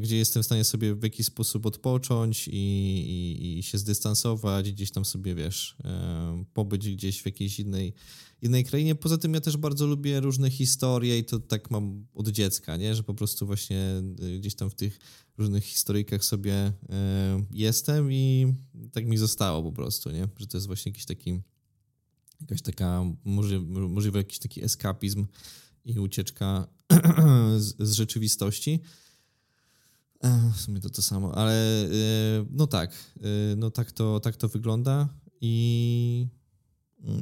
gdzie 0.00 0.16
jestem 0.16 0.42
w 0.42 0.46
stanie 0.46 0.64
sobie 0.64 0.94
w 0.94 1.02
jakiś 1.02 1.26
sposób 1.26 1.66
odpocząć 1.66 2.48
i, 2.48 2.52
i, 2.52 3.58
i 3.58 3.62
się 3.62 3.78
zdystansować, 3.78 4.72
gdzieś 4.72 4.90
tam 4.90 5.04
sobie, 5.04 5.34
wiesz, 5.34 5.76
yy, 5.84 6.44
pobyć 6.52 6.88
gdzieś 6.88 7.22
w 7.22 7.26
jakiejś 7.26 7.60
innej, 7.60 7.94
innej 8.42 8.64
krainie. 8.64 8.94
Poza 8.94 9.18
tym 9.18 9.34
ja 9.34 9.40
też 9.40 9.56
bardzo 9.56 9.86
lubię 9.86 10.20
różne 10.20 10.50
historie 10.50 11.18
i 11.18 11.24
to 11.24 11.38
tak 11.38 11.70
mam 11.70 12.06
od 12.14 12.28
dziecka, 12.28 12.76
nie? 12.76 12.94
Że 12.94 13.02
po 13.02 13.14
prostu 13.14 13.46
właśnie 13.46 14.02
y, 14.22 14.38
gdzieś 14.38 14.54
tam 14.54 14.70
w 14.70 14.74
tych 14.74 14.98
różnych 15.38 15.64
historyjkach 15.64 16.24
sobie 16.24 16.54
e, 16.54 16.72
jestem 17.50 18.12
i 18.12 18.54
tak 18.92 19.06
mi 19.06 19.18
zostało 19.18 19.62
po 19.62 19.72
prostu, 19.72 20.10
nie? 20.10 20.28
Że 20.36 20.46
to 20.46 20.56
jest 20.56 20.66
właśnie 20.66 20.90
jakiś 20.90 21.04
taki, 21.04 21.40
jakaś 22.40 22.62
taka, 22.62 23.04
możliwy, 23.24 23.88
możliwy 23.88 24.18
jakiś 24.18 24.38
taki 24.38 24.64
eskapizm 24.64 25.26
i 25.84 25.98
ucieczka 25.98 26.66
z, 27.58 27.74
z 27.78 27.92
rzeczywistości. 27.92 28.80
W 30.54 30.60
sumie 30.60 30.80
to 30.80 30.90
to 30.90 31.02
samo, 31.02 31.34
ale 31.34 31.84
e, 31.84 31.88
no 32.50 32.66
tak, 32.66 33.14
no 33.56 33.70
tak 33.70 33.92
to, 33.92 34.20
tak 34.20 34.36
to 34.36 34.48
wygląda 34.48 35.08
i 35.40 36.26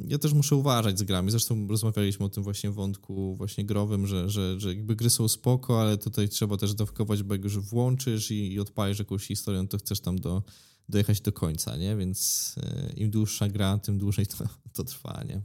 ja 0.08 0.18
też 0.18 0.32
muszę 0.32 0.56
uważać 0.56 0.98
z 0.98 1.02
grami. 1.02 1.30
Zresztą 1.30 1.68
rozmawialiśmy 1.68 2.26
o 2.26 2.28
tym 2.28 2.42
właśnie 2.42 2.70
wątku 2.70 3.36
właśnie 3.36 3.64
growym, 3.64 4.06
że, 4.06 4.30
że, 4.30 4.60
że 4.60 4.68
jakby 4.68 4.96
gry 4.96 5.10
są 5.10 5.28
spoko, 5.28 5.80
ale 5.80 5.98
tutaj 5.98 6.28
trzeba 6.28 6.56
też 6.56 6.74
dawkować, 6.74 7.22
bo 7.22 7.34
jak 7.34 7.44
już 7.44 7.58
włączysz 7.58 8.30
i, 8.30 8.52
i 8.52 8.60
odpalisz 8.60 8.98
jakąś 8.98 9.26
historię, 9.26 9.62
no 9.62 9.68
to 9.68 9.78
chcesz 9.78 10.00
tam 10.00 10.18
do, 10.18 10.42
dojechać 10.88 11.20
do 11.20 11.32
końca, 11.32 11.76
nie? 11.76 11.96
Więc 11.96 12.54
e, 12.62 12.92
im 12.96 13.10
dłuższa 13.10 13.48
gra, 13.48 13.78
tym 13.78 13.98
dłużej 13.98 14.26
to, 14.26 14.44
to 14.72 14.84
trwa, 14.84 15.24
nie? 15.28 15.42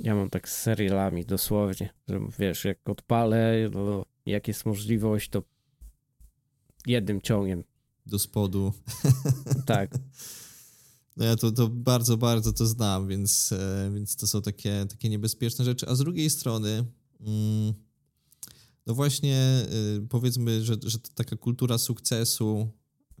Ja 0.00 0.14
mam 0.14 0.30
tak 0.30 0.48
z 0.48 0.56
serialami 0.56 1.24
dosłownie, 1.24 1.90
że 2.08 2.20
wiesz, 2.38 2.64
jak 2.64 2.88
odpalę, 2.88 3.70
no, 3.74 4.04
jak 4.26 4.48
jest 4.48 4.66
możliwość, 4.66 5.30
to 5.30 5.42
jednym 6.86 7.20
ciągiem. 7.20 7.64
Do 8.06 8.18
spodu. 8.18 8.72
Tak. 9.66 9.90
No 11.16 11.24
ja 11.24 11.36
to, 11.36 11.52
to 11.52 11.68
bardzo, 11.68 12.16
bardzo 12.16 12.52
to 12.52 12.66
znam, 12.66 13.08
więc, 13.08 13.52
e, 13.52 13.90
więc 13.94 14.16
to 14.16 14.26
są 14.26 14.42
takie, 14.42 14.86
takie 14.88 15.08
niebezpieczne 15.08 15.64
rzeczy. 15.64 15.88
A 15.88 15.94
z 15.94 15.98
drugiej 15.98 16.30
strony, 16.30 16.84
mm, 17.20 17.74
no 18.86 18.94
właśnie 18.94 19.66
y, 19.98 20.06
powiedzmy, 20.08 20.64
że, 20.64 20.76
że 20.82 20.98
taka 21.14 21.36
kultura 21.36 21.78
sukcesu 21.78 22.68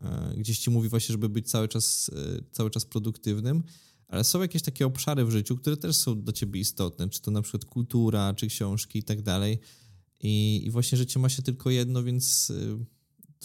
e, 0.02 0.34
gdzieś 0.36 0.58
ci 0.58 0.70
mówi 0.70 0.88
właśnie, 0.88 1.12
żeby 1.12 1.28
być 1.28 1.50
cały 1.50 1.68
czas, 1.68 2.10
e, 2.14 2.42
cały 2.52 2.70
czas 2.70 2.84
produktywnym, 2.84 3.62
ale 4.08 4.24
są 4.24 4.40
jakieś 4.40 4.62
takie 4.62 4.86
obszary 4.86 5.24
w 5.24 5.30
życiu, 5.30 5.56
które 5.56 5.76
też 5.76 5.96
są 5.96 6.22
dla 6.22 6.32
ciebie 6.32 6.60
istotne, 6.60 7.08
czy 7.08 7.22
to 7.22 7.30
na 7.30 7.42
przykład 7.42 7.64
kultura, 7.64 8.34
czy 8.34 8.46
książki 8.46 8.98
i 8.98 9.02
tak 9.02 9.22
dalej. 9.22 9.58
I, 10.20 10.62
I 10.66 10.70
właśnie 10.70 10.98
życie 10.98 11.20
ma 11.20 11.28
się 11.28 11.42
tylko 11.42 11.70
jedno, 11.70 12.02
więc 12.02 12.52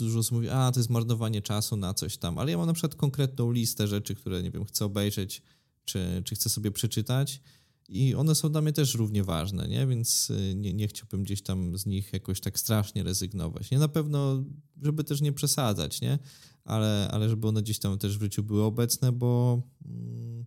dużo 0.03 0.19
osób 0.19 0.31
mówi, 0.31 0.49
a 0.49 0.71
to 0.71 0.79
jest 0.79 0.89
marnowanie 0.89 1.41
czasu 1.41 1.77
na 1.77 1.93
coś 1.93 2.17
tam, 2.17 2.37
ale 2.37 2.51
ja 2.51 2.57
mam 2.57 2.67
na 2.67 2.73
przykład 2.73 2.95
konkretną 2.95 3.51
listę 3.51 3.87
rzeczy, 3.87 4.15
które, 4.15 4.43
nie 4.43 4.51
wiem, 4.51 4.65
chcę 4.65 4.85
obejrzeć, 4.85 5.41
czy, 5.85 6.21
czy 6.25 6.35
chcę 6.35 6.49
sobie 6.49 6.71
przeczytać 6.71 7.41
i 7.89 8.15
one 8.15 8.35
są 8.35 8.51
dla 8.51 8.61
mnie 8.61 8.73
też 8.73 8.95
równie 8.95 9.23
ważne, 9.23 9.67
nie? 9.67 9.87
Więc 9.87 10.29
y, 10.29 10.55
nie, 10.55 10.73
nie 10.73 10.87
chciałbym 10.87 11.23
gdzieś 11.23 11.41
tam 11.41 11.77
z 11.77 11.85
nich 11.85 12.13
jakoś 12.13 12.39
tak 12.39 12.59
strasznie 12.59 13.03
rezygnować. 13.03 13.71
Nie 13.71 13.79
na 13.79 13.87
pewno, 13.87 14.43
żeby 14.81 15.03
też 15.03 15.21
nie 15.21 15.33
przesadzać, 15.33 16.01
nie? 16.01 16.19
Ale, 16.65 17.09
ale 17.11 17.29
żeby 17.29 17.47
one 17.47 17.61
gdzieś 17.61 17.79
tam 17.79 17.97
też 17.97 18.17
w 18.17 18.21
życiu 18.21 18.43
były 18.43 18.63
obecne, 18.63 19.11
bo... 19.11 19.61
Mm, 19.85 20.45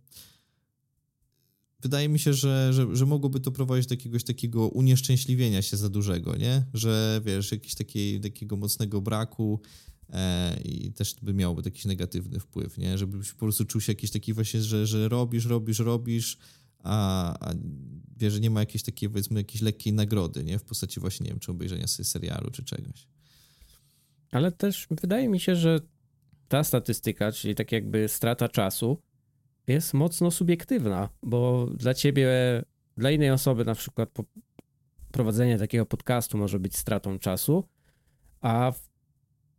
wydaje 1.82 2.08
mi 2.08 2.18
się, 2.18 2.34
że, 2.34 2.72
że, 2.72 2.96
że 2.96 3.06
mogłoby 3.06 3.40
to 3.40 3.52
prowadzić 3.52 3.86
do 3.86 3.94
jakiegoś 3.94 4.24
takiego 4.24 4.68
unieszczęśliwienia 4.68 5.62
się 5.62 5.76
za 5.76 5.88
dużego, 5.88 6.36
nie? 6.36 6.62
Że 6.74 7.20
wiesz, 7.24 7.52
jakiś 7.52 7.74
taki, 7.74 8.20
takiego 8.20 8.56
mocnego 8.56 9.00
braku 9.00 9.60
e, 10.08 10.60
i 10.64 10.92
też 10.92 11.14
by 11.22 11.34
miałoby 11.34 11.62
jakiś 11.64 11.84
negatywny 11.84 12.40
wpływ, 12.40 12.78
nie? 12.78 12.98
Żebyś 12.98 13.32
po 13.32 13.38
prostu 13.38 13.64
czuł 13.64 13.80
się 13.80 13.92
jakiś 13.92 14.10
taki 14.10 14.32
właśnie, 14.32 14.62
że, 14.62 14.86
że 14.86 15.08
robisz, 15.08 15.46
robisz, 15.46 15.78
robisz, 15.78 16.38
a, 16.78 17.34
a 17.48 17.54
wiesz, 18.16 18.32
że 18.32 18.40
nie 18.40 18.50
ma 18.50 18.60
jakiejś 18.60 18.82
takiej, 18.82 19.08
powiedzmy, 19.08 19.40
jakiejś 19.40 19.62
lekkiej 19.62 19.92
nagrody, 19.92 20.44
nie? 20.44 20.58
W 20.58 20.64
postaci 20.64 21.00
właśnie, 21.00 21.24
nie 21.24 21.30
wiem, 21.30 21.40
czy 21.40 21.50
obejrzenia 21.50 21.86
sobie 21.86 22.04
serialu, 22.04 22.50
czy 22.50 22.64
czegoś. 22.64 23.06
Ale 24.30 24.52
też 24.52 24.86
wydaje 24.90 25.28
mi 25.28 25.40
się, 25.40 25.56
że 25.56 25.80
ta 26.48 26.64
statystyka, 26.64 27.32
czyli 27.32 27.54
tak 27.54 27.72
jakby 27.72 28.08
strata 28.08 28.48
czasu, 28.48 28.98
jest 29.70 29.94
mocno 29.94 30.30
subiektywna, 30.30 31.08
bo 31.22 31.66
dla 31.66 31.94
ciebie, 31.94 32.28
dla 32.96 33.10
innej 33.10 33.30
osoby 33.30 33.64
na 33.64 33.74
przykład 33.74 34.08
prowadzenie 35.12 35.58
takiego 35.58 35.86
podcastu 35.86 36.38
może 36.38 36.60
być 36.60 36.76
stratą 36.76 37.18
czasu, 37.18 37.64
a 38.40 38.72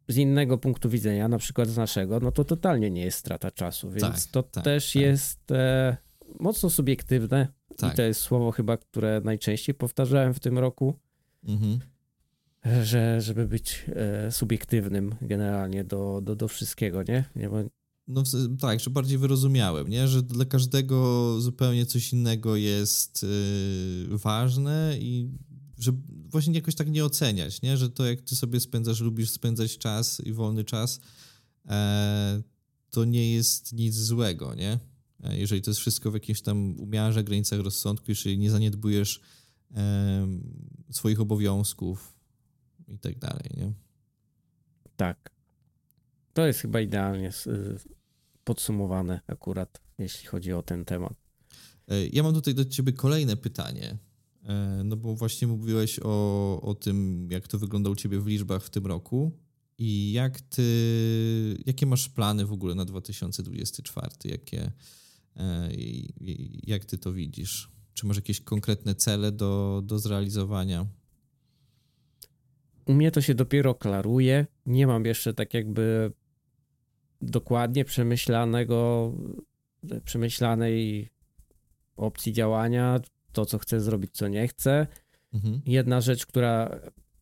z 0.07 0.17
innego 0.17 0.57
punktu 0.57 0.89
widzenia, 0.89 1.27
na 1.27 1.37
przykład 1.37 1.67
z 1.67 1.77
naszego, 1.77 2.19
no 2.19 2.31
to 2.31 2.43
totalnie 2.43 2.91
nie 2.91 3.01
jest 3.01 3.17
strata 3.17 3.51
czasu, 3.51 3.89
więc 3.89 4.01
tak, 4.01 4.31
to 4.31 4.43
tak, 4.43 4.63
też 4.63 4.93
tak. 4.93 5.01
jest 5.01 5.51
e, 5.51 5.97
mocno 6.39 6.69
subiektywne 6.69 7.47
i 7.71 7.75
tak. 7.75 7.95
to 7.95 8.01
jest 8.01 8.21
słowo 8.21 8.51
chyba, 8.51 8.77
które 8.77 9.21
najczęściej 9.23 9.75
powtarzałem 9.75 10.33
w 10.33 10.39
tym 10.39 10.59
roku, 10.59 10.99
mhm. 11.47 11.79
że 12.83 13.21
żeby 13.21 13.47
być 13.47 13.85
e, 13.95 14.31
subiektywnym 14.31 15.15
generalnie 15.21 15.83
do, 15.83 16.21
do, 16.21 16.35
do 16.35 16.47
wszystkiego, 16.47 17.03
nie? 17.03 17.23
nie 17.35 17.49
no 18.11 18.23
tak, 18.59 18.79
że 18.79 18.89
bardziej 18.89 19.17
wyrozumiałem, 19.17 19.87
nie? 19.87 20.07
Że 20.07 20.23
dla 20.23 20.45
każdego 20.45 21.35
zupełnie 21.41 21.85
coś 21.85 22.13
innego 22.13 22.55
jest 22.55 23.23
yy, 24.09 24.17
ważne 24.17 24.95
i 24.99 25.29
że 25.77 25.91
właśnie 26.07 26.53
jakoś 26.53 26.75
tak 26.75 26.89
nie 26.89 27.05
oceniać, 27.05 27.61
nie? 27.61 27.77
Że 27.77 27.89
to 27.89 28.05
jak 28.05 28.21
ty 28.21 28.35
sobie 28.35 28.59
spędzasz, 28.59 29.01
lubisz 29.01 29.29
spędzać 29.29 29.77
czas 29.77 30.19
i 30.19 30.33
wolny 30.33 30.63
czas, 30.63 30.99
e, 31.65 32.41
to 32.89 33.05
nie 33.05 33.33
jest 33.33 33.73
nic 33.73 33.95
złego, 33.95 34.55
nie? 34.55 34.79
E, 35.23 35.37
jeżeli 35.37 35.61
to 35.61 35.69
jest 35.69 35.79
wszystko 35.79 36.11
w 36.11 36.13
jakimś 36.13 36.41
tam 36.41 36.79
umiarze, 36.79 37.23
granicach 37.23 37.59
rozsądku, 37.59 38.05
jeżeli 38.09 38.37
nie 38.37 38.51
zaniedbujesz 38.51 39.21
swoich 40.89 41.19
obowiązków 41.19 42.13
i 42.87 42.99
tak 42.99 43.19
dalej, 43.19 43.49
nie? 43.57 43.73
Tak. 44.95 45.31
To 46.33 46.47
jest 46.47 46.59
chyba 46.59 46.81
idealnie 46.81 47.31
podsumowane 48.43 49.21
akurat, 49.27 49.81
jeśli 49.97 50.27
chodzi 50.27 50.53
o 50.53 50.63
ten 50.63 50.85
temat. 50.85 51.13
E, 51.87 52.07
ja 52.07 52.23
mam 52.23 52.33
tutaj 52.33 52.55
do 52.55 52.65
ciebie 52.65 52.93
kolejne 52.93 53.37
pytanie. 53.37 53.97
E, 54.43 54.81
no 54.85 54.97
bo 54.97 55.15
właśnie 55.15 55.47
mówiłeś 55.47 55.99
o, 56.03 56.61
o 56.61 56.75
tym, 56.75 57.27
jak 57.31 57.47
to 57.47 57.59
wygląda 57.59 57.89
u 57.89 57.95
ciebie 57.95 58.19
w 58.19 58.27
liczbach 58.27 58.63
w 58.63 58.69
tym 58.69 58.85
roku 58.85 59.31
i 59.77 60.11
jak 60.11 60.41
ty, 60.41 61.57
jakie 61.65 61.85
masz 61.85 62.09
plany 62.09 62.45
w 62.45 62.51
ogóle 62.51 62.75
na 62.75 62.85
2024? 62.85 64.07
Jakie, 64.23 64.71
e, 65.37 65.69
jak 66.67 66.85
ty 66.85 66.97
to 66.97 67.13
widzisz? 67.13 67.71
Czy 67.93 68.05
masz 68.05 68.15
jakieś 68.15 68.41
konkretne 68.41 68.95
cele 68.95 69.31
do, 69.31 69.81
do 69.85 69.99
zrealizowania? 69.99 70.87
U 72.85 72.93
mnie 72.93 73.11
to 73.11 73.21
się 73.21 73.35
dopiero 73.35 73.75
klaruje. 73.75 74.47
Nie 74.65 74.87
mam 74.87 75.05
jeszcze 75.05 75.33
tak 75.33 75.53
jakby 75.53 76.11
dokładnie 77.21 77.85
przemyślanego, 77.85 79.11
przemyślanej 80.05 81.09
opcji 81.97 82.33
działania, 82.33 82.99
to 83.31 83.45
co 83.45 83.57
chcę 83.57 83.81
zrobić, 83.81 84.11
co 84.11 84.27
nie 84.27 84.47
chcę. 84.47 84.87
Mhm. 85.33 85.61
Jedna 85.65 86.01
rzecz, 86.01 86.25
która 86.25 86.79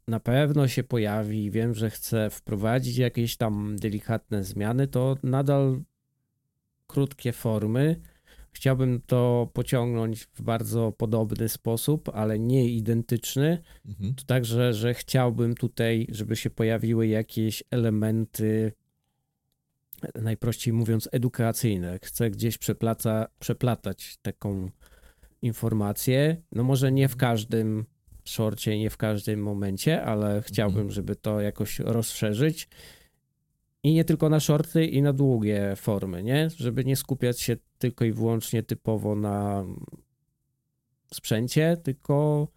na 0.07 0.19
pewno 0.19 0.67
się 0.67 0.83
pojawi, 0.83 1.51
wiem, 1.51 1.73
że 1.73 1.89
chcę 1.89 2.29
wprowadzić 2.29 2.97
jakieś 2.97 3.37
tam 3.37 3.75
delikatne 3.79 4.43
zmiany, 4.43 4.87
to 4.87 5.17
nadal 5.23 5.81
krótkie 6.87 7.31
formy. 7.31 8.01
Chciałbym 8.51 9.01
to 9.05 9.49
pociągnąć 9.53 10.23
w 10.33 10.41
bardzo 10.41 10.91
podobny 10.91 11.49
sposób, 11.49 12.09
ale 12.13 12.39
nie 12.39 12.69
identyczny. 12.69 13.63
Mhm. 13.85 14.15
To 14.15 14.23
także, 14.25 14.73
że 14.73 14.93
chciałbym 14.93 15.55
tutaj, 15.55 16.07
żeby 16.11 16.35
się 16.35 16.49
pojawiły 16.49 17.07
jakieś 17.07 17.63
elementy 17.71 18.71
najprościej 20.21 20.73
mówiąc, 20.73 21.09
edukacyjne. 21.11 21.99
Chcę 22.03 22.31
gdzieś 22.31 22.57
przeplata, 22.57 23.27
przeplatać 23.39 24.17
taką 24.21 24.69
informację. 25.41 26.41
No 26.51 26.63
może 26.63 26.91
nie 26.91 27.07
w 27.07 27.15
każdym 27.15 27.85
szorcie, 28.23 28.77
nie 28.77 28.89
w 28.89 28.97
każdym 28.97 29.43
momencie, 29.43 30.03
ale 30.03 30.41
chciałbym, 30.41 30.77
mhm. 30.77 30.91
żeby 30.91 31.15
to 31.15 31.41
jakoś 31.41 31.79
rozszerzyć. 31.79 32.69
I 33.83 33.93
nie 33.93 34.05
tylko 34.05 34.29
na 34.29 34.39
shorty, 34.39 34.85
i 34.85 35.01
na 35.01 35.13
długie 35.13 35.73
formy, 35.75 36.23
nie? 36.23 36.49
Żeby 36.57 36.85
nie 36.85 36.95
skupiać 36.95 37.41
się 37.41 37.57
tylko 37.77 38.05
i 38.05 38.11
wyłącznie 38.11 38.63
typowo 38.63 39.15
na 39.15 39.65
sprzęcie, 41.13 41.77
tylko 41.83 42.47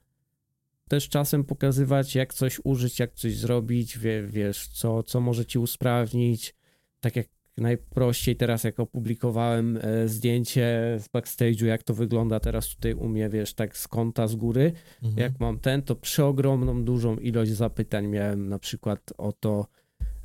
też 0.88 1.08
czasem 1.08 1.44
pokazywać, 1.44 2.14
jak 2.14 2.34
coś 2.34 2.60
użyć, 2.64 2.98
jak 2.98 3.14
coś 3.14 3.36
zrobić, 3.36 3.98
wie, 3.98 4.26
wiesz, 4.26 4.68
co, 4.68 5.02
co 5.02 5.20
może 5.20 5.46
ci 5.46 5.58
usprawnić, 5.58 6.54
tak 7.02 7.16
jak 7.16 7.26
najprościej 7.56 8.36
teraz, 8.36 8.64
jak 8.64 8.80
opublikowałem 8.80 9.78
e, 9.82 10.08
zdjęcie 10.08 10.98
z 11.00 11.08
backstage'u, 11.08 11.64
jak 11.64 11.82
to 11.82 11.94
wygląda 11.94 12.40
teraz 12.40 12.68
tutaj 12.68 12.94
u 12.94 13.08
mnie, 13.08 13.28
wiesz, 13.28 13.54
tak 13.54 13.76
z 13.76 13.88
kąta, 13.88 14.28
z 14.28 14.34
góry, 14.36 14.72
mhm. 15.02 15.18
jak 15.18 15.40
mam 15.40 15.58
ten, 15.58 15.82
to 15.82 15.96
przeogromną, 15.96 16.84
dużą 16.84 17.16
ilość 17.16 17.52
zapytań 17.52 18.06
miałem 18.06 18.48
na 18.48 18.58
przykład 18.58 19.12
o 19.18 19.32
to, 19.32 19.66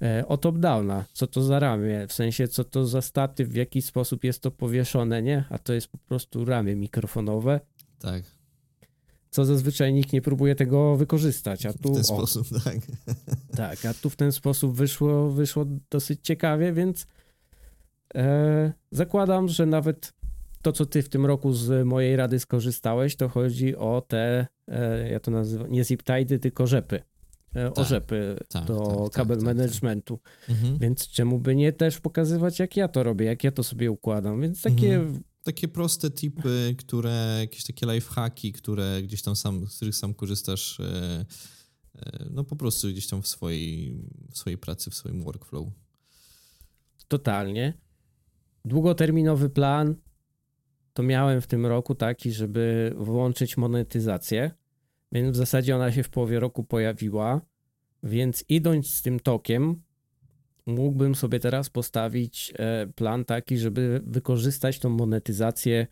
e, 0.01 0.27
o 0.27 0.37
top-downa, 0.37 1.03
co 1.13 1.27
to 1.27 1.41
za 1.41 1.59
ramię, 1.59 2.07
w 2.07 2.13
sensie 2.13 2.47
co 2.47 2.63
to 2.63 2.85
za 2.85 3.01
staty, 3.01 3.45
w 3.45 3.55
jaki 3.55 3.81
sposób 3.81 4.23
jest 4.23 4.41
to 4.41 4.51
powieszone, 4.51 5.21
nie? 5.21 5.43
A 5.49 5.57
to 5.57 5.73
jest 5.73 5.87
po 5.87 5.97
prostu 5.97 6.45
ramię 6.45 6.75
mikrofonowe. 6.75 7.59
Tak. 7.99 8.36
Co 9.29 9.45
zazwyczaj 9.45 9.93
nikt 9.93 10.13
nie 10.13 10.21
próbuje 10.21 10.55
tego 10.55 10.95
wykorzystać, 10.95 11.65
a 11.65 11.73
tu... 11.73 11.89
W 11.89 11.93
ten 11.93 12.01
o, 12.01 12.03
sposób, 12.03 12.47
tak. 12.63 12.77
Tak, 13.57 13.85
a 13.85 13.93
tu 13.93 14.09
w 14.09 14.15
ten 14.15 14.31
sposób 14.31 14.75
wyszło, 14.75 15.31
wyszło 15.31 15.65
dosyć 15.89 16.19
ciekawie, 16.23 16.73
więc 16.73 17.07
e, 18.15 18.73
zakładam, 18.91 19.47
że 19.47 19.65
nawet 19.65 20.13
to, 20.61 20.71
co 20.71 20.85
ty 20.85 21.03
w 21.03 21.09
tym 21.09 21.25
roku 21.25 21.53
z 21.53 21.87
mojej 21.87 22.15
rady 22.15 22.39
skorzystałeś, 22.39 23.15
to 23.15 23.29
chodzi 23.29 23.75
o 23.75 24.03
te, 24.07 24.47
e, 24.67 25.09
ja 25.09 25.19
to 25.19 25.31
nazywam, 25.31 25.71
nie 25.71 25.83
zip-tidy, 25.83 26.39
tylko 26.39 26.67
rzepy. 26.67 27.01
E, 27.55 27.69
tak, 27.69 27.79
o 27.79 27.83
rzepy 27.83 28.37
tak, 28.49 28.65
do 28.65 28.79
tak, 28.79 28.97
tak 28.97 29.11
kabel 29.11 29.37
tak, 29.37 29.45
tak. 29.45 29.57
managementu. 29.57 30.19
Mhm. 30.49 30.77
Więc 30.77 31.07
czemu 31.07 31.39
by 31.39 31.55
nie 31.55 31.73
też 31.73 31.99
pokazywać, 31.99 32.59
jak 32.59 32.77
ja 32.77 32.87
to 32.87 33.03
robię, 33.03 33.25
jak 33.25 33.43
ja 33.43 33.51
to 33.51 33.63
sobie 33.63 33.91
układam. 33.91 34.41
Więc 34.41 34.61
takie 34.61 34.95
mhm 34.95 35.23
takie 35.47 35.67
proste 35.67 36.11
tipy, 36.11 36.75
które, 36.77 37.37
jakieś 37.39 37.63
takie 37.63 37.85
lifehacki, 37.85 38.53
które 38.53 39.01
gdzieś 39.03 39.21
tam 39.21 39.35
sam, 39.35 39.67
z 39.67 39.75
których 39.75 39.95
sam 39.95 40.13
korzystasz, 40.13 40.79
e, 40.79 41.25
e, 41.95 42.25
no 42.31 42.43
po 42.43 42.55
prostu 42.55 42.87
gdzieś 42.87 43.07
tam 43.07 43.21
w 43.21 43.27
swojej, 43.27 44.01
w 44.31 44.37
swojej 44.37 44.57
pracy, 44.57 44.91
w 44.91 44.95
swoim 44.95 45.23
workflow. 45.23 45.67
Totalnie. 47.07 47.73
Długoterminowy 48.65 49.49
plan 49.49 49.95
to 50.93 51.03
miałem 51.03 51.41
w 51.41 51.47
tym 51.47 51.65
roku 51.65 51.95
taki, 51.95 52.31
żeby 52.31 52.93
włączyć 52.97 53.57
monetyzację, 53.57 54.51
więc 55.11 55.33
w 55.33 55.37
zasadzie 55.37 55.75
ona 55.75 55.91
się 55.91 56.03
w 56.03 56.09
połowie 56.09 56.39
roku 56.39 56.63
pojawiła, 56.63 57.41
więc 58.03 58.43
idąc 58.49 58.89
z 58.89 59.01
tym 59.01 59.19
tokiem, 59.19 59.81
mógłbym 60.67 61.15
sobie 61.15 61.39
teraz 61.39 61.69
postawić 61.69 62.53
e, 62.59 62.87
plan 62.87 63.25
taki, 63.25 63.57
żeby 63.57 64.01
wykorzystać 64.05 64.79
tą 64.79 64.89
monetyzację 64.89 65.87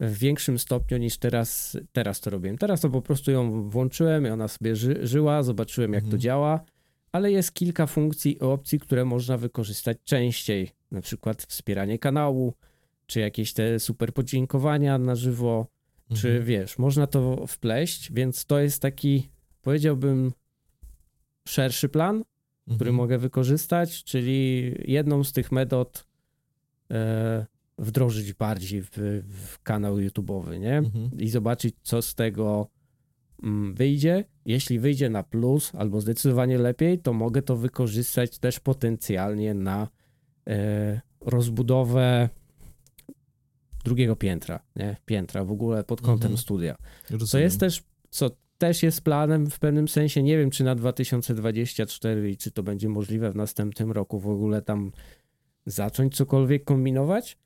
w 0.00 0.18
większym 0.18 0.58
stopniu 0.58 0.98
niż 0.98 1.18
teraz, 1.18 1.78
teraz 1.92 2.20
to 2.20 2.30
robiłem. 2.30 2.58
Teraz 2.58 2.80
to 2.80 2.90
po 2.90 3.02
prostu 3.02 3.30
ją 3.30 3.70
włączyłem 3.70 4.26
i 4.26 4.30
ona 4.30 4.48
sobie 4.48 4.76
ży, 4.76 5.06
żyła, 5.06 5.42
zobaczyłem 5.42 5.92
jak 5.92 6.04
mhm. 6.04 6.10
to 6.10 6.22
działa, 6.22 6.60
ale 7.12 7.32
jest 7.32 7.52
kilka 7.52 7.86
funkcji 7.86 8.36
i 8.36 8.40
opcji, 8.40 8.80
które 8.80 9.04
można 9.04 9.36
wykorzystać 9.36 9.98
częściej, 10.04 10.70
na 10.90 11.00
przykład 11.00 11.42
wspieranie 11.42 11.98
kanału, 11.98 12.54
czy 13.06 13.20
jakieś 13.20 13.52
te 13.52 13.80
super 13.80 14.14
podziękowania 14.14 14.98
na 14.98 15.14
żywo, 15.14 15.66
mhm. 16.10 16.20
czy 16.20 16.44
wiesz, 16.44 16.78
można 16.78 17.06
to 17.06 17.46
wpleść, 17.46 18.12
więc 18.12 18.44
to 18.44 18.58
jest 18.58 18.82
taki, 18.82 19.28
powiedziałbym, 19.62 20.32
szerszy 21.48 21.88
plan, 21.88 22.24
mhm. 22.66 22.76
który 22.76 22.92
mogę 22.92 23.18
wykorzystać, 23.18 24.04
czyli 24.04 24.74
jedną 24.84 25.24
z 25.24 25.32
tych 25.32 25.52
metod 25.52 26.06
e, 26.90 27.46
wdrożyć 27.78 28.32
bardziej 28.32 28.82
w, 28.82 28.90
w 29.28 29.62
kanał 29.62 29.96
YouTube'owy, 29.96 30.58
nie? 30.58 30.78
Mhm. 30.78 31.10
I 31.18 31.28
zobaczyć, 31.28 31.74
co 31.82 32.02
z 32.02 32.14
tego 32.14 32.68
mm, 33.42 33.74
wyjdzie. 33.74 34.24
Jeśli 34.46 34.78
wyjdzie 34.78 35.10
na 35.10 35.22
plus 35.22 35.74
albo 35.74 36.00
zdecydowanie 36.00 36.58
lepiej, 36.58 36.98
to 36.98 37.12
mogę 37.12 37.42
to 37.42 37.56
wykorzystać 37.56 38.38
też 38.38 38.60
potencjalnie 38.60 39.54
na 39.54 39.88
e, 40.46 41.00
rozbudowę 41.20 42.28
drugiego 43.84 44.16
piętra, 44.16 44.60
nie? 44.76 44.96
Piętra 45.06 45.44
w 45.44 45.50
ogóle 45.50 45.84
pod 45.84 46.00
kątem 46.00 46.26
mhm. 46.26 46.38
studia. 46.38 46.76
Rozumiem. 47.10 47.26
Co 47.26 47.38
jest 47.38 47.60
też, 47.60 47.82
co 48.10 48.30
też 48.62 48.82
jest 48.82 49.00
planem 49.00 49.50
w 49.50 49.58
pewnym 49.58 49.88
sensie. 49.88 50.22
Nie 50.22 50.38
wiem, 50.38 50.50
czy 50.50 50.64
na 50.64 50.74
2024 50.74 52.30
i 52.30 52.36
czy 52.36 52.50
to 52.50 52.62
będzie 52.62 52.88
możliwe 52.88 53.32
w 53.32 53.36
następnym 53.36 53.92
roku 53.92 54.20
w 54.20 54.28
ogóle 54.28 54.62
tam 54.62 54.92
zacząć 55.66 56.16
cokolwiek 56.16 56.64
kombinować, 56.64 57.38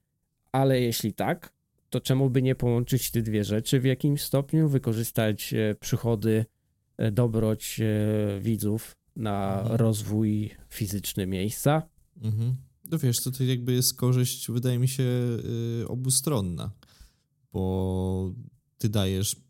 ale 0.52 0.80
jeśli 0.80 1.12
tak, 1.12 1.52
to 1.90 2.00
czemu 2.00 2.30
by 2.30 2.42
nie 2.42 2.54
połączyć 2.54 3.10
te 3.10 3.22
dwie 3.22 3.44
rzeczy 3.44 3.80
w 3.80 3.84
jakimś 3.84 4.22
stopniu, 4.22 4.68
wykorzystać 4.68 5.54
e, 5.54 5.74
przychody, 5.80 6.44
e, 6.96 7.12
dobroć 7.12 7.80
e, 7.80 8.40
widzów 8.40 8.96
na 9.16 9.60
mhm. 9.60 9.76
rozwój 9.76 10.50
fizyczny 10.68 11.26
miejsca. 11.26 11.82
Mhm. 12.22 12.56
No 12.90 12.98
wiesz, 12.98 13.22
to, 13.22 13.30
to 13.30 13.44
jakby 13.44 13.72
jest 13.72 13.96
korzyść, 13.96 14.50
wydaje 14.50 14.78
mi 14.78 14.88
się, 14.88 15.04
obustronna, 15.86 16.70
bo 17.52 18.32
ty 18.78 18.88
dajesz 18.88 19.45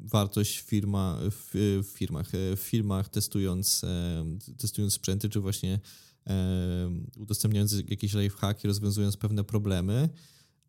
wartość 0.00 0.58
firma, 0.58 1.18
w, 1.30 1.82
firmach, 1.94 2.30
w 2.56 2.60
firmach 2.60 3.08
testując, 3.08 3.84
e, 3.84 4.24
testując 4.56 4.94
sprzęty, 4.94 5.28
czy 5.28 5.40
właśnie 5.40 5.80
e, 6.26 6.90
udostępniając 7.16 7.74
jakieś 7.88 8.14
lifehacki, 8.14 8.68
rozwiązując 8.68 9.16
pewne 9.16 9.44
problemy 9.44 10.08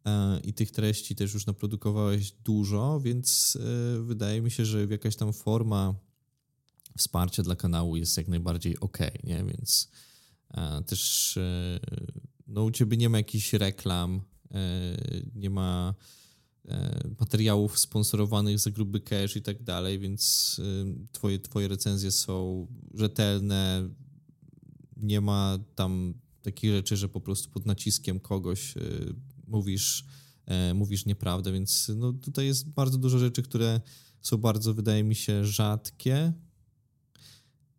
e, 0.06 0.40
i 0.40 0.54
tych 0.54 0.72
treści 0.72 1.16
też 1.16 1.34
już 1.34 1.46
naprodukowałeś 1.46 2.32
dużo, 2.32 3.00
więc 3.00 3.58
wydaje 4.02 4.42
mi 4.42 4.52
się, 4.52 4.66
że 4.66 4.86
jakaś 4.86 5.16
tam 5.16 5.34
forma 5.34 5.96
wsparcia 6.98 7.44
dla 7.44 7.56
kanału 7.56 7.96
jest 7.96 8.18
jak 8.18 8.28
najbardziej 8.28 8.80
ok, 8.80 8.98
nie? 9.24 9.44
Więc 9.46 9.92
też 10.86 11.40
no 12.48 12.64
u 12.64 12.72
ciebie 12.72 12.98
nie 12.98 13.10
ma 13.10 13.18
jakichś 13.18 13.54
reklam, 13.54 14.22
nie 15.36 15.50
ma 15.50 15.96
E, 15.96 16.19
materiałów 17.20 17.80
sponsorowanych 17.80 18.60
za 18.60 18.72
gruby 18.72 19.00
cash 19.00 19.36
i 19.36 19.42
tak 19.42 19.64
dalej, 19.64 20.00
więc 20.00 20.56
e, 20.64 21.08
twoje, 21.12 21.40
twoje 21.40 21.68
recenzje 21.68 22.12
są 22.12 22.68
rzetelne, 22.94 23.90
nie 24.98 25.22
ma 25.22 25.60
tam 25.76 26.14
takich 26.42 26.72
rzeczy, 26.72 26.98
że 26.98 27.10
po 27.10 27.22
prostu 27.22 27.50
pod 27.50 27.66
naciskiem 27.66 28.20
kogoś 28.20 28.78
e, 28.78 28.82
mówisz, 29.48 30.06
mówisz 30.76 31.06
nieprawdę, 31.06 31.52
więc 31.52 31.92
no 31.96 32.14
tutaj 32.14 32.46
jest 32.46 32.70
bardzo 32.70 32.98
dużo 32.98 33.20
rzeczy, 33.20 33.44
które 33.44 33.82
są 34.22 34.38
bardzo, 34.38 34.74
wydaje 34.74 35.04
mi 35.04 35.16
się, 35.16 35.46
rzadkie 35.46 36.34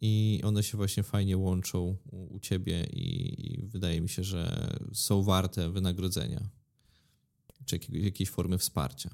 i 0.00 0.40
one 0.44 0.62
się 0.62 0.76
właśnie 0.76 1.02
fajnie 1.02 1.36
łączą 1.36 1.96
u, 2.12 2.34
u 2.34 2.40
ciebie 2.40 2.86
i, 2.92 3.44
i 3.46 3.66
wydaje 3.66 4.00
mi 4.00 4.08
się, 4.08 4.24
że 4.24 4.70
są 4.92 5.22
warte 5.22 5.70
wynagrodzenia 5.70 6.59
czy 7.70 7.78
jakiejś 7.92 8.30
formy 8.30 8.58
wsparcia. 8.58 9.10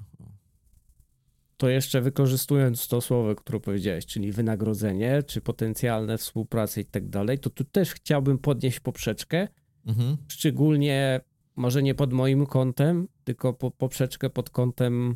To 1.57 1.69
jeszcze 1.69 2.01
wykorzystując 2.01 2.87
to 2.87 3.01
słowo, 3.01 3.35
które 3.35 3.59
powiedziałeś, 3.59 4.05
czyli 4.05 4.31
wynagrodzenie, 4.31 5.23
czy 5.23 5.41
potencjalne 5.41 6.17
współprace 6.17 6.81
i 6.81 6.85
tak 6.85 7.09
dalej, 7.09 7.39
to 7.39 7.49
tu 7.49 7.63
też 7.63 7.93
chciałbym 7.93 8.37
podnieść 8.37 8.79
poprzeczkę, 8.79 9.47
mhm. 9.85 10.17
szczególnie 10.27 11.21
może 11.55 11.83
nie 11.83 11.95
pod 11.95 12.13
moim 12.13 12.45
kątem, 12.45 13.07
tylko 13.23 13.53
po, 13.53 13.71
poprzeczkę 13.71 14.29
pod 14.29 14.49
kątem 14.49 15.15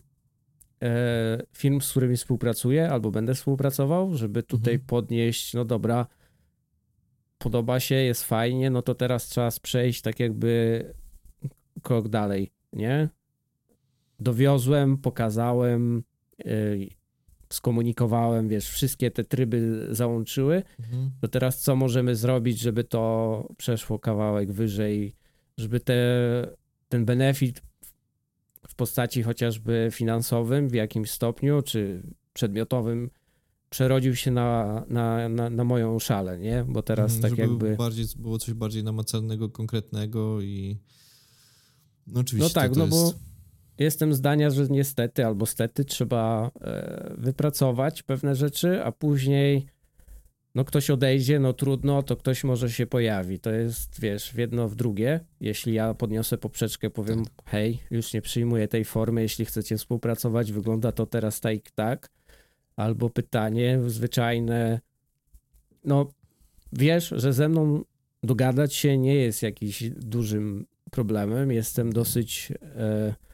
e, 0.84 1.44
firm, 1.54 1.82
z 1.82 1.92
którymi 1.92 2.18
współpracuję 2.18 2.90
albo 2.90 3.12
będę 3.12 3.36
współpracował, 3.36 4.18
żeby 4.18 4.44
tutaj 4.44 4.74
mhm. 4.74 4.88
podnieść, 4.88 5.54
no 5.54 5.66
dobra, 5.66 6.08
podoba 7.38 7.80
się, 7.80 7.96
jest 7.96 8.24
fajnie, 8.24 8.70
no 8.70 8.82
to 8.82 8.96
teraz 8.96 9.28
trzeba 9.28 9.50
przejść 9.62 10.02
tak 10.02 10.20
jakby 10.20 10.86
krok 11.82 12.10
dalej, 12.10 12.52
nie? 12.74 13.10
Dowiozłem, 14.22 14.98
pokazałem, 14.98 16.04
yy, 16.46 16.90
skomunikowałem, 17.50 18.48
wiesz, 18.48 18.70
wszystkie 18.70 19.12
te 19.12 19.24
tryby 19.24 19.88
załączyły, 19.92 20.64
mhm. 20.80 21.12
to 21.22 21.28
teraz 21.28 21.62
co 21.62 21.76
możemy 21.76 22.16
zrobić, 22.16 22.60
żeby 22.60 22.84
to 22.84 23.54
przeszło 23.58 24.00
kawałek 24.00 24.52
wyżej, 24.52 25.16
żeby 25.58 25.80
te, 25.80 25.96
ten 26.90 27.06
benefit 27.06 27.62
w 28.68 28.76
postaci 28.76 29.24
chociażby 29.24 29.90
finansowym 29.92 30.70
w 30.70 30.74
jakimś 30.74 31.12
stopniu, 31.12 31.62
czy 31.62 32.04
przedmiotowym 32.34 33.10
przerodził 33.70 34.16
się 34.16 34.32
na, 34.32 34.84
na, 34.90 35.30
na, 35.30 35.50
na 35.50 35.64
moją 35.64 36.00
szalę, 36.00 36.40
nie? 36.40 36.66
Bo 36.68 36.82
teraz 36.82 37.16
mhm, 37.16 37.32
tak 37.32 37.40
jakby... 37.40 37.76
Bardziej, 37.76 38.06
było 38.16 38.40
coś 38.40 38.54
bardziej 38.54 38.84
namacalnego, 38.84 39.50
konkretnego 39.50 40.42
i 40.42 40.78
no 42.08 42.20
oczywiście 42.20 42.54
No 42.56 42.62
tak, 42.62 42.76
no 42.76 42.86
jest... 42.86 42.92
bo 42.92 43.31
jestem 43.84 44.14
zdania, 44.14 44.50
że 44.50 44.68
niestety 44.70 45.26
albo 45.26 45.46
stety 45.46 45.86
trzeba 45.86 46.52
e, 46.62 47.14
wypracować 47.18 48.04
pewne 48.04 48.36
rzeczy, 48.36 48.84
a 48.84 48.92
później 48.92 49.66
no 50.56 50.66
ktoś 50.66 50.90
odejdzie, 50.90 51.40
no 51.40 51.54
trudno, 51.54 52.04
to 52.04 52.16
ktoś 52.16 52.44
może 52.44 52.70
się 52.70 52.86
pojawi. 52.88 53.40
To 53.40 53.52
jest, 53.52 54.02
wiesz, 54.02 54.32
w 54.32 54.38
jedno 54.38 54.70
w 54.70 54.76
drugie. 54.76 55.20
Jeśli 55.40 55.74
ja 55.74 55.94
podniosę 55.94 56.38
poprzeczkę, 56.38 56.90
powiem, 56.90 57.26
tak. 57.26 57.46
hej, 57.46 57.80
już 57.92 58.14
nie 58.14 58.22
przyjmuję 58.22 58.68
tej 58.68 58.86
formy, 58.86 59.22
jeśli 59.22 59.46
chcecie 59.46 59.78
współpracować, 59.78 60.52
wygląda 60.52 60.92
to 60.92 61.06
teraz 61.06 61.40
tak 61.40 61.56
i 61.56 61.72
tak. 61.76 62.12
Albo 62.76 63.10
pytanie 63.10 63.80
zwyczajne, 63.88 64.80
no 65.86 66.12
wiesz, 66.74 67.14
że 67.16 67.34
ze 67.34 67.50
mną 67.50 67.84
dogadać 68.24 68.74
się 68.74 68.98
nie 68.98 69.16
jest 69.16 69.44
jakiś 69.44 69.90
dużym 69.90 70.66
problemem. 70.92 71.52
Jestem 71.52 71.94
dosyć. 71.94 72.54
E, 72.76 73.31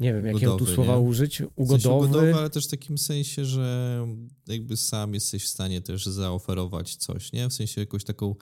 nie 0.00 0.14
wiem, 0.14 0.26
jakiego 0.26 0.56
tu 0.56 0.66
słowa 0.66 0.92
nie? 0.92 1.00
użyć. 1.00 1.40
Ugodowy. 1.40 1.78
W 1.78 1.82
sensie 1.82 1.96
ugodowy, 1.96 2.34
ale 2.34 2.50
też 2.50 2.66
w 2.66 2.70
takim 2.70 2.98
sensie, 2.98 3.44
że 3.44 4.06
jakby 4.46 4.76
sam 4.76 5.14
jesteś 5.14 5.44
w 5.44 5.48
stanie 5.48 5.80
też 5.80 6.06
zaoferować 6.06 6.96
coś, 6.96 7.32
nie? 7.32 7.48
W 7.48 7.52
sensie 7.52 7.80
jakąś 7.80 8.04
taką 8.04 8.34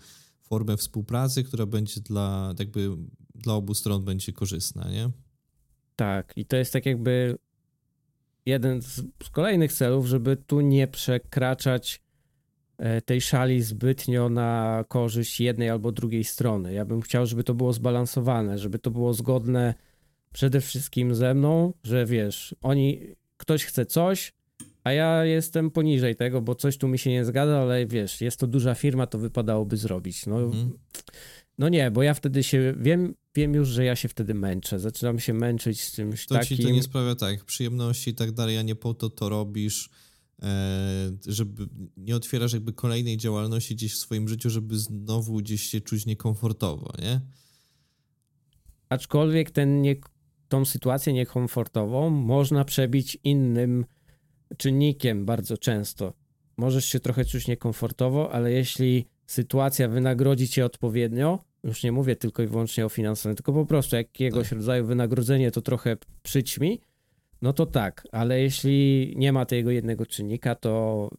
formę 0.43 0.77
współpracy, 0.77 1.45
która 1.45 1.67
będzie 1.67 2.01
dla, 2.01 2.55
jakby 2.59 2.91
dla 3.35 3.55
obu 3.55 3.75
stron 3.75 4.05
będzie 4.05 4.33
korzystna, 4.33 4.91
nie? 4.91 5.11
Tak, 5.97 6.33
i 6.37 6.47
to 6.47 6.57
jest 6.57 6.73
tak 6.73 6.87
jakby 6.87 7.39
jeden 8.47 8.83
z, 8.83 9.03
z 9.23 9.31
kolejnych 9.31 9.73
celów, 9.73 10.07
żeby 10.07 10.37
tu 10.37 10.61
nie 10.61 10.87
przekraczać 10.87 12.01
e, 12.79 13.03
tej 13.03 13.21
szali 13.21 13.63
zbytnio 13.63 14.29
na 14.29 14.85
korzyść 14.89 15.41
jednej 15.41 15.71
albo 15.71 15.93
drugiej 15.93 16.25
strony. 16.25 16.73
Ja 16.73 16.85
bym 16.85 17.01
chciał, 17.01 17.27
żeby 17.27 17.45
to 17.45 17.55
było 17.55 17.73
zbalansowane, 17.73 18.59
żeby 18.59 18.79
to 18.79 18.91
było 18.91 19.15
zgodne 19.15 19.75
przede 20.39 20.61
wszystkim 20.61 21.15
ze 21.15 21.35
mną, 21.35 21.73
że 21.85 22.07
wiesz, 22.07 22.55
oni, 22.63 23.01
ktoś 23.37 23.65
chce 23.65 23.87
coś, 23.87 24.33
a 24.85 24.93
ja 24.93 25.25
jestem 25.25 25.71
poniżej 25.71 26.17
tego, 26.17 26.43
bo 26.43 26.55
coś 26.55 26.79
tu 26.79 26.89
mi 26.89 26.99
się 26.99 27.11
nie 27.11 27.25
zgadza, 27.25 27.59
ale 27.59 27.87
wiesz, 27.87 28.21
jest 28.21 28.41
to 28.41 28.47
duża 28.47 28.75
firma, 28.75 29.07
to 29.07 29.19
wypadałoby 29.19 29.77
zrobić. 29.77 30.27
No, 30.27 30.41
mhm. 30.41 30.71
no 31.59 31.69
nie, 31.69 31.91
bo 31.91 32.03
ja 32.03 32.15
wtedy 32.15 32.43
się 32.43 32.75
wiem, 32.81 33.15
wiem 33.35 33.55
już, 33.55 33.69
że 33.69 33.85
ja 33.85 33.97
się 33.97 34.09
wtedy 34.09 34.35
męczę. 34.35 34.79
Zaczynam 34.79 35.19
się 35.19 35.35
męczyć 35.35 35.81
z 35.81 35.93
czymś 35.93 36.27
to 36.27 36.35
takim. 36.35 36.57
Ci 36.57 36.63
to 36.63 36.71
nie 36.71 36.83
sprawia 36.83 37.15
tak, 37.15 37.45
przyjemności 37.45 38.11
i 38.11 38.15
tak 38.15 38.33
dalej, 38.33 38.59
a 38.59 38.63
nie 38.63 38.75
po 38.75 38.95
to 38.95 39.11
to 39.11 39.29
robisz, 39.29 39.91
e, 40.43 41.11
żeby 41.27 41.69
nie 41.97 42.17
otwierasz 42.17 42.53
jakby 42.53 42.73
kolejnej 42.73 43.17
działalności 43.17 43.75
gdzieś 43.75 43.95
w 43.95 43.99
swoim 43.99 44.29
życiu, 44.29 44.51
żeby 44.51 44.79
znowu 44.79 45.37
gdzieś 45.37 45.63
się 45.63 45.81
czuć 45.81 46.07
niekomfortowo, 46.07 46.93
nie? 47.03 47.21
Aczkolwiek 48.89 49.51
ten 49.51 49.83
nie, 49.83 49.97
tą 50.49 50.65
sytuację 50.65 51.13
niekomfortową 51.13 52.11
można 52.11 52.65
przebić 52.65 53.19
innym 53.25 53.85
czynnikiem 54.57 55.27
bardzo 55.27 55.59
często. 55.59 56.13
Możesz 56.57 56.85
się 56.85 57.01
trochę 57.01 57.25
czuć 57.25 57.49
niekomfortowo, 57.49 58.33
ale 58.33 58.53
jeśli 58.53 59.07
sytuacja 59.27 59.89
wynagrodzi 59.89 60.49
cię 60.49 60.65
odpowiednio, 60.65 61.39
już 61.65 61.83
nie 61.83 61.93
mówię 61.93 62.17
tylko 62.17 62.43
i 62.43 62.47
wyłącznie 62.47 62.87
o 62.87 62.89
finansowym, 62.89 63.37
tylko 63.37 63.53
po 63.53 63.67
prostu 63.67 63.97
jakiegoś 63.97 64.49
tak. 64.49 64.59
rodzaju 64.59 64.87
wynagrodzenie 64.87 65.51
to 65.51 65.61
trochę 65.61 65.97
przyćmi, 66.23 66.81
no 67.43 67.53
to 67.53 67.67
tak, 67.67 68.09
ale 68.13 68.41
jeśli 68.41 69.15
nie 69.17 69.33
ma 69.33 69.47
tego 69.47 69.71
jednego 69.71 70.07
czynnika, 70.07 70.55
to, 70.55 71.11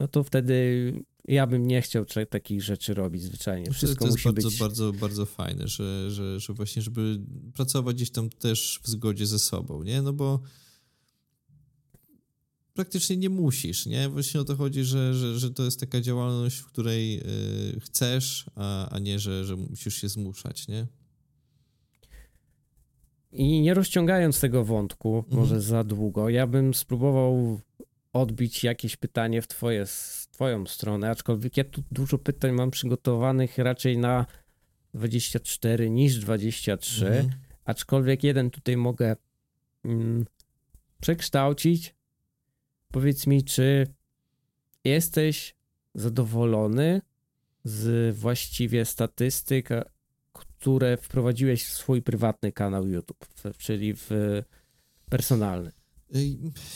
no 0.00 0.08
to 0.08 0.22
wtedy 0.22 0.92
ja 1.24 1.46
bym 1.46 1.66
nie 1.66 1.82
chciał 1.82 2.04
takich 2.30 2.62
rzeczy 2.62 2.94
robić 2.94 3.22
zwyczajnie. 3.22 3.70
Wszystko 3.70 3.98
to 3.98 4.04
jest 4.04 4.16
musi 4.16 4.28
bardzo, 4.28 4.48
być... 4.48 4.58
bardzo, 4.58 4.92
bardzo 4.92 5.26
fajne, 5.26 5.68
że, 5.68 6.10
że, 6.10 6.40
że 6.40 6.52
właśnie, 6.52 6.82
żeby 6.82 7.20
pracować 7.54 7.96
gdzieś 7.96 8.10
tam 8.10 8.30
też 8.30 8.80
w 8.82 8.88
zgodzie 8.88 9.26
ze 9.26 9.38
sobą, 9.38 9.82
nie? 9.82 10.02
No 10.02 10.12
bo 10.12 10.40
praktycznie 12.74 13.16
nie 13.16 13.30
musisz, 13.30 13.86
nie? 13.86 14.08
Właśnie 14.08 14.40
o 14.40 14.44
to 14.44 14.56
chodzi, 14.56 14.84
że, 14.84 15.14
że, 15.14 15.38
że 15.38 15.50
to 15.50 15.64
jest 15.64 15.80
taka 15.80 16.00
działalność, 16.00 16.56
w 16.56 16.66
której 16.66 17.20
y, 17.76 17.80
chcesz, 17.80 18.46
a, 18.54 18.88
a 18.88 18.98
nie, 18.98 19.18
że, 19.18 19.44
że 19.44 19.56
musisz 19.56 20.00
się 20.00 20.08
zmuszać, 20.08 20.68
nie? 20.68 20.86
I 23.32 23.60
nie 23.60 23.74
rozciągając 23.74 24.40
tego 24.40 24.64
wątku, 24.64 25.16
mhm. 25.16 25.36
może 25.36 25.60
za 25.60 25.84
długo, 25.84 26.28
ja 26.28 26.46
bym 26.46 26.74
spróbował 26.74 27.60
odbić 28.12 28.64
jakieś 28.64 28.96
pytanie 28.96 29.42
w 29.42 29.48
twoje, 29.48 29.86
twoją 30.32 30.66
stronę, 30.66 31.10
aczkolwiek 31.10 31.56
ja 31.56 31.64
tu 31.64 31.82
dużo 31.90 32.18
pytań 32.18 32.52
mam 32.52 32.70
przygotowanych 32.70 33.58
raczej 33.58 33.98
na 33.98 34.26
24 34.94 35.90
niż 35.90 36.18
23, 36.18 37.06
mhm. 37.06 37.30
aczkolwiek 37.64 38.24
jeden 38.24 38.50
tutaj 38.50 38.76
mogę 38.76 39.16
mm, 39.84 40.24
przekształcić 41.00 41.94
Powiedz 42.92 43.26
mi, 43.26 43.44
czy 43.44 43.86
jesteś 44.84 45.54
zadowolony 45.94 47.00
z 47.64 48.16
właściwie 48.16 48.84
statystyk, 48.84 49.68
które 50.32 50.96
wprowadziłeś 50.96 51.64
w 51.64 51.72
swój 51.72 52.02
prywatny 52.02 52.52
kanał 52.52 52.86
YouTube, 52.86 53.26
czyli 53.58 53.94
w 53.94 54.10
personalny? 55.10 55.72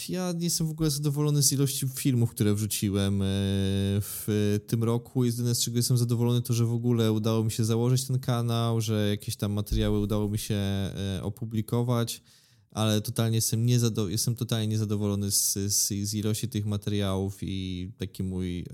Ja 0.08 0.32
nie 0.32 0.44
jestem 0.44 0.66
w 0.66 0.70
ogóle 0.70 0.90
zadowolony 0.90 1.42
z 1.42 1.52
ilości 1.52 1.88
filmów, 1.88 2.30
które 2.30 2.54
wrzuciłem 2.54 3.22
e, 3.22 3.24
w 4.00 4.58
tym 4.66 4.84
roku. 4.84 5.24
Jedyne 5.24 5.54
z 5.54 5.60
czego 5.60 5.76
jestem 5.76 5.98
zadowolony 5.98 6.42
to, 6.42 6.54
że 6.54 6.64
w 6.64 6.72
ogóle 6.72 7.12
udało 7.12 7.44
mi 7.44 7.50
się 7.50 7.64
założyć 7.64 8.04
ten 8.04 8.18
kanał, 8.18 8.80
że 8.80 9.08
jakieś 9.10 9.36
tam 9.36 9.52
materiały 9.52 10.00
udało 10.00 10.28
mi 10.28 10.38
się 10.38 10.54
e, 10.54 11.20
opublikować 11.22 12.22
ale 12.70 13.00
totalnie 13.00 13.36
jestem, 13.36 13.66
niezado- 13.66 14.08
jestem 14.08 14.34
totalnie 14.34 14.66
niezadowolony 14.66 15.30
z, 15.30 15.52
z, 15.52 15.88
z, 15.88 16.14
ilości 16.14 16.48
tych 16.48 16.66
materiałów 16.66 17.38
i 17.42 17.90
taki 17.98 18.22
mój 18.22 18.66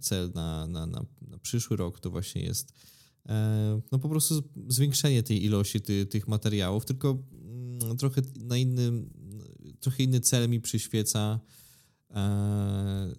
cel 0.00 0.30
na, 0.34 0.66
na, 0.66 0.86
na, 0.86 1.04
na, 1.28 1.38
przyszły 1.38 1.76
rok 1.76 2.00
to 2.00 2.10
właśnie 2.10 2.42
jest 2.42 2.72
no 3.92 3.98
po 3.98 4.08
prostu 4.08 4.42
zwiększenie 4.68 5.22
tej 5.22 5.44
ilości 5.44 5.80
ty, 5.80 6.06
tych 6.06 6.28
materiałów, 6.28 6.84
tylko 6.84 7.18
mm, 7.32 7.96
trochę 7.96 8.22
na 8.36 8.56
innym, 8.56 9.10
trochę 9.86 10.02
inny 10.02 10.20
cel 10.20 10.48
mi 10.48 10.60
przyświeca 10.60 11.40
e, 12.10 13.14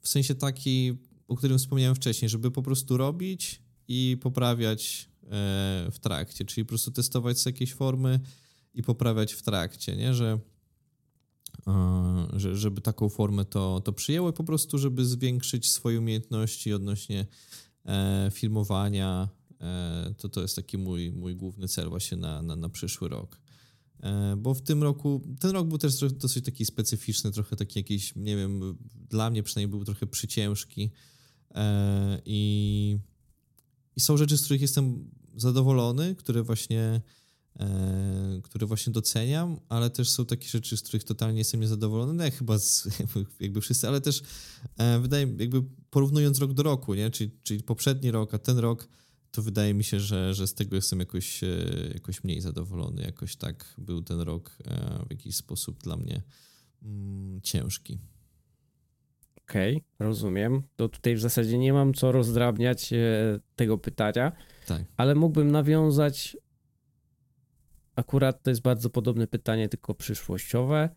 w 0.00 0.08
sensie 0.08 0.34
taki, 0.34 0.92
o 1.28 1.36
którym 1.36 1.58
wspomniałem 1.58 1.94
wcześniej, 1.94 2.28
żeby 2.28 2.50
po 2.50 2.62
prostu 2.62 2.96
robić 2.96 3.62
i 3.88 4.16
poprawiać 4.20 5.08
e, 5.22 5.28
w 5.92 5.98
trakcie, 6.00 6.44
czyli 6.44 6.64
po 6.64 6.68
prostu 6.68 6.90
testować 6.90 7.46
jakieś 7.46 7.74
formy, 7.74 8.20
i 8.76 8.82
poprawiać 8.82 9.32
w 9.32 9.42
trakcie, 9.42 9.96
nie? 9.96 10.14
Że, 10.14 10.38
że 12.32 12.56
żeby 12.56 12.80
taką 12.80 13.08
formę 13.08 13.44
to, 13.44 13.80
to 13.80 13.92
przyjęło 13.92 14.30
i 14.30 14.32
po 14.32 14.44
prostu, 14.44 14.78
żeby 14.78 15.04
zwiększyć 15.04 15.70
swoje 15.70 15.98
umiejętności 15.98 16.72
odnośnie 16.72 17.26
e, 17.84 18.30
filmowania, 18.32 19.28
e, 19.60 20.14
to 20.18 20.28
to 20.28 20.42
jest 20.42 20.56
taki 20.56 20.78
mój, 20.78 21.12
mój 21.12 21.36
główny 21.36 21.68
cel 21.68 21.88
właśnie 21.88 22.16
na, 22.16 22.42
na, 22.42 22.56
na 22.56 22.68
przyszły 22.68 23.08
rok. 23.08 23.45
E, 24.00 24.36
bo 24.36 24.54
w 24.54 24.62
tym 24.62 24.82
roku, 24.82 25.36
ten 25.40 25.50
rok 25.50 25.68
był 25.68 25.78
też 25.78 26.00
dosyć 26.12 26.44
taki 26.44 26.64
specyficzny, 26.64 27.32
trochę 27.32 27.56
taki 27.56 27.78
jakiś, 27.78 28.16
nie 28.16 28.36
wiem, 28.36 28.78
dla 29.08 29.30
mnie 29.30 29.42
przynajmniej 29.42 29.70
był 29.70 29.84
trochę 29.84 30.06
przyciężki 30.06 30.90
i, 32.24 32.98
i 33.96 34.00
są 34.00 34.16
rzeczy, 34.16 34.38
z 34.38 34.44
których 34.44 34.62
jestem 34.62 35.10
zadowolony, 35.36 36.14
które 36.14 36.42
właśnie 36.42 37.00
E, 37.60 38.40
które 38.42 38.66
właśnie 38.66 38.92
doceniam, 38.92 39.60
ale 39.68 39.90
też 39.90 40.10
są 40.10 40.26
takie 40.26 40.48
rzeczy, 40.48 40.76
z 40.76 40.82
których 40.82 41.04
totalnie 41.04 41.38
jestem 41.38 41.60
niezadowolony, 41.60 42.12
no 42.14 42.30
chyba 42.38 42.58
z, 42.58 42.88
jakby 43.40 43.60
wszyscy, 43.60 43.88
ale 43.88 44.00
też 44.00 44.22
e, 44.76 45.00
wydaje 45.00 45.26
mi 45.26 45.36
jakby 45.38 45.62
porównując 45.90 46.38
rok 46.38 46.52
do 46.52 46.62
roku, 46.62 46.94
nie? 46.94 47.10
Czyli, 47.10 47.30
czyli 47.42 47.62
poprzedni 47.62 48.10
rok, 48.10 48.34
a 48.34 48.38
ten 48.38 48.58
rok, 48.58 48.88
to 49.30 49.42
wydaje 49.42 49.74
mi 49.74 49.84
się, 49.84 50.00
że, 50.00 50.34
że 50.34 50.46
z 50.46 50.54
tego 50.54 50.76
jestem 50.76 51.00
jakoś, 51.00 51.44
e, 51.44 51.48
jakoś 51.94 52.24
mniej 52.24 52.40
zadowolony. 52.40 53.02
Jakoś 53.02 53.36
tak 53.36 53.74
był 53.78 54.02
ten 54.02 54.20
rok 54.20 54.58
w 55.06 55.10
jakiś 55.10 55.36
sposób 55.36 55.82
dla 55.82 55.96
mnie 55.96 56.22
mm, 56.82 57.40
ciężki. 57.42 57.98
Okej, 59.42 59.76
okay, 59.76 60.06
rozumiem. 60.06 60.62
To 60.76 60.88
tutaj 60.88 61.14
w 61.14 61.20
zasadzie 61.20 61.58
nie 61.58 61.72
mam 61.72 61.94
co 61.94 62.12
rozdrabniać 62.12 62.90
tego 63.56 63.78
pytania, 63.78 64.32
tak. 64.66 64.84
ale 64.96 65.14
mógłbym 65.14 65.50
nawiązać 65.50 66.36
akurat 67.96 68.42
to 68.42 68.50
jest 68.50 68.62
bardzo 68.62 68.90
podobne 68.90 69.26
pytanie, 69.26 69.68
tylko 69.68 69.94
przyszłościowe. 69.94 70.88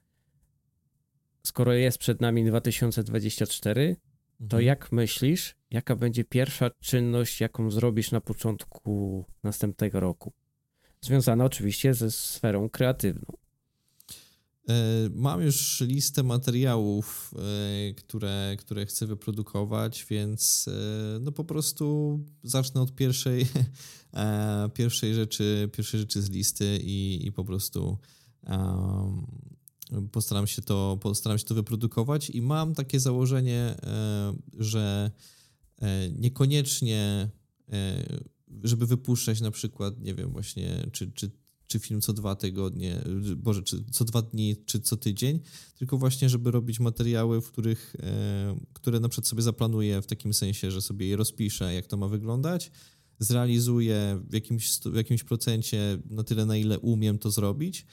Skoro 1.43 1.73
jest 1.73 1.97
przed 1.97 2.21
nami 2.21 2.45
2024, 2.45 3.95
to 4.39 4.43
mhm. 4.43 4.63
jak 4.63 4.91
myślisz, 4.91 5.55
jaka 5.71 5.95
będzie 5.95 6.23
pierwsza 6.23 6.69
czynność, 6.79 7.41
jaką 7.41 7.71
zrobisz 7.71 8.11
na 8.11 8.21
początku 8.21 9.25
następnego 9.43 9.99
roku? 9.99 10.33
Związana 11.01 11.45
oczywiście 11.45 11.93
ze 11.93 12.11
sferą 12.11 12.69
kreatywną. 12.69 13.39
E, 14.69 15.09
mam 15.13 15.41
już 15.41 15.81
listę 15.81 16.23
materiałów, 16.23 17.33
e, 17.37 17.93
które, 17.93 18.55
które 18.59 18.85
chcę 18.85 19.07
wyprodukować, 19.07 20.05
więc 20.09 20.67
e, 20.67 21.19
no 21.19 21.31
po 21.31 21.43
prostu 21.43 22.19
zacznę 22.43 22.81
od 22.81 22.95
pierwszej, 22.95 23.45
pierwszej, 24.73 25.13
rzeczy, 25.13 25.69
pierwszej 25.73 25.99
rzeczy 25.99 26.21
z 26.21 26.29
listy 26.29 26.79
i, 26.81 27.27
i 27.27 27.31
po 27.31 27.45
prostu 27.45 27.97
postaram 30.11 30.47
się, 30.47 30.61
to, 30.61 30.97
postaram 31.01 31.37
się 31.37 31.45
to 31.45 31.55
wyprodukować 31.55 32.29
i 32.29 32.41
mam 32.41 32.75
takie 32.75 32.99
założenie, 32.99 33.75
że 34.57 35.11
niekoniecznie 36.17 37.29
żeby 38.63 38.87
wypuszczać 38.87 39.41
na 39.41 39.51
przykład, 39.51 39.99
nie 39.99 40.15
wiem, 40.15 40.31
właśnie, 40.31 40.87
czy, 40.91 41.11
czy 41.11 41.31
czy 41.69 41.79
film 41.79 42.01
co 42.01 42.13
dwa 42.13 42.35
tygodnie, 42.35 43.01
boże, 43.37 43.63
czy 43.63 43.83
co 43.91 44.05
dwa 44.05 44.21
dni, 44.21 44.55
czy 44.65 44.79
co 44.79 44.97
tydzień, 44.97 45.39
tylko 45.75 45.97
właśnie, 45.97 46.29
żeby 46.29 46.51
robić 46.51 46.79
materiały, 46.79 47.41
w 47.41 47.51
których, 47.51 47.95
e, 47.99 48.55
które 48.73 48.99
na 48.99 49.09
przykład 49.09 49.27
sobie 49.27 49.41
zaplanuję 49.41 50.01
w 50.01 50.05
takim 50.05 50.33
sensie, 50.33 50.71
że 50.71 50.81
sobie 50.81 51.07
je 51.07 51.15
rozpiszę, 51.15 51.73
jak 51.73 51.87
to 51.87 51.97
ma 51.97 52.07
wyglądać, 52.07 52.71
zrealizuję 53.19 54.21
w 54.29 54.33
jakimś, 54.33 54.79
w 54.79 54.95
jakimś 54.95 55.23
procencie 55.23 55.99
na 56.05 56.23
tyle, 56.23 56.45
na 56.45 56.57
ile 56.57 56.79
umiem 56.79 57.19
to 57.19 57.31
zrobić, 57.31 57.85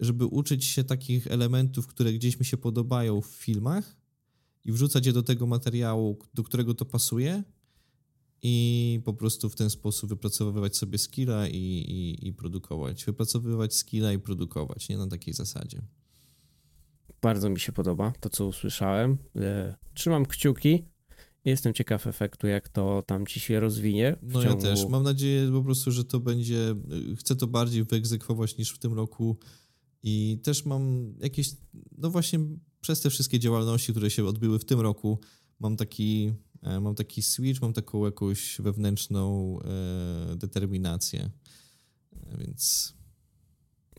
żeby 0.00 0.26
uczyć 0.26 0.64
się 0.64 0.84
takich 0.84 1.26
elementów, 1.26 1.86
które 1.86 2.12
gdzieś 2.12 2.38
mi 2.38 2.44
się 2.44 2.56
podobają 2.56 3.20
w 3.20 3.26
filmach 3.26 3.96
i 4.64 4.72
wrzucać 4.72 5.06
je 5.06 5.12
do 5.12 5.22
tego 5.22 5.46
materiału, 5.46 6.18
do 6.34 6.42
którego 6.42 6.74
to 6.74 6.84
pasuje 6.84 7.42
i 8.42 9.00
po 9.04 9.14
prostu 9.14 9.50
w 9.50 9.56
ten 9.56 9.70
sposób 9.70 10.10
wypracowywać 10.10 10.76
sobie 10.76 10.98
skilla 10.98 11.48
i, 11.48 11.56
i, 11.56 12.28
i 12.28 12.32
produkować. 12.32 13.04
Wypracowywać 13.04 13.74
skilla 13.74 14.12
i 14.12 14.18
produkować, 14.18 14.88
nie 14.88 14.96
na 14.96 15.06
takiej 15.06 15.34
zasadzie. 15.34 15.82
Bardzo 17.22 17.50
mi 17.50 17.60
się 17.60 17.72
podoba 17.72 18.12
to, 18.20 18.30
co 18.30 18.46
usłyszałem. 18.46 19.18
E, 19.36 19.74
trzymam 19.94 20.26
kciuki. 20.26 20.84
Jestem 21.44 21.74
ciekaw 21.74 22.06
efektu, 22.06 22.46
jak 22.46 22.68
to 22.68 23.02
tam 23.06 23.26
ci 23.26 23.40
się 23.40 23.60
rozwinie. 23.60 24.16
No 24.22 24.42
ciągu... 24.42 24.66
ja 24.66 24.70
też. 24.70 24.88
Mam 24.88 25.02
nadzieję 25.02 25.52
po 25.52 25.62
prostu, 25.62 25.90
że 25.90 26.04
to 26.04 26.20
będzie. 26.20 26.74
Chcę 27.16 27.36
to 27.36 27.46
bardziej 27.46 27.84
wyegzekwować 27.84 28.58
niż 28.58 28.70
w 28.70 28.78
tym 28.78 28.92
roku. 28.92 29.38
I 30.06 30.40
też 30.42 30.64
mam 30.64 31.14
jakieś. 31.20 31.50
No 31.98 32.10
właśnie 32.10 32.38
przez 32.80 33.00
te 33.00 33.10
wszystkie 33.10 33.38
działalności, 33.38 33.92
które 33.92 34.10
się 34.10 34.24
odbyły 34.24 34.58
w 34.58 34.64
tym 34.64 34.80
roku, 34.80 35.20
mam 35.60 35.76
taki 35.76 36.32
E, 36.64 36.80
mam 36.80 36.94
taki 36.94 37.22
switch, 37.22 37.62
mam 37.62 37.72
taką 37.72 38.04
jakąś 38.04 38.60
wewnętrzną 38.60 39.58
e, 39.60 40.36
determinację. 40.36 41.30
E, 42.12 42.36
więc. 42.38 42.94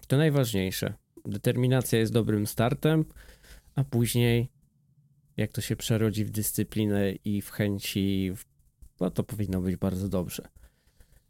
To 0.08 0.18
najważniejsze. 0.18 0.94
Determinacja 1.26 2.00
jest 2.00 2.14
dobrym 2.14 2.48
startem, 2.48 3.06
a 3.76 3.84
później, 3.84 4.52
jak 5.38 5.52
to 5.52 5.62
się 5.62 5.76
przerodzi 5.76 6.26
w 6.26 6.30
dyscyplinę 6.30 7.12
i 7.12 7.42
w 7.42 7.50
chęci, 7.50 8.32
no 9.00 9.12
to 9.12 9.24
powinno 9.24 9.62
być 9.62 9.76
bardzo 9.76 10.10
dobrze. 10.10 10.48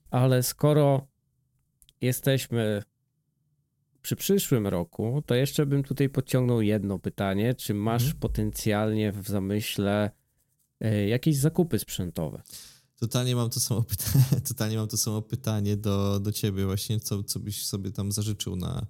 Ale 0.10 0.44
skoro 0.44 1.08
jesteśmy 2.02 2.84
przy 4.06 4.16
przyszłym 4.16 4.68
roku, 4.68 5.24
to 5.26 5.36
jeszcze 5.36 5.66
bym 5.66 5.84
tutaj 5.84 6.10
podciągnął 6.10 6.62
jedno 6.62 7.00
pytanie. 7.00 7.56
Czy 7.56 7.74
masz 7.74 8.04
mhm. 8.04 8.20
potencjalnie 8.20 9.12
w 9.12 9.28
zamyśle 9.28 10.12
E, 10.80 11.08
jakieś 11.08 11.38
zakupy 11.38 11.80
sprzętowe. 11.80 12.42
Totalnie 12.96 13.36
mam 13.36 13.50
to 13.50 13.60
samo 13.60 13.84
pytanie, 13.84 14.26
totalnie 14.50 14.78
mam 14.78 14.88
to 14.88 14.98
samo 14.98 15.22
pytanie 15.22 15.78
do, 15.78 16.20
do 16.20 16.32
ciebie 16.32 16.66
właśnie, 16.66 17.00
co, 17.00 17.24
co 17.24 17.40
byś 17.40 17.66
sobie 17.66 17.92
tam 17.92 18.12
zażyczył 18.12 18.56
na, 18.56 18.86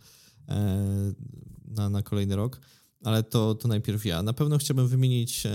e, 0.50 1.14
na, 1.66 1.90
na 1.90 2.02
kolejny 2.02 2.36
rok. 2.36 2.62
Ale 3.04 3.24
to, 3.24 3.56
to 3.56 3.68
najpierw 3.68 4.06
ja. 4.06 4.24
Na 4.24 4.34
pewno 4.34 4.58
chciałbym 4.58 4.88
wymienić 4.88 5.46
e, 5.46 5.52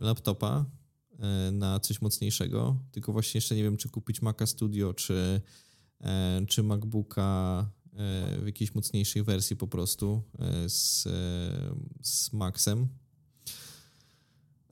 laptopa 0.00 0.64
na 1.52 1.80
coś 1.80 2.00
mocniejszego, 2.00 2.76
tylko 2.92 3.12
właśnie 3.12 3.38
jeszcze 3.38 3.54
nie 3.54 3.62
wiem, 3.62 3.76
czy 3.76 3.88
kupić 3.88 4.22
Maca 4.22 4.46
Studio, 4.46 4.94
czy, 4.94 5.40
czy 6.48 6.62
MacBooka 6.62 7.70
w 8.42 8.46
jakiejś 8.46 8.74
mocniejszej 8.74 9.22
wersji 9.22 9.56
po 9.56 9.66
prostu 9.66 10.22
z, 10.66 11.02
z 12.02 12.32
Maxem, 12.32 12.88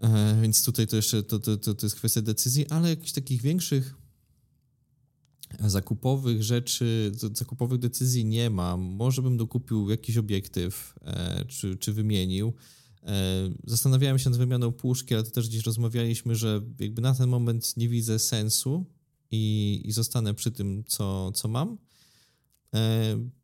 E, 0.04 0.40
więc 0.42 0.64
tutaj 0.64 0.86
to 0.86 0.96
jeszcze 0.96 1.22
to, 1.22 1.38
to, 1.38 1.56
to, 1.56 1.74
to 1.74 1.86
jest 1.86 1.96
kwestia 1.96 2.22
decyzji, 2.22 2.66
ale 2.68 2.88
jakichś 2.88 3.12
takich 3.12 3.42
większych 3.42 3.94
zakupowych 5.60 6.42
rzeczy, 6.42 7.12
zakupowych 7.32 7.78
decyzji 7.78 8.24
nie 8.24 8.50
mam. 8.50 8.80
Może 8.80 9.22
bym 9.22 9.36
dokupił 9.36 9.90
jakiś 9.90 10.16
obiektyw, 10.16 10.94
e, 11.02 11.44
czy, 11.44 11.76
czy 11.76 11.92
wymienił. 11.92 12.54
E, 13.02 13.50
zastanawiałem 13.66 14.18
się 14.18 14.30
nad 14.30 14.38
wymianą 14.38 14.72
puszki, 14.72 15.14
ale 15.14 15.24
to 15.24 15.30
też 15.30 15.48
gdzieś 15.48 15.66
rozmawialiśmy, 15.66 16.36
że 16.36 16.62
jakby 16.78 17.02
na 17.02 17.14
ten 17.14 17.28
moment 17.28 17.76
nie 17.76 17.88
widzę 17.88 18.18
sensu 18.18 18.86
i, 19.30 19.82
i 19.84 19.92
zostanę 19.92 20.34
przy 20.34 20.50
tym, 20.50 20.84
co, 20.86 21.32
co 21.32 21.48
mam. 21.48 21.78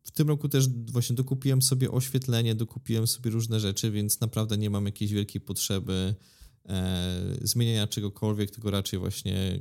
W 0.03 0.11
tym 0.13 0.27
roku 0.27 0.49
też 0.49 0.69
właśnie 0.69 1.15
dokupiłem 1.15 1.61
sobie 1.61 1.91
oświetlenie, 1.91 2.55
dokupiłem 2.55 3.07
sobie 3.07 3.31
różne 3.31 3.59
rzeczy, 3.59 3.91
więc 3.91 4.21
naprawdę 4.21 4.57
nie 4.57 4.69
mam 4.69 4.85
jakiejś 4.85 5.11
wielkiej 5.11 5.41
potrzeby 5.41 6.15
e, 6.69 7.37
zmieniania 7.41 7.87
czegokolwiek, 7.87 8.51
tylko 8.51 8.71
raczej 8.71 8.99
właśnie 8.99 9.59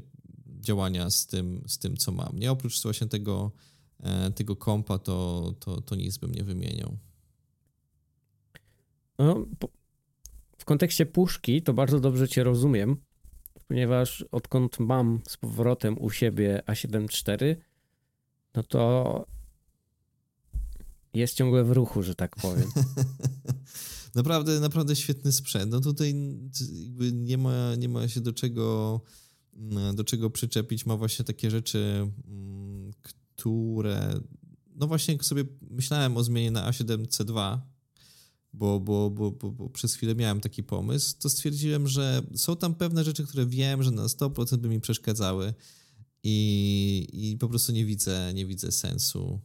działania 0.60 1.10
z 1.10 1.26
tym, 1.26 1.64
z 1.66 1.78
tym 1.78 1.96
co 1.96 2.12
mam. 2.12 2.38
Nie 2.38 2.52
oprócz 2.52 2.82
właśnie 2.82 3.06
tego, 3.06 3.52
e, 4.00 4.30
tego 4.30 4.56
kompa, 4.56 4.98
to, 4.98 5.54
to, 5.60 5.80
to 5.80 5.96
nic 5.96 6.18
bym 6.18 6.32
nie 6.32 6.44
wymieniał. 6.44 6.98
No, 9.18 9.46
w 10.58 10.64
kontekście 10.64 11.06
puszki 11.06 11.62
to 11.62 11.74
bardzo 11.74 12.00
dobrze 12.00 12.28
Cię 12.28 12.44
rozumiem, 12.44 12.96
ponieważ 13.68 14.24
odkąd 14.32 14.78
mam 14.78 15.20
z 15.28 15.36
powrotem 15.36 15.98
u 15.98 16.10
siebie 16.10 16.62
A7 16.66 17.32
IV, 17.32 17.56
no 18.54 18.62
to 18.62 19.26
jest 21.14 21.34
ciągle 21.34 21.64
w 21.64 21.70
ruchu, 21.70 22.02
że 22.02 22.14
tak 22.14 22.36
powiem. 22.36 22.70
naprawdę, 24.14 24.60
naprawdę 24.60 24.96
świetny 24.96 25.32
sprzęt. 25.32 25.72
No 25.72 25.80
tutaj 25.80 26.14
nie 27.12 27.38
ma, 27.38 27.74
nie 27.78 27.88
ma 27.88 28.08
się 28.08 28.20
do 28.20 28.32
czego, 28.32 29.00
mm, 29.54 29.96
do 29.96 30.04
czego 30.04 30.30
przyczepić. 30.30 30.86
Ma 30.86 30.96
właśnie 30.96 31.24
takie 31.24 31.50
rzeczy, 31.50 32.10
mm, 32.28 32.90
które. 33.02 34.20
No 34.74 34.86
właśnie 34.86 35.22
sobie 35.22 35.44
myślałem 35.70 36.16
o 36.16 36.24
zmianie 36.24 36.50
na 36.50 36.70
A7C2, 36.70 37.58
bo, 38.52 38.80
bo, 38.80 39.10
bo, 39.10 39.30
bo, 39.30 39.50
bo 39.50 39.70
przez 39.70 39.94
chwilę 39.94 40.14
miałem 40.14 40.40
taki 40.40 40.62
pomysł, 40.62 41.14
to 41.18 41.30
stwierdziłem, 41.30 41.88
że 41.88 42.22
są 42.36 42.56
tam 42.56 42.74
pewne 42.74 43.04
rzeczy, 43.04 43.26
które 43.26 43.46
wiem, 43.46 43.82
że 43.82 43.90
na 43.90 44.06
100% 44.06 44.56
by 44.56 44.68
mi 44.68 44.80
przeszkadzały 44.80 45.54
i, 46.22 47.08
i 47.12 47.36
po 47.36 47.48
prostu 47.48 47.72
nie 47.72 47.84
widzę, 47.84 48.32
nie 48.34 48.46
widzę 48.46 48.72
sensu 48.72 49.40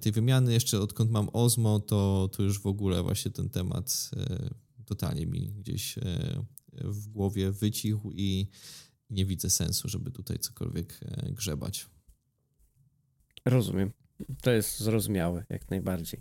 tej 0.00 0.12
wymiany. 0.12 0.52
Jeszcze 0.52 0.80
odkąd 0.80 1.10
mam 1.10 1.28
Ozmo, 1.32 1.80
to, 1.80 2.30
to 2.32 2.42
już 2.42 2.60
w 2.60 2.66
ogóle 2.66 3.02
właśnie 3.02 3.30
ten 3.30 3.50
temat 3.50 4.10
e, 4.16 4.50
totalnie 4.84 5.26
mi 5.26 5.52
gdzieś 5.52 5.98
e, 5.98 6.02
w 6.72 7.08
głowie 7.08 7.52
wycichł 7.52 8.12
i 8.12 8.48
nie 9.10 9.26
widzę 9.26 9.50
sensu, 9.50 9.88
żeby 9.88 10.10
tutaj 10.10 10.38
cokolwiek 10.38 11.00
grzebać. 11.28 11.86
Rozumiem. 13.44 13.92
To 14.42 14.50
jest 14.50 14.80
zrozumiałe, 14.80 15.44
jak 15.50 15.70
najbardziej. 15.70 16.20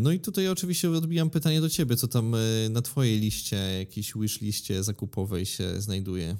No 0.00 0.12
i 0.12 0.20
tutaj 0.20 0.48
oczywiście 0.48 0.90
odbijam 0.90 1.30
pytanie 1.30 1.60
do 1.60 1.68
ciebie, 1.68 1.96
co 1.96 2.08
tam 2.08 2.36
na 2.70 2.82
twojej 2.82 3.20
liście, 3.20 3.56
jakiejś 3.56 4.12
wish 4.16 4.40
liście 4.40 4.84
zakupowej 4.84 5.46
się 5.46 5.80
znajduje? 5.80 6.36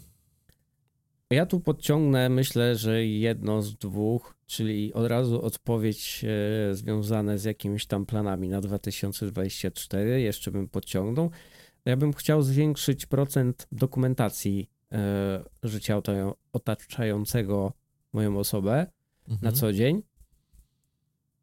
Ja 1.31 1.47
tu 1.47 1.61
podciągnę, 1.61 2.29
myślę, 2.29 2.77
że 2.77 3.07
jedno 3.07 3.63
z 3.63 3.77
dwóch, 3.77 4.35
czyli 4.47 4.95
od 4.95 5.07
razu 5.07 5.43
odpowiedź 5.43 6.25
e, 6.25 6.75
związane 6.75 7.39
z 7.39 7.45
jakimiś 7.45 7.87
tam 7.87 8.07
planami 8.07 8.49
na 8.49 8.61
2024. 8.61 10.21
Jeszcze 10.21 10.51
bym 10.51 10.69
podciągnął. 10.69 11.31
Ja 11.85 11.97
bym 11.97 12.13
chciał 12.13 12.43
zwiększyć 12.43 13.07
procent 13.07 13.67
dokumentacji 13.73 14.71
e, 14.93 15.45
życia 15.63 16.03
otaczającego 16.53 17.73
moją 18.13 18.39
osobę 18.39 18.87
mhm. 19.29 19.39
na 19.43 19.53
co 19.53 19.73
dzień. 19.73 20.03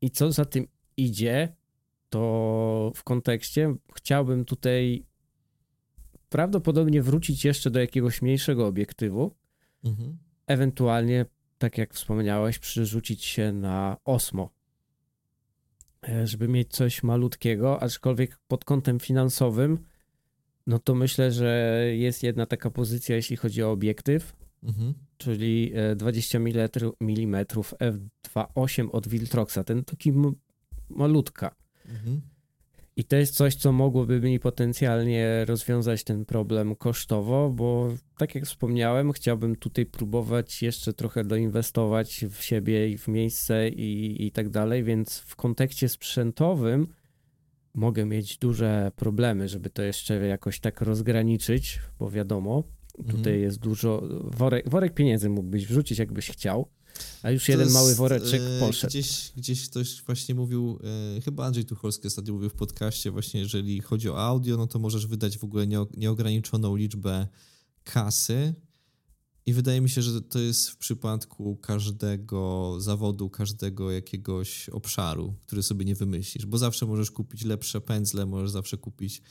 I 0.01 0.11
co 0.11 0.31
za 0.31 0.45
tym 0.45 0.67
idzie, 0.97 1.55
to 2.09 2.91
w 2.95 3.03
kontekście 3.03 3.75
chciałbym 3.95 4.45
tutaj 4.45 5.05
prawdopodobnie 6.29 7.01
wrócić 7.01 7.45
jeszcze 7.45 7.71
do 7.71 7.79
jakiegoś 7.79 8.21
mniejszego 8.21 8.67
obiektywu, 8.67 9.35
Mhm. 9.83 10.17
Ewentualnie, 10.47 11.25
tak 11.57 11.77
jak 11.77 11.93
wspomniałeś, 11.93 12.59
przerzucić 12.59 13.23
się 13.23 13.51
na 13.51 13.97
Osmo, 14.05 14.49
e, 16.09 16.27
żeby 16.27 16.47
mieć 16.47 16.71
coś 16.71 17.03
malutkiego, 17.03 17.81
aczkolwiek 17.81 18.39
pod 18.47 18.65
kątem 18.65 18.99
finansowym, 18.99 19.79
no 20.67 20.79
to 20.79 20.95
myślę, 20.95 21.31
że 21.31 21.81
jest 21.93 22.23
jedna 22.23 22.45
taka 22.45 22.69
pozycja, 22.69 23.15
jeśli 23.15 23.35
chodzi 23.35 23.63
o 23.63 23.71
obiektyw, 23.71 24.35
mhm. 24.63 24.93
czyli 25.17 25.73
20 25.95 26.37
mm 26.37 26.67
f2.8 26.67 28.89
od 28.91 29.07
Viltroxa, 29.07 29.59
ten 29.65 29.83
taki 29.83 30.13
malutka. 30.89 31.55
Mhm. 31.85 32.21
I 32.95 33.03
to 33.03 33.15
jest 33.15 33.35
coś, 33.35 33.55
co 33.55 33.71
mogłoby 33.71 34.21
mi 34.21 34.39
potencjalnie 34.39 35.45
rozwiązać 35.45 36.03
ten 36.03 36.25
problem 36.25 36.75
kosztowo, 36.75 37.49
bo 37.49 37.89
tak 38.17 38.35
jak 38.35 38.45
wspomniałem, 38.45 39.11
chciałbym 39.11 39.55
tutaj 39.55 39.85
próbować 39.85 40.61
jeszcze 40.61 40.93
trochę 40.93 41.23
doinwestować 41.23 42.25
w 42.29 42.43
siebie 42.43 42.89
i 42.89 42.97
w 42.97 43.07
miejsce 43.07 43.69
i, 43.69 44.25
i 44.27 44.31
tak 44.31 44.49
dalej, 44.49 44.83
więc 44.83 45.19
w 45.19 45.35
kontekście 45.35 45.89
sprzętowym 45.89 46.87
mogę 47.73 48.05
mieć 48.05 48.37
duże 48.37 48.91
problemy, 48.95 49.47
żeby 49.47 49.69
to 49.69 49.83
jeszcze 49.83 50.27
jakoś 50.27 50.59
tak 50.59 50.81
rozgraniczyć, 50.81 51.79
bo 51.99 52.11
wiadomo, 52.11 52.63
tutaj 52.97 53.17
mhm. 53.17 53.41
jest 53.41 53.59
dużo, 53.59 54.03
worek, 54.23 54.69
worek 54.69 54.93
pieniędzy 54.93 55.29
mógłbyś 55.29 55.67
wrzucić, 55.67 55.99
jakbyś 55.99 56.29
chciał. 56.29 56.67
A 57.23 57.31
już 57.31 57.45
to 57.45 57.51
jeden 57.51 57.65
jest, 57.65 57.73
mały 57.73 57.95
woreczek 57.95 58.41
e, 58.41 58.59
poszedł. 58.59 58.91
Gdzieś, 58.91 59.31
gdzieś 59.37 59.69
ktoś 59.69 60.01
właśnie 60.01 60.35
mówił, 60.35 60.79
e, 61.17 61.21
chyba 61.21 61.45
Andrzej 61.45 61.65
Tucholski 61.65 62.07
ostatnio 62.07 62.33
mówił 62.33 62.49
w 62.49 62.53
podcaście, 62.53 63.11
właśnie 63.11 63.39
jeżeli 63.39 63.81
chodzi 63.81 64.09
o 64.09 64.19
audio, 64.19 64.57
no 64.57 64.67
to 64.67 64.79
możesz 64.79 65.07
wydać 65.07 65.37
w 65.37 65.43
ogóle 65.43 65.67
nieograniczoną 65.97 66.75
liczbę 66.75 67.27
kasy. 67.83 68.53
I 69.45 69.53
wydaje 69.53 69.81
mi 69.81 69.89
się, 69.89 70.01
że 70.01 70.21
to 70.21 70.39
jest 70.39 70.69
w 70.69 70.77
przypadku 70.77 71.55
każdego 71.55 72.75
zawodu, 72.79 73.29
każdego 73.29 73.91
jakiegoś 73.91 74.69
obszaru, 74.69 75.35
który 75.45 75.63
sobie 75.63 75.85
nie 75.85 75.95
wymyślisz, 75.95 76.45
bo 76.45 76.57
zawsze 76.57 76.85
możesz 76.85 77.11
kupić 77.11 77.43
lepsze 77.43 77.81
pędzle, 77.81 78.25
możesz 78.25 78.51
zawsze 78.51 78.77
kupić 78.77 79.21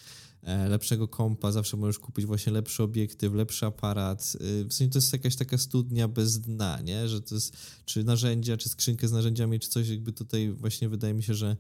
lepszego 0.43 1.09
kompa, 1.09 1.53
zawsze 1.53 1.77
możesz 1.77 1.99
kupić 1.99 2.27
właśnie 2.27 2.53
lepszy 2.53 2.83
obiektyw, 2.83 3.35
lepszy 3.35 3.67
aparat. 3.67 4.37
E, 4.63 4.65
w 4.65 4.75
sensie 4.75 4.93
to 4.93 4.99
jest 4.99 5.13
jakaś 5.13 5.37
taka 5.37 5.59
studnia 5.59 6.09
bez 6.09 6.41
dna, 6.41 6.81
nie? 6.81 7.09
Że 7.09 7.21
to 7.21 7.35
jest 7.35 7.57
czy 7.85 8.05
narzędzia, 8.05 8.57
czy 8.57 8.69
skrzynkę 8.69 9.09
z 9.09 9.13
narzędziami, 9.13 9.61
czy 9.61 9.69
coś, 9.69 9.89
jakby 9.89 10.13
tutaj 10.13 10.53
właśnie 10.53 10.89
wydaje 10.89 11.15
mi 11.15 11.23
się, 11.23 11.35
że, 11.35 11.57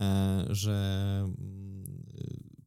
e, 0.00 0.46
że 0.50 1.20
mm, 1.24 2.04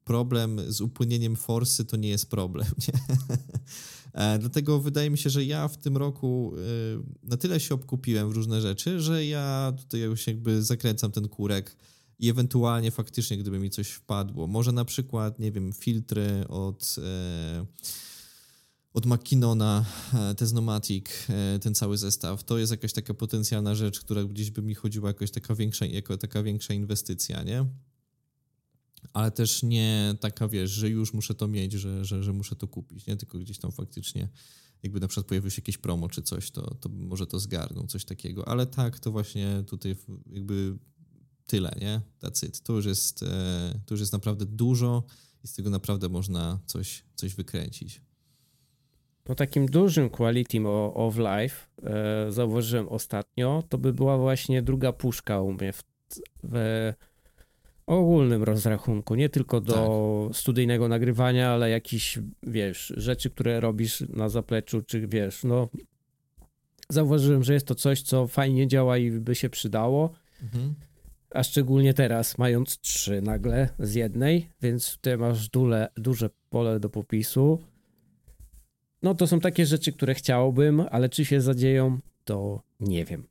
problem 0.03 0.59
z 0.67 0.81
upłynieniem 0.81 1.35
forsy 1.35 1.85
to 1.85 1.97
nie 1.97 2.09
jest 2.09 2.29
problem, 2.29 2.67
nie? 2.87 2.99
Dlatego 4.39 4.79
wydaje 4.79 5.09
mi 5.09 5.17
się, 5.17 5.29
że 5.29 5.45
ja 5.45 5.67
w 5.67 5.77
tym 5.77 5.97
roku 5.97 6.53
na 7.23 7.37
tyle 7.37 7.59
się 7.59 7.75
obkupiłem 7.75 8.29
w 8.29 8.35
różne 8.35 8.61
rzeczy, 8.61 9.01
że 9.01 9.25
ja 9.25 9.73
tutaj 9.77 10.01
już 10.01 10.27
jakby 10.27 10.63
zakręcam 10.63 11.11
ten 11.11 11.27
kurek 11.29 11.75
i 12.21 12.29
ewentualnie 12.29 12.91
faktycznie, 12.91 13.37
gdyby 13.37 13.59
mi 13.59 13.69
coś 13.69 13.89
wpadło, 13.89 14.47
może 14.47 14.71
na 14.71 14.85
przykład, 14.85 15.39
nie 15.39 15.51
wiem, 15.51 15.73
filtry 15.73 16.47
od, 16.47 16.95
e, 17.03 17.65
od 18.93 19.05
Makinona, 19.05 19.85
e, 20.13 20.35
Tesnomatic, 20.35 21.05
e, 21.29 21.59
ten 21.59 21.75
cały 21.75 21.97
zestaw, 21.97 22.43
to 22.43 22.57
jest 22.57 22.71
jakaś 22.71 22.93
taka 22.93 23.13
potencjalna 23.13 23.75
rzecz, 23.75 23.99
która 23.99 24.23
gdzieś 24.23 24.51
by 24.51 24.61
mi 24.61 24.75
chodziła 24.75 25.09
jakoś 25.09 25.31
taka 25.31 25.55
większa, 25.55 25.85
jako 25.85 26.17
taka 26.17 26.43
większa 26.43 26.73
inwestycja, 26.73 27.43
nie? 27.43 27.65
Ale 29.13 29.31
też 29.31 29.63
nie 29.63 30.15
taka, 30.19 30.47
wiesz, 30.47 30.71
że 30.71 30.89
już 30.89 31.13
muszę 31.13 31.35
to 31.35 31.47
mieć, 31.47 31.71
że, 31.71 32.05
że, 32.05 32.23
że 32.23 32.33
muszę 32.33 32.55
to 32.55 32.67
kupić, 32.67 33.07
nie? 33.07 33.17
Tylko 33.17 33.39
gdzieś 33.39 33.57
tam 33.57 33.71
faktycznie 33.71 34.29
jakby 34.83 34.99
na 34.99 35.07
przykład 35.07 35.27
pojawił 35.27 35.51
się 35.51 35.61
jakieś 35.61 35.77
promo 35.77 36.09
czy 36.09 36.21
coś, 36.21 36.51
to, 36.51 36.75
to 36.75 36.89
może 36.89 37.27
to 37.27 37.39
zgarnął, 37.39 37.87
coś 37.87 38.05
takiego. 38.05 38.47
Ale 38.47 38.65
tak, 38.65 38.99
to 38.99 39.11
właśnie 39.11 39.63
tutaj 39.67 39.95
jakby 40.31 40.77
tyle, 41.51 41.71
nie? 41.81 42.01
That's 42.21 42.45
it. 42.47 42.61
To 42.61 42.73
już 42.73 42.85
jest, 42.85 43.23
e, 43.23 43.27
to 43.85 43.93
już 43.93 43.99
jest 43.99 44.13
naprawdę 44.13 44.45
dużo 44.45 45.03
i 45.43 45.47
z 45.47 45.53
tego 45.53 45.69
naprawdę 45.69 46.09
można 46.09 46.59
coś, 46.65 47.03
coś 47.15 47.35
wykręcić. 47.35 48.01
Po 49.23 49.35
takim 49.35 49.65
dużym 49.65 50.09
quality 50.09 50.57
of 50.93 51.17
life 51.17 51.55
e, 51.83 52.31
zauważyłem 52.31 52.89
ostatnio, 52.89 53.63
to 53.69 53.77
by 53.77 53.93
była 53.93 54.17
właśnie 54.17 54.61
druga 54.61 54.93
puszka 54.93 55.41
u 55.41 55.53
mnie 55.53 55.73
w, 55.73 55.83
w 56.43 56.93
ogólnym 57.85 58.43
rozrachunku, 58.43 59.15
nie 59.15 59.29
tylko 59.29 59.61
do 59.61 60.27
tak. 60.27 60.37
studyjnego 60.37 60.87
nagrywania, 60.87 61.49
ale 61.49 61.69
jakiś, 61.69 62.19
wiesz, 62.43 62.93
rzeczy, 62.97 63.29
które 63.29 63.59
robisz 63.59 64.03
na 64.09 64.29
zapleczu, 64.29 64.81
czy 64.81 65.07
wiesz, 65.07 65.43
no 65.43 65.69
zauważyłem, 66.89 67.43
że 67.43 67.53
jest 67.53 67.65
to 67.65 67.75
coś, 67.75 68.01
co 68.01 68.27
fajnie 68.27 68.67
działa 68.67 68.97
i 68.97 69.11
by 69.11 69.35
się 69.35 69.49
przydało. 69.49 70.11
Mhm 70.43 70.75
a 71.33 71.43
szczególnie 71.43 71.93
teraz, 71.93 72.37
mając 72.37 72.79
trzy 72.79 73.21
nagle 73.21 73.69
z 73.79 73.93
jednej, 73.93 74.49
więc 74.61 74.95
tutaj 74.95 75.17
masz 75.17 75.49
dule, 75.49 75.89
duże 75.97 76.29
pole 76.49 76.79
do 76.79 76.89
popisu. 76.89 77.59
No 79.03 79.15
to 79.15 79.27
są 79.27 79.39
takie 79.39 79.65
rzeczy, 79.65 79.91
które 79.91 80.15
chciałbym, 80.15 80.83
ale 80.91 81.09
czy 81.09 81.25
się 81.25 81.41
zadzieją, 81.41 81.99
to 82.23 82.63
nie 82.79 83.05
wiem. 83.05 83.23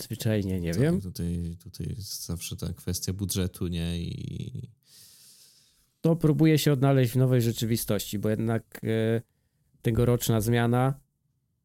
Zwyczajnie 0.00 0.60
nie 0.60 0.72
tak, 0.72 0.80
wiem. 0.80 1.00
Tutaj, 1.00 1.56
tutaj 1.62 1.86
jest 1.96 2.26
zawsze 2.26 2.56
ta 2.56 2.72
kwestia 2.72 3.12
budżetu, 3.12 3.66
nie? 3.66 3.98
I... 3.98 4.68
To 6.00 6.16
próbuję 6.16 6.58
się 6.58 6.72
odnaleźć 6.72 7.12
w 7.12 7.16
nowej 7.16 7.42
rzeczywistości, 7.42 8.18
bo 8.18 8.30
jednak 8.30 8.80
e, 8.84 9.22
tegoroczna 9.82 10.40
zmiana 10.40 11.00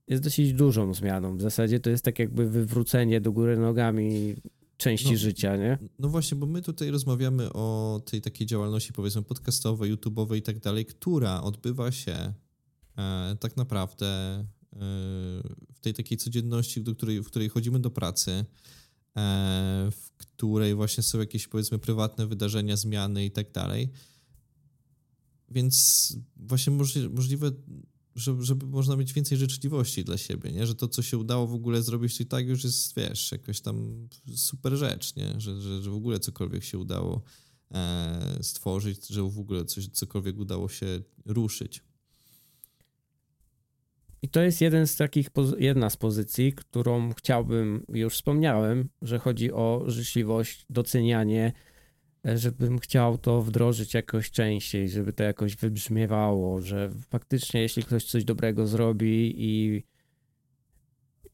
jest 0.07 0.23
dosyć 0.23 0.53
dużą 0.53 0.93
zmianą. 0.93 1.37
W 1.37 1.41
zasadzie 1.41 1.79
to 1.79 1.89
jest 1.89 2.05
tak 2.05 2.19
jakby 2.19 2.49
wywrócenie 2.49 3.21
do 3.21 3.31
góry 3.31 3.57
nogami 3.57 4.35
części 4.77 5.11
no, 5.11 5.17
życia, 5.17 5.55
nie? 5.55 5.77
No 5.99 6.09
właśnie, 6.09 6.37
bo 6.37 6.45
my 6.45 6.61
tutaj 6.61 6.91
rozmawiamy 6.91 7.53
o 7.53 8.01
tej 8.05 8.21
takiej 8.21 8.47
działalności, 8.47 8.93
powiedzmy, 8.93 9.23
podcastowej, 9.23 9.95
YouTube'owej 9.95 10.35
i 10.35 10.41
tak 10.41 10.59
dalej, 10.59 10.85
która 10.85 11.41
odbywa 11.41 11.91
się 11.91 12.33
e, 12.97 13.37
tak 13.39 13.57
naprawdę 13.57 14.07
e, 14.07 14.45
w 15.73 15.79
tej 15.81 15.93
takiej 15.93 16.17
codzienności, 16.17 16.81
do 16.83 16.95
której, 16.95 17.21
w 17.21 17.27
której 17.27 17.49
chodzimy 17.49 17.79
do 17.79 17.91
pracy, 17.91 18.31
e, 18.31 18.45
w 19.91 20.11
której 20.17 20.75
właśnie 20.75 21.03
są 21.03 21.19
jakieś, 21.19 21.47
powiedzmy, 21.47 21.79
prywatne 21.79 22.27
wydarzenia, 22.27 22.77
zmiany 22.77 23.25
i 23.25 23.31
tak 23.31 23.51
dalej. 23.51 23.89
Więc 25.49 26.17
właśnie 26.35 26.73
możliwe 27.09 27.51
żeby, 28.17 28.43
żeby 28.43 28.65
można 28.65 28.95
mieć 28.95 29.13
więcej 29.13 29.37
życzliwości 29.37 30.03
dla 30.03 30.17
siebie, 30.17 30.51
nie? 30.51 30.67
Że 30.67 30.75
to, 30.75 30.87
co 30.87 31.01
się 31.01 31.17
udało 31.17 31.47
w 31.47 31.53
ogóle 31.53 31.81
zrobić, 31.81 32.21
i 32.21 32.25
tak 32.25 32.47
już 32.47 32.63
jest, 32.63 32.95
wiesz, 32.95 33.31
jakoś 33.31 33.61
tam 33.61 34.07
super 34.35 34.73
rzecz, 34.73 35.15
nie? 35.15 35.33
Że, 35.37 35.61
że, 35.61 35.81
że 35.81 35.91
w 35.91 35.95
ogóle 35.95 36.19
cokolwiek 36.19 36.63
się 36.63 36.77
udało 36.77 37.21
e, 37.71 38.39
stworzyć, 38.41 39.07
że 39.07 39.23
w 39.23 39.39
ogóle 39.39 39.65
coś, 39.65 39.87
cokolwiek 39.87 40.37
udało 40.37 40.69
się 40.69 41.01
ruszyć. 41.25 41.83
I 44.21 44.29
to 44.29 44.41
jest 44.41 44.61
jeden 44.61 44.87
z 44.87 44.95
takich, 44.95 45.29
jedna 45.59 45.89
z 45.89 45.97
pozycji, 45.97 46.53
którą 46.53 47.13
chciałbym, 47.13 47.85
już 47.89 48.13
wspomniałem, 48.13 48.89
że 49.01 49.19
chodzi 49.19 49.51
o 49.51 49.83
życzliwość, 49.87 50.65
docenianie, 50.69 51.53
żebym 52.35 52.79
chciał 52.79 53.17
to 53.17 53.41
wdrożyć 53.41 53.93
jakoś 53.93 54.31
częściej, 54.31 54.89
żeby 54.89 55.13
to 55.13 55.23
jakoś 55.23 55.55
wybrzmiewało, 55.55 56.61
że 56.61 56.91
faktycznie 57.09 57.61
jeśli 57.61 57.83
ktoś 57.83 58.05
coś 58.05 58.23
dobrego 58.23 58.67
zrobi 58.67 59.35
i, 59.37 59.83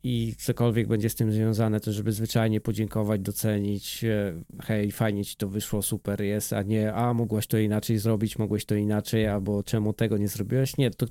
i 0.03 0.35
cokolwiek 0.35 0.87
będzie 0.87 1.09
z 1.09 1.15
tym 1.15 1.31
związane, 1.31 1.79
to 1.79 1.93
żeby 1.93 2.11
zwyczajnie 2.11 2.61
podziękować, 2.61 3.21
docenić, 3.21 4.03
e, 4.03 4.43
hej, 4.61 4.91
fajnie 4.91 5.25
ci 5.25 5.35
to 5.35 5.47
wyszło, 5.47 5.81
super 5.81 6.21
jest, 6.21 6.53
a 6.53 6.61
nie, 6.61 6.93
a 6.93 7.13
mogłaś 7.13 7.47
to 7.47 7.57
inaczej 7.57 7.97
zrobić, 7.97 8.39
mogłeś 8.39 8.65
to 8.65 8.75
inaczej, 8.75 9.27
albo 9.27 9.63
czemu 9.63 9.93
tego 9.93 10.17
nie 10.17 10.27
zrobiłeś. 10.27 10.77
Nie, 10.77 10.91
to 10.91 11.05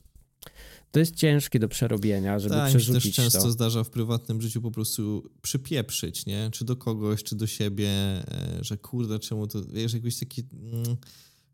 to 0.93 1.01
jest 1.01 1.15
ciężkie 1.15 1.59
do 1.59 1.69
przerobienia, 1.69 2.39
żeby 2.39 2.55
tak, 2.55 2.69
przerzucić 2.69 3.05
mi 3.05 3.13
się 3.13 3.23
też 3.23 3.33
często 3.33 3.51
zdarza 3.51 3.85
w 3.85 3.91
prywatnym 3.91 4.43
życiu 4.43 4.63
po 4.63 4.71
prostu 4.71 5.31
przypieprzyć, 5.43 6.27
nie? 6.27 6.51
Czy 6.53 6.65
do 6.65 6.77
kogoś, 6.77 7.23
czy 7.23 7.37
do 7.37 7.47
siebie, 7.47 7.89
e, 7.89 8.59
że 8.61 8.79
kurde, 8.79 9.19
czemu 9.19 9.47
to, 9.47 9.65
wiesz, 9.65 9.93
jakieś 9.93 10.19
takie 10.19 10.43
mm, 10.53 10.97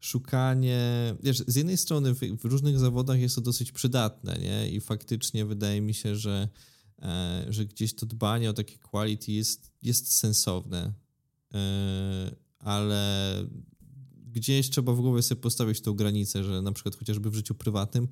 szukanie, 0.00 1.14
wiesz, 1.22 1.42
z 1.46 1.56
jednej 1.56 1.76
strony 1.76 2.14
w, 2.14 2.18
w, 2.18 2.44
różnych 2.44 2.78
zawodach 2.78 3.20
jest 3.20 3.34
to 3.34 3.40
dosyć 3.40 3.72
przydatne, 3.72 4.38
nie? 4.38 4.70
I 4.70 4.80
faktycznie 4.80 5.44
wydaje 5.44 5.80
mi 5.80 5.94
się, 5.94 6.16
że, 6.16 6.48
e, 7.02 7.46
że 7.48 7.66
gdzieś 7.66 7.94
to 7.94 8.06
dbanie 8.06 8.50
o 8.50 8.52
takie 8.52 8.78
quality 8.78 9.32
jest, 9.32 9.72
jest 9.82 10.14
sensowne, 10.14 10.92
e, 11.54 12.36
ale 12.58 13.34
gdzieś 14.32 14.70
trzeba 14.70 14.92
w 14.92 15.00
głowie 15.00 15.22
sobie 15.22 15.40
postawić 15.40 15.80
tą 15.80 15.94
granicę, 15.94 16.44
że 16.44 16.62
na 16.62 16.72
przykład 16.72 16.96
chociażby 16.96 17.30
w 17.30 17.34
życiu 17.34 17.54
prywatnym 17.54 18.08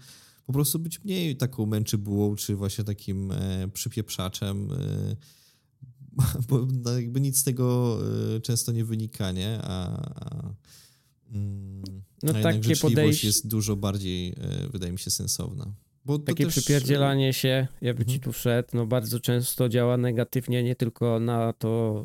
po 0.46 0.52
prostu 0.52 0.78
być 0.78 1.04
mniej 1.04 1.36
taką 1.36 1.66
męczybułą, 1.66 2.36
czy 2.36 2.56
właśnie 2.56 2.84
takim 2.84 3.32
e, 3.32 3.68
przypieprzaczem, 3.72 4.68
e, 4.72 5.16
bo 6.48 6.66
no, 6.84 6.92
jakby 6.92 7.20
nic 7.20 7.38
z 7.38 7.44
tego 7.44 7.98
e, 8.36 8.40
często 8.40 8.72
nie 8.72 8.84
wynika, 8.84 9.32
nie? 9.32 9.58
A, 9.62 10.00
a, 10.14 10.54
mm, 11.32 11.82
no 12.22 12.32
a 12.34 12.42
takie 12.42 12.76
podejście 12.76 13.26
jest 13.26 13.48
dużo 13.48 13.76
bardziej, 13.76 14.34
wydaje 14.72 14.92
mi 14.92 14.98
się, 14.98 15.10
sensowna. 15.10 15.74
Bo 16.04 16.18
takie 16.18 16.44
też... 16.44 16.54
przypierdzielanie 16.54 17.32
się, 17.32 17.66
ja 17.82 17.94
by 17.94 18.00
mhm. 18.00 18.08
ci 18.08 18.20
tu 18.20 18.32
wszedł, 18.32 18.68
no 18.72 18.86
bardzo 18.86 19.20
często 19.20 19.68
działa 19.68 19.96
negatywnie 19.96 20.62
nie 20.62 20.76
tylko 20.76 21.20
na 21.20 21.52
to, 21.52 22.04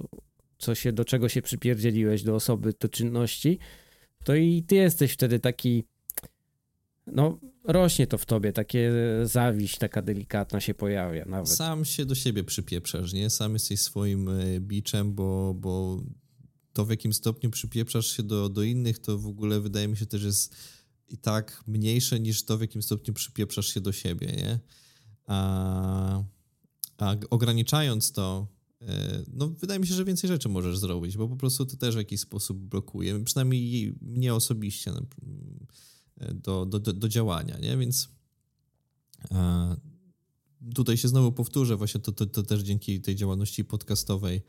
co 0.57 0.75
się, 0.75 0.93
do 0.93 1.05
czego 1.05 1.29
się 1.29 1.41
przypierdzieliłeś, 1.41 2.23
do 2.23 2.35
osoby, 2.35 2.73
do 2.79 2.89
czynności, 2.89 3.59
to 4.23 4.35
i 4.35 4.63
ty 4.63 4.75
jesteś 4.75 5.11
wtedy 5.11 5.39
taki 5.39 5.83
no 7.07 7.39
rośnie 7.63 8.07
to 8.07 8.17
w 8.17 8.25
tobie, 8.25 8.53
takie 8.53 8.91
zawiść 9.23 9.77
taka 9.77 10.01
delikatna 10.01 10.59
się 10.59 10.73
pojawia 10.73 11.25
nawet. 11.25 11.49
Sam 11.49 11.85
się 11.85 12.05
do 12.05 12.15
siebie 12.15 12.43
przypieprzasz, 12.43 13.13
nie? 13.13 13.29
Sam 13.29 13.53
jesteś 13.53 13.81
swoim 13.81 14.29
e, 14.29 14.59
biczem, 14.59 15.13
bo, 15.13 15.53
bo 15.53 16.03
to 16.73 16.85
w 16.85 16.89
jakim 16.89 17.13
stopniu 17.13 17.49
przypieprzasz 17.49 18.07
się 18.17 18.23
do, 18.23 18.49
do 18.49 18.63
innych, 18.63 18.99
to 18.99 19.17
w 19.17 19.27
ogóle 19.27 19.59
wydaje 19.59 19.87
mi 19.87 19.97
się 19.97 20.05
też 20.05 20.23
jest 20.23 20.55
i 21.07 21.17
tak 21.17 21.63
mniejsze 21.67 22.19
niż 22.19 22.43
to, 22.43 22.57
w 22.57 22.61
jakim 22.61 22.81
stopniu 22.81 23.13
przypieprzasz 23.13 23.67
się 23.67 23.81
do 23.81 23.91
siebie, 23.91 24.27
nie? 24.27 24.59
A, 25.25 26.23
a 26.97 27.15
ograniczając 27.29 28.11
to, 28.11 28.47
e, 28.81 29.23
no 29.33 29.47
wydaje 29.47 29.79
mi 29.79 29.87
się, 29.87 29.93
że 29.93 30.05
więcej 30.05 30.27
rzeczy 30.27 30.49
możesz 30.49 30.77
zrobić, 30.77 31.17
bo 31.17 31.27
po 31.27 31.35
prostu 31.35 31.65
to 31.65 31.77
też 31.77 31.95
w 31.95 31.97
jakiś 31.97 32.19
sposób 32.19 32.57
blokuje, 32.57 33.23
przynajmniej 33.23 33.95
mnie 34.01 34.35
osobiście 34.35 34.91
do, 36.33 36.65
do, 36.65 36.79
do, 36.79 37.09
działania, 37.09 37.57
nie? 37.57 37.77
Więc 37.77 38.09
e, 39.31 39.75
tutaj 40.75 40.97
się 40.97 41.07
znowu 41.07 41.31
powtórzę, 41.31 41.75
właśnie 41.75 42.01
to, 42.01 42.11
to, 42.11 42.25
to 42.25 42.43
też 42.43 42.61
dzięki 42.61 43.01
tej 43.01 43.15
działalności 43.15 43.65
podcastowej 43.65 44.41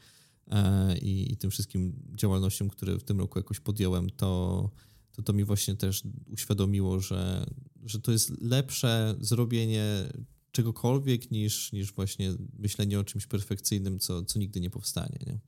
e, 0.51 0.99
i, 0.99 1.33
i 1.33 1.37
tym 1.37 1.51
wszystkim 1.51 1.93
działalnościom, 2.15 2.69
które 2.69 2.99
w 2.99 3.05
tym 3.05 3.19
roku 3.19 3.39
jakoś 3.39 3.61
podjąłem, 3.61 4.11
to, 4.11 4.71
to 5.13 5.23
to 5.23 5.33
mi 5.33 5.45
właśnie 5.45 5.77
też 5.77 6.03
uświadomiło, 6.27 7.01
że, 7.01 7.47
że 7.85 8.01
to 8.01 8.13
jest 8.13 8.41
lepsze 8.41 9.17
zrobienie 9.21 10.09
czegokolwiek 10.53 11.31
niż, 11.31 11.73
niż 11.73 11.93
właśnie 11.93 12.35
myślenie 12.59 13.01
o 13.01 13.05
czymś 13.05 13.27
perfekcyjnym, 13.27 13.99
co, 13.99 14.23
co 14.23 14.39
nigdy 14.39 14.61
nie 14.61 14.71
powstanie. 14.71 15.19
Nie? 15.27 15.39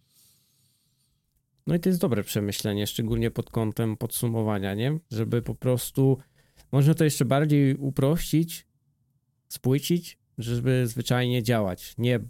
No 1.67 1.75
i 1.75 1.81
to 1.81 1.89
jest 1.89 2.01
dobre 2.01 2.25
przemyślenie, 2.25 2.87
szczególnie 2.87 3.31
pod 3.31 3.51
kątem 3.51 3.97
podsumowania, 3.97 4.75
nie? 4.75 4.99
Żeby 5.11 5.43
po 5.43 5.55
prostu 5.55 6.19
można 6.73 6.95
to 6.95 7.05
jeszcze 7.05 7.25
bardziej 7.25 7.77
uprościć, 7.77 8.67
spłycić, 9.49 10.19
żeby 10.39 10.87
zwyczajnie 10.87 11.43
działać. 11.43 11.95
Nie, 11.99 12.21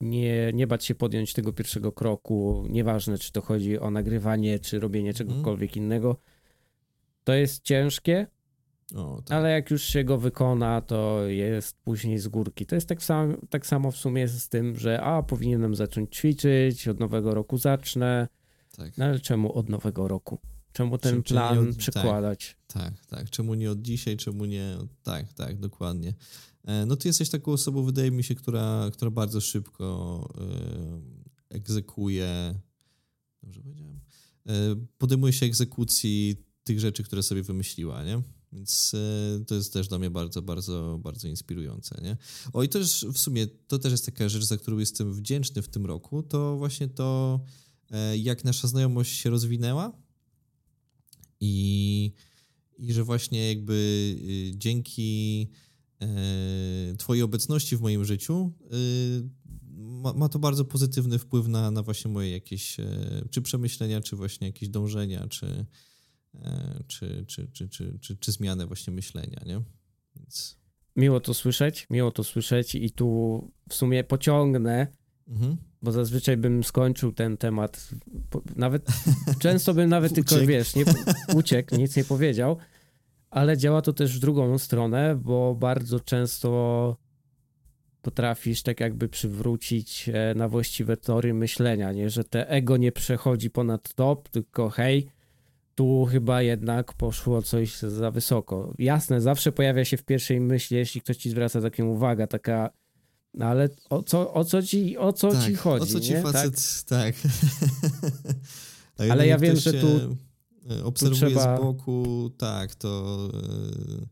nie, 0.00 0.50
nie 0.54 0.66
bać 0.66 0.84
się 0.84 0.94
podjąć 0.94 1.32
tego 1.32 1.52
pierwszego 1.52 1.92
kroku, 1.92 2.66
nieważne 2.70 3.18
czy 3.18 3.32
to 3.32 3.40
chodzi 3.40 3.78
o 3.78 3.90
nagrywanie, 3.90 4.58
czy 4.58 4.80
robienie 4.80 5.10
mhm. 5.10 5.28
czegokolwiek 5.28 5.76
mm. 5.76 5.84
innego. 5.84 6.16
To 7.24 7.34
jest 7.34 7.62
ciężkie, 7.62 8.26
o, 8.94 9.22
tak. 9.24 9.36
ale 9.36 9.50
jak 9.50 9.70
już 9.70 9.82
się 9.82 10.04
go 10.04 10.18
wykona, 10.18 10.80
to 10.80 11.26
jest 11.26 11.76
później 11.84 12.18
z 12.18 12.28
górki. 12.28 12.66
To 12.66 12.74
jest 12.74 12.88
tak, 12.88 13.02
sam, 13.02 13.36
tak 13.50 13.66
samo 13.66 13.90
w 13.90 13.96
sumie 13.96 14.28
z 14.28 14.48
tym, 14.48 14.76
że 14.76 15.00
a, 15.00 15.22
powinienem 15.22 15.74
zacząć 15.74 16.16
ćwiczyć, 16.16 16.88
od 16.88 17.00
nowego 17.00 17.34
roku 17.34 17.56
zacznę, 17.56 18.28
tak. 18.72 18.98
No 18.98 19.04
ale 19.04 19.20
czemu 19.20 19.52
od 19.52 19.68
nowego 19.68 20.08
roku? 20.08 20.38
Czemu 20.72 20.98
ten 20.98 21.14
Czym, 21.14 21.22
plan 21.22 21.68
od... 21.68 21.76
przekładać? 21.76 22.56
Tak, 22.66 22.84
tak, 22.84 23.06
tak. 23.06 23.30
Czemu 23.30 23.54
nie 23.54 23.70
od 23.70 23.82
dzisiaj, 23.82 24.16
czemu 24.16 24.44
nie... 24.44 24.76
Tak, 25.02 25.32
tak, 25.32 25.60
dokładnie. 25.60 26.14
E, 26.64 26.86
no 26.86 26.96
ty 26.96 27.08
jesteś 27.08 27.30
taką 27.30 27.52
osobą, 27.52 27.84
wydaje 27.84 28.10
mi 28.10 28.24
się, 28.24 28.34
która, 28.34 28.90
która 28.92 29.10
bardzo 29.10 29.40
szybko 29.40 30.28
e, 31.50 31.56
egzekuje... 31.56 32.54
Dobrze 33.42 33.62
powiedziałem? 33.62 34.00
E, 34.46 34.52
podejmuje 34.98 35.32
się 35.32 35.46
egzekucji 35.46 36.36
tych 36.64 36.80
rzeczy, 36.80 37.02
które 37.02 37.22
sobie 37.22 37.42
wymyśliła, 37.42 38.04
nie? 38.04 38.22
Więc 38.52 38.92
to 39.46 39.54
jest 39.54 39.72
też 39.72 39.88
dla 39.88 39.98
mnie 39.98 40.10
bardzo, 40.10 40.42
bardzo, 40.42 40.98
bardzo 41.02 41.28
inspirujące, 41.28 42.00
nie? 42.02 42.16
O 42.52 42.62
i 42.62 42.68
też 42.68 43.06
w 43.12 43.18
sumie 43.18 43.46
to 43.46 43.78
też 43.78 43.92
jest 43.92 44.06
taka 44.06 44.28
rzecz, 44.28 44.44
za 44.44 44.56
którą 44.56 44.78
jestem 44.78 45.14
wdzięczny 45.14 45.62
w 45.62 45.68
tym 45.68 45.86
roku, 45.86 46.22
to 46.22 46.56
właśnie 46.56 46.88
to 46.88 47.40
jak 48.16 48.44
nasza 48.44 48.68
znajomość 48.68 49.18
się 49.18 49.30
rozwinęła 49.30 50.02
i, 51.40 52.12
i 52.78 52.92
że 52.92 53.04
właśnie 53.04 53.48
jakby 53.48 53.74
y, 54.52 54.58
dzięki 54.58 55.50
e, 56.02 56.94
Twojej 56.98 57.22
obecności 57.22 57.76
w 57.76 57.80
moim 57.80 58.04
życiu 58.04 58.52
y, 58.72 59.30
ma, 59.74 60.12
ma, 60.12 60.28
to 60.28 60.38
bardzo 60.38 60.64
pozytywny 60.64 61.18
wpływ 61.18 61.48
na, 61.48 61.70
na 61.70 61.82
właśnie 61.82 62.10
moje 62.10 62.30
jakieś 62.30 62.80
e, 62.80 63.24
czy 63.30 63.42
przemyślenia, 63.42 64.00
czy 64.00 64.16
właśnie 64.16 64.46
jakieś 64.46 64.68
dążenia, 64.68 65.28
czy, 65.28 65.66
czy, 66.86 67.24
czy, 67.28 67.48
czy, 67.52 67.68
czy, 67.68 67.98
czy, 68.00 68.16
czy 68.16 68.32
zmianę 68.32 68.66
właśnie 68.66 68.92
myślenia, 68.92 69.42
nie? 69.46 69.62
Więc... 70.16 70.58
Miło 70.96 71.20
to 71.20 71.34
słyszeć, 71.34 71.86
miło 71.90 72.10
to 72.10 72.24
słyszeć 72.24 72.74
i 72.74 72.90
tu 72.90 73.50
w 73.68 73.74
sumie 73.74 74.04
pociągnę 74.04 74.92
Mhm. 75.28 75.56
Bo 75.82 75.92
zazwyczaj 75.92 76.36
bym 76.36 76.64
skończył 76.64 77.12
ten 77.12 77.36
temat. 77.36 77.88
Nawet 78.56 78.86
często 79.38 79.74
bym 79.74 79.88
nawet 79.88 80.14
tylko, 80.16 80.36
wiesz, 80.46 80.74
nie, 80.74 80.84
uciekł, 81.34 81.76
nic 81.76 81.96
nie 81.96 82.04
powiedział, 82.04 82.56
ale 83.30 83.56
działa 83.56 83.82
to 83.82 83.92
też 83.92 84.16
w 84.16 84.20
drugą 84.20 84.58
stronę, 84.58 85.16
bo 85.16 85.54
bardzo 85.54 86.00
często 86.00 86.96
potrafisz 88.02 88.62
tak 88.62 88.80
jakby 88.80 89.08
przywrócić 89.08 90.08
e, 90.08 90.34
na 90.34 90.48
właściwe 90.48 90.96
tory 90.96 91.34
myślenia, 91.34 91.92
nie? 91.92 92.10
że 92.10 92.24
te 92.24 92.48
ego 92.48 92.76
nie 92.76 92.92
przechodzi 92.92 93.50
ponad 93.50 93.94
top, 93.94 94.28
tylko 94.28 94.70
hej, 94.70 95.08
tu 95.74 96.04
chyba 96.04 96.42
jednak 96.42 96.92
poszło 96.92 97.42
coś 97.42 97.78
za 97.78 98.10
wysoko. 98.10 98.74
Jasne, 98.78 99.20
zawsze 99.20 99.52
pojawia 99.52 99.84
się 99.84 99.96
w 99.96 100.04
pierwszej 100.04 100.40
myśli, 100.40 100.76
jeśli 100.76 101.00
ktoś 101.00 101.16
ci 101.16 101.30
zwraca 101.30 101.60
taką 101.60 101.84
uwagę, 101.84 102.26
taka 102.26 102.70
no 103.34 103.46
ale 103.46 103.68
o 103.90 104.02
co, 104.02 104.34
o 104.34 104.44
co 104.44 104.62
ci, 104.62 104.98
o 104.98 105.12
co 105.12 105.32
tak, 105.32 105.44
ci 105.44 105.54
chodzi? 105.54 105.82
O 105.82 105.86
co 105.86 106.00
ci 106.00 106.10
nie? 106.10 106.22
facet, 106.22 106.84
tak. 106.86 107.16
tak. 108.96 109.10
ale 109.10 109.26
ja 109.26 109.38
wiem, 109.38 109.56
że 109.56 109.72
tu 109.72 109.86
e, 110.70 110.84
obserwuję 110.84 111.30
trzeba... 111.30 111.56
z 111.56 111.60
boku, 111.60 112.30
tak, 112.38 112.74
to 112.74 113.30
yy, 113.32 114.06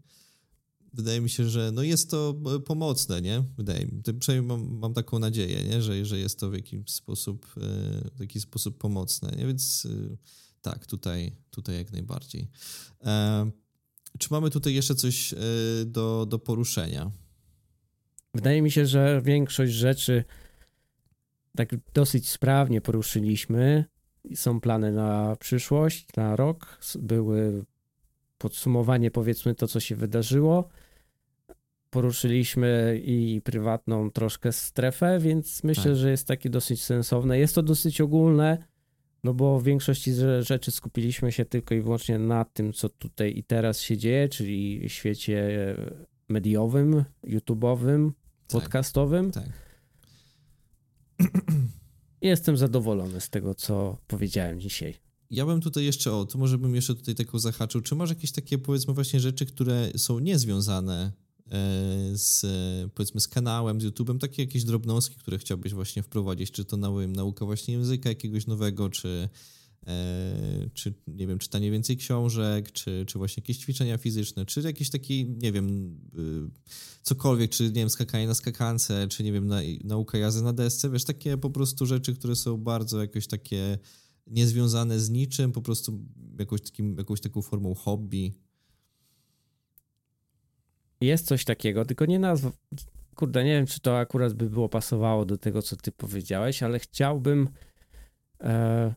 wydaje 0.92 1.20
mi 1.20 1.30
się, 1.30 1.48
że 1.48 1.72
no 1.72 1.82
jest 1.82 2.10
to 2.10 2.34
e, 2.56 2.60
pomocne, 2.60 3.22
nie? 3.22 3.44
Wydaje 3.56 3.86
mi 3.86 4.02
się, 4.06 4.14
przynajmniej 4.18 4.48
mam, 4.58 4.78
mam 4.78 4.94
taką 4.94 5.18
nadzieję, 5.18 5.64
nie? 5.64 5.82
Że, 5.82 6.04
że 6.04 6.18
jest 6.18 6.38
to 6.38 6.50
w 6.50 6.54
jakiś 6.54 6.90
sposób, 6.90 7.46
yy, 7.56 7.62
w 8.16 8.20
jakiś 8.20 8.42
sposób 8.42 8.78
pomocne, 8.78 9.32
nie? 9.38 9.46
Więc 9.46 9.84
yy, 9.84 10.18
tak, 10.62 10.86
tutaj, 10.86 11.36
tutaj 11.50 11.76
jak 11.76 11.92
najbardziej. 11.92 12.48
czy 14.18 14.28
mamy 14.30 14.50
tutaj 14.50 14.74
jeszcze 14.74 14.94
coś 14.94 15.34
do, 15.86 16.26
do 16.26 16.38
poruszenia? 16.38 17.10
Wydaje 18.34 18.62
mi 18.62 18.70
się, 18.70 18.86
że 18.86 19.20
większość 19.24 19.72
rzeczy 19.72 20.24
tak 21.56 21.68
dosyć 21.94 22.28
sprawnie 22.28 22.80
poruszyliśmy. 22.80 23.84
Są 24.34 24.60
plany 24.60 24.92
na 24.92 25.36
przyszłość, 25.36 26.06
na 26.16 26.36
rok. 26.36 26.78
Były 26.98 27.64
podsumowanie, 28.38 29.10
powiedzmy, 29.10 29.54
to, 29.54 29.68
co 29.68 29.80
się 29.80 29.96
wydarzyło. 29.96 30.68
Poruszyliśmy 31.90 33.00
i 33.04 33.40
prywatną 33.44 34.10
troszkę 34.10 34.52
strefę, 34.52 35.18
więc 35.18 35.64
myślę, 35.64 35.84
tak. 35.84 35.96
że 35.96 36.10
jest 36.10 36.26
takie 36.28 36.50
dosyć 36.50 36.82
sensowne. 36.82 37.38
Jest 37.38 37.54
to 37.54 37.62
dosyć 37.62 38.00
ogólne, 38.00 38.64
no 39.24 39.34
bo 39.34 39.60
w 39.60 39.64
większości 39.64 40.12
rzeczy 40.40 40.70
skupiliśmy 40.70 41.32
się 41.32 41.44
tylko 41.44 41.74
i 41.74 41.80
wyłącznie 41.80 42.18
na 42.18 42.44
tym, 42.44 42.72
co 42.72 42.88
tutaj 42.88 43.32
i 43.36 43.44
teraz 43.44 43.80
się 43.80 43.96
dzieje, 43.96 44.28
czyli 44.28 44.88
w 44.88 44.92
świecie 44.92 45.48
mediowym, 46.28 47.04
YouTube'owym, 47.24 48.10
tak. 48.52 48.62
podcastowym. 48.62 49.32
Tak. 49.32 49.48
Jestem 52.22 52.56
zadowolony 52.56 53.20
z 53.20 53.30
tego, 53.30 53.54
co 53.54 53.96
powiedziałem 54.06 54.60
dzisiaj. 54.60 54.94
Ja 55.30 55.46
bym 55.46 55.60
tutaj 55.60 55.84
jeszcze, 55.84 56.12
o, 56.12 56.24
to 56.24 56.38
może 56.38 56.58
bym 56.58 56.74
jeszcze 56.74 56.94
tutaj 56.94 57.14
taką 57.14 57.38
zahaczył. 57.38 57.80
Czy 57.80 57.94
masz 57.94 58.10
jakieś 58.10 58.32
takie, 58.32 58.58
powiedzmy, 58.58 58.94
właśnie 58.94 59.20
rzeczy, 59.20 59.46
które 59.46 59.90
są 59.96 60.18
niezwiązane 60.18 61.12
e, 61.46 61.50
z, 62.12 62.46
powiedzmy, 62.94 63.20
z 63.20 63.28
kanałem, 63.28 63.80
z 63.80 63.84
YouTube'em, 63.84 64.18
takie 64.18 64.42
jakieś 64.42 64.64
drobnostki, 64.64 65.16
które 65.16 65.38
chciałbyś 65.38 65.74
właśnie 65.74 66.02
wprowadzić, 66.02 66.50
czy 66.50 66.64
to 66.64 66.76
na, 66.76 66.90
nauka 67.08 67.44
właśnie 67.44 67.74
języka 67.74 68.08
jakiegoś 68.08 68.46
nowego, 68.46 68.90
czy 68.90 69.08
E, 69.08 69.28
czy 70.74 70.94
nie 71.06 71.26
wiem, 71.26 71.38
czytanie 71.38 71.70
więcej 71.70 71.96
książek, 71.96 72.72
czy, 72.72 73.04
czy 73.06 73.18
właśnie 73.18 73.40
jakieś 73.40 73.58
ćwiczenia 73.58 73.98
fizyczne, 73.98 74.46
czy 74.46 74.60
jakiś 74.60 74.90
taki, 74.90 75.26
nie 75.28 75.52
wiem, 75.52 75.96
y, 76.18 76.60
cokolwiek, 77.02 77.50
czy 77.50 77.64
nie 77.64 77.70
wiem, 77.70 77.90
skakanie 77.90 78.26
na 78.26 78.34
skakance, 78.34 79.08
czy 79.08 79.24
nie 79.24 79.32
wiem, 79.32 79.46
na, 79.46 79.60
nauka 79.84 80.18
jazdy 80.18 80.42
na 80.42 80.52
desce, 80.52 80.90
wiesz, 80.90 81.04
takie 81.04 81.36
po 81.36 81.50
prostu 81.50 81.86
rzeczy, 81.86 82.14
które 82.14 82.36
są 82.36 82.56
bardzo 82.56 83.00
jakoś 83.00 83.26
takie 83.26 83.78
niezwiązane 84.26 85.00
z 85.00 85.10
niczym, 85.10 85.52
po 85.52 85.62
prostu 85.62 86.00
jakąś, 86.38 86.60
takim, 86.60 86.98
jakąś 86.98 87.20
taką 87.20 87.42
formą 87.42 87.74
hobby. 87.74 88.34
Jest 91.00 91.26
coś 91.26 91.44
takiego, 91.44 91.84
tylko 91.84 92.06
nie 92.06 92.18
nazwa. 92.18 92.52
Kurde, 93.14 93.44
nie 93.44 93.50
wiem, 93.50 93.66
czy 93.66 93.80
to 93.80 93.98
akurat 93.98 94.34
by 94.34 94.50
było 94.50 94.68
pasowało 94.68 95.24
do 95.24 95.38
tego, 95.38 95.62
co 95.62 95.76
ty 95.76 95.92
powiedziałeś, 95.92 96.62
ale 96.62 96.78
chciałbym. 96.78 97.48
E 98.40 98.94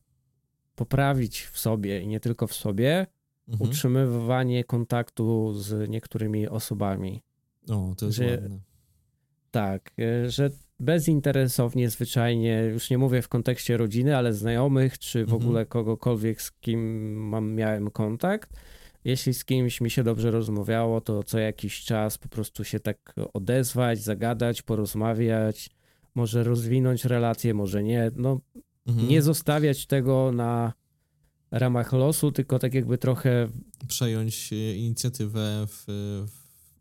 poprawić 0.76 1.42
w 1.42 1.60
sobie 1.60 2.02
i 2.02 2.08
nie 2.08 2.20
tylko 2.20 2.48
w 2.48 2.54
sobie 2.54 3.08
mhm. 3.48 3.70
utrzymywanie 3.70 4.64
kontaktu 4.64 5.54
z 5.54 5.90
niektórymi 5.90 6.48
osobami. 6.48 7.22
O, 7.70 7.94
to 7.98 8.06
jest 8.06 8.18
że, 8.18 8.26
ładne. 8.26 8.60
Tak, 9.52 9.92
e, 10.00 10.30
że 10.30 10.50
bezinteresownie, 10.80 11.90
zwyczajnie, 11.90 12.64
już 12.64 12.90
nie 12.90 12.98
mówię 12.98 13.22
w 13.22 13.28
kontekście 13.28 13.78
rodziny, 13.78 14.18
ale 14.18 14.34
znajomych, 14.34 15.00
czy 15.00 15.26
w 15.26 15.34
mhm. 15.34 15.42
ogóle 15.42 15.66
kogokolwiek, 15.66 16.42
z 16.42 16.52
kim 16.52 17.14
mam, 17.14 17.54
miałem 17.54 17.92
kontakt. 17.92 18.50
Jeśli 19.06 19.34
z 19.34 19.46
kimś 19.46 19.82
mi 19.82 19.90
się 19.90 20.04
dobrze 20.04 20.32
rozmawiało, 20.32 21.02
to 21.02 21.24
co 21.24 21.40
jakiś 21.40 21.84
czas 21.84 22.18
po 22.18 22.30
prostu 22.30 22.64
się 22.64 22.80
tak 22.80 23.14
odezwać, 23.34 24.00
zagadać, 24.00 24.62
porozmawiać, 24.62 25.70
może 26.16 26.44
rozwinąć 26.44 27.06
relacje, 27.06 27.54
może 27.54 27.84
nie. 27.84 28.12
No, 28.16 28.40
Mhm. 28.86 29.08
Nie 29.08 29.22
zostawiać 29.22 29.86
tego 29.86 30.32
na 30.32 30.74
ramach 31.52 31.94
losu, 31.94 32.32
tylko 32.32 32.60
tak 32.60 32.74
jakby 32.74 32.98
trochę. 32.98 33.50
Przejąć 33.88 34.54
e, 34.54 34.76
inicjatywę 34.76 35.68
w, 35.68 35.84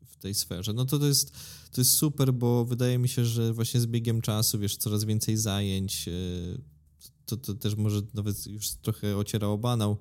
w 0.07 0.17
tej 0.17 0.35
sferze. 0.35 0.73
No 0.73 0.85
to, 0.85 0.99
to, 0.99 1.07
jest, 1.07 1.31
to 1.73 1.81
jest 1.81 1.91
super, 1.91 2.35
bo 2.35 2.65
wydaje 2.65 2.99
mi 2.99 3.09
się, 3.09 3.25
że 3.25 3.53
właśnie 3.53 3.81
z 3.81 3.87
biegiem 3.87 4.21
czasu, 4.21 4.59
wiesz, 4.59 4.77
coraz 4.77 5.05
więcej 5.05 5.37
zajęć, 5.37 6.09
e, 6.09 6.13
to, 7.27 7.37
to 7.37 7.55
też 7.55 7.77
może 7.77 8.03
nawet 8.15 8.47
już 8.47 8.71
trochę 8.71 9.17
ociera 9.17 9.47
o 9.47 9.59
banał, 9.59 9.99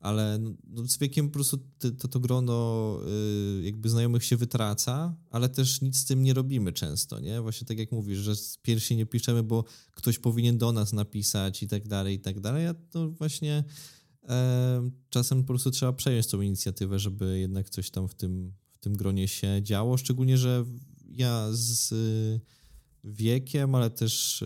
ale 0.00 0.38
no, 0.38 0.86
z 0.88 0.98
wiekiem 0.98 1.28
po 1.28 1.32
prostu 1.32 1.58
to, 1.98 2.08
to 2.08 2.20
grono 2.20 2.98
y, 3.58 3.64
jakby 3.64 3.88
znajomych 3.88 4.24
się 4.24 4.36
wytraca, 4.36 5.16
ale 5.30 5.48
też 5.48 5.80
nic 5.80 5.98
z 5.98 6.04
tym 6.04 6.22
nie 6.22 6.34
robimy 6.34 6.72
często, 6.72 7.20
nie? 7.20 7.40
Właśnie 7.40 7.66
tak 7.66 7.78
jak 7.78 7.92
mówisz, 7.92 8.18
że 8.18 8.32
pierwsi 8.62 8.96
nie 8.96 9.06
piszemy, 9.06 9.42
bo 9.42 9.64
ktoś 9.90 10.18
powinien 10.18 10.58
do 10.58 10.72
nas 10.72 10.92
napisać 10.92 11.62
i 11.62 11.68
tak 11.68 11.88
dalej, 11.88 12.16
i 12.16 12.20
tak 12.20 12.40
dalej, 12.40 12.66
a 12.66 12.74
to 12.74 13.10
właśnie 13.10 13.64
e, 14.28 14.90
czasem 15.10 15.42
po 15.42 15.46
prostu 15.46 15.70
trzeba 15.70 15.92
przejąć 15.92 16.26
tą 16.26 16.40
inicjatywę, 16.40 16.98
żeby 16.98 17.38
jednak 17.38 17.70
coś 17.70 17.90
tam 17.90 18.08
w 18.08 18.14
tym, 18.14 18.52
w 18.74 18.78
tym 18.78 18.96
gronie 18.96 19.28
się 19.28 19.60
działo, 19.62 19.96
szczególnie, 19.96 20.38
że 20.38 20.64
ja 21.10 21.48
z 21.52 21.92
wiekiem, 23.04 23.74
ale 23.74 23.90
też 23.90 24.44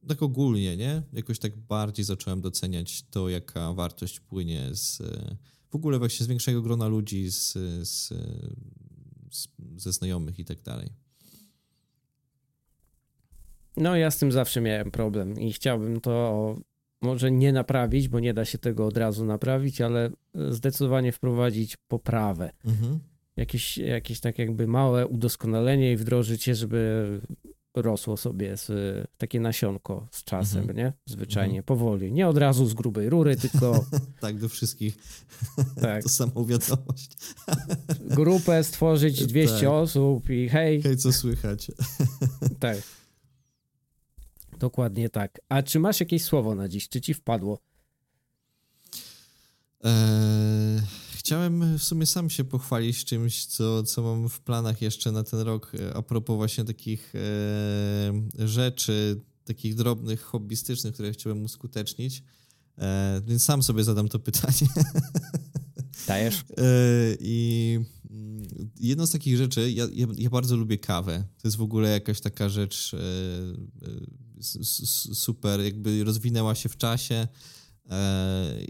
yy, 0.00 0.08
tak 0.08 0.22
ogólnie, 0.22 0.76
nie? 0.76 1.02
Jakoś 1.12 1.38
tak 1.38 1.56
bardziej 1.56 2.04
zacząłem 2.04 2.40
doceniać 2.40 3.02
to, 3.10 3.28
jaka 3.28 3.72
wartość 3.72 4.20
płynie 4.20 4.68
z 4.72 5.02
w 5.70 5.74
ogóle 5.74 5.98
właśnie 5.98 6.24
z 6.26 6.28
większego 6.28 6.62
grona 6.62 6.88
ludzi, 6.88 7.30
z, 7.30 7.52
z, 7.88 8.08
z 9.30 9.48
ze 9.76 9.92
znajomych 9.92 10.38
i 10.38 10.44
tak 10.44 10.62
dalej. 10.62 10.88
No, 13.76 13.96
ja 13.96 14.10
z 14.10 14.18
tym 14.18 14.32
zawsze 14.32 14.60
miałem 14.60 14.90
problem 14.90 15.40
i 15.40 15.52
chciałbym 15.52 16.00
to 16.00 16.56
może 17.02 17.30
nie 17.30 17.52
naprawić, 17.52 18.08
bo 18.08 18.20
nie 18.20 18.34
da 18.34 18.44
się 18.44 18.58
tego 18.58 18.86
od 18.86 18.96
razu 18.96 19.24
naprawić, 19.24 19.80
ale 19.80 20.10
zdecydowanie 20.34 21.12
wprowadzić 21.12 21.76
poprawę. 21.76 22.50
Mhm. 22.64 22.98
Jakieś, 23.36 23.78
jakieś 23.78 24.20
tak 24.20 24.38
jakby 24.38 24.66
małe 24.66 25.06
udoskonalenie 25.06 25.92
i 25.92 25.96
wdrożyć 25.96 26.48
je, 26.48 26.54
żeby 26.54 27.20
rosło 27.74 28.16
sobie 28.16 28.56
z, 28.56 28.70
takie 29.18 29.40
nasionko 29.40 30.08
z 30.10 30.24
czasem, 30.24 30.62
mm 30.62 30.74
-hmm. 30.74 30.78
nie? 30.78 30.92
Zwyczajnie, 31.06 31.54
mm 31.54 31.62
-hmm. 31.62 31.66
powoli. 31.66 32.12
Nie 32.12 32.28
od 32.28 32.36
razu 32.36 32.66
z 32.66 32.74
grubej 32.74 33.10
rury, 33.10 33.36
tylko... 33.50 33.84
tak, 34.20 34.38
do 34.38 34.48
wszystkich. 34.48 34.96
Tak. 35.80 36.02
to 36.02 36.08
samą 36.08 36.44
wiadomość. 36.44 37.10
Grupę 38.16 38.64
stworzyć 38.64 39.26
200 39.26 39.56
tak. 39.56 39.68
osób 39.68 40.30
i 40.30 40.48
hej. 40.48 40.82
Hej, 40.82 40.96
co 40.96 41.12
słychać. 41.12 41.70
tak. 42.60 42.78
Dokładnie 44.58 45.08
tak. 45.08 45.40
A 45.48 45.62
czy 45.62 45.80
masz 45.80 46.00
jakieś 46.00 46.24
słowo 46.24 46.54
na 46.54 46.68
dziś? 46.68 46.88
Czy 46.88 47.00
ci 47.00 47.14
wpadło? 47.14 47.58
Eee 49.84 51.09
Chciałem 51.20 51.78
w 51.78 51.84
sumie 51.84 52.06
sam 52.06 52.30
się 52.30 52.44
pochwalić 52.44 53.04
czymś, 53.04 53.46
co, 53.46 53.82
co 53.82 54.02
mam 54.02 54.28
w 54.28 54.40
planach 54.40 54.82
jeszcze 54.82 55.12
na 55.12 55.22
ten 55.22 55.40
rok, 55.40 55.72
e, 55.74 55.96
a 55.96 56.02
propos 56.02 56.36
właśnie 56.36 56.64
takich 56.64 57.12
e, 57.14 58.48
rzeczy, 58.48 59.20
takich 59.44 59.74
drobnych, 59.74 60.22
hobbystycznych, 60.22 60.94
które 60.94 61.12
chciałem 61.12 61.42
uskutecznić. 61.42 62.22
E, 62.78 63.22
więc 63.26 63.44
sam 63.44 63.62
sobie 63.62 63.84
zadam 63.84 64.08
to 64.08 64.18
pytanie. 64.18 64.70
Dajesz? 66.08 66.40
E, 66.40 66.64
I 67.20 67.78
mm, 68.10 68.48
jedną 68.80 69.06
z 69.06 69.10
takich 69.10 69.36
rzeczy, 69.36 69.70
ja, 69.70 69.86
ja, 69.92 70.06
ja, 70.16 70.30
bardzo 70.30 70.56
lubię 70.56 70.78
kawę. 70.78 71.24
To 71.42 71.48
jest 71.48 71.56
w 71.56 71.62
ogóle 71.62 71.90
jakaś 71.90 72.20
taka 72.20 72.48
rzecz 72.48 72.94
e, 72.94 72.98
e, 73.00 74.64
super, 75.14 75.60
jakby 75.60 76.04
rozwinęła 76.04 76.54
się 76.54 76.68
w 76.68 76.76
czasie 76.76 77.28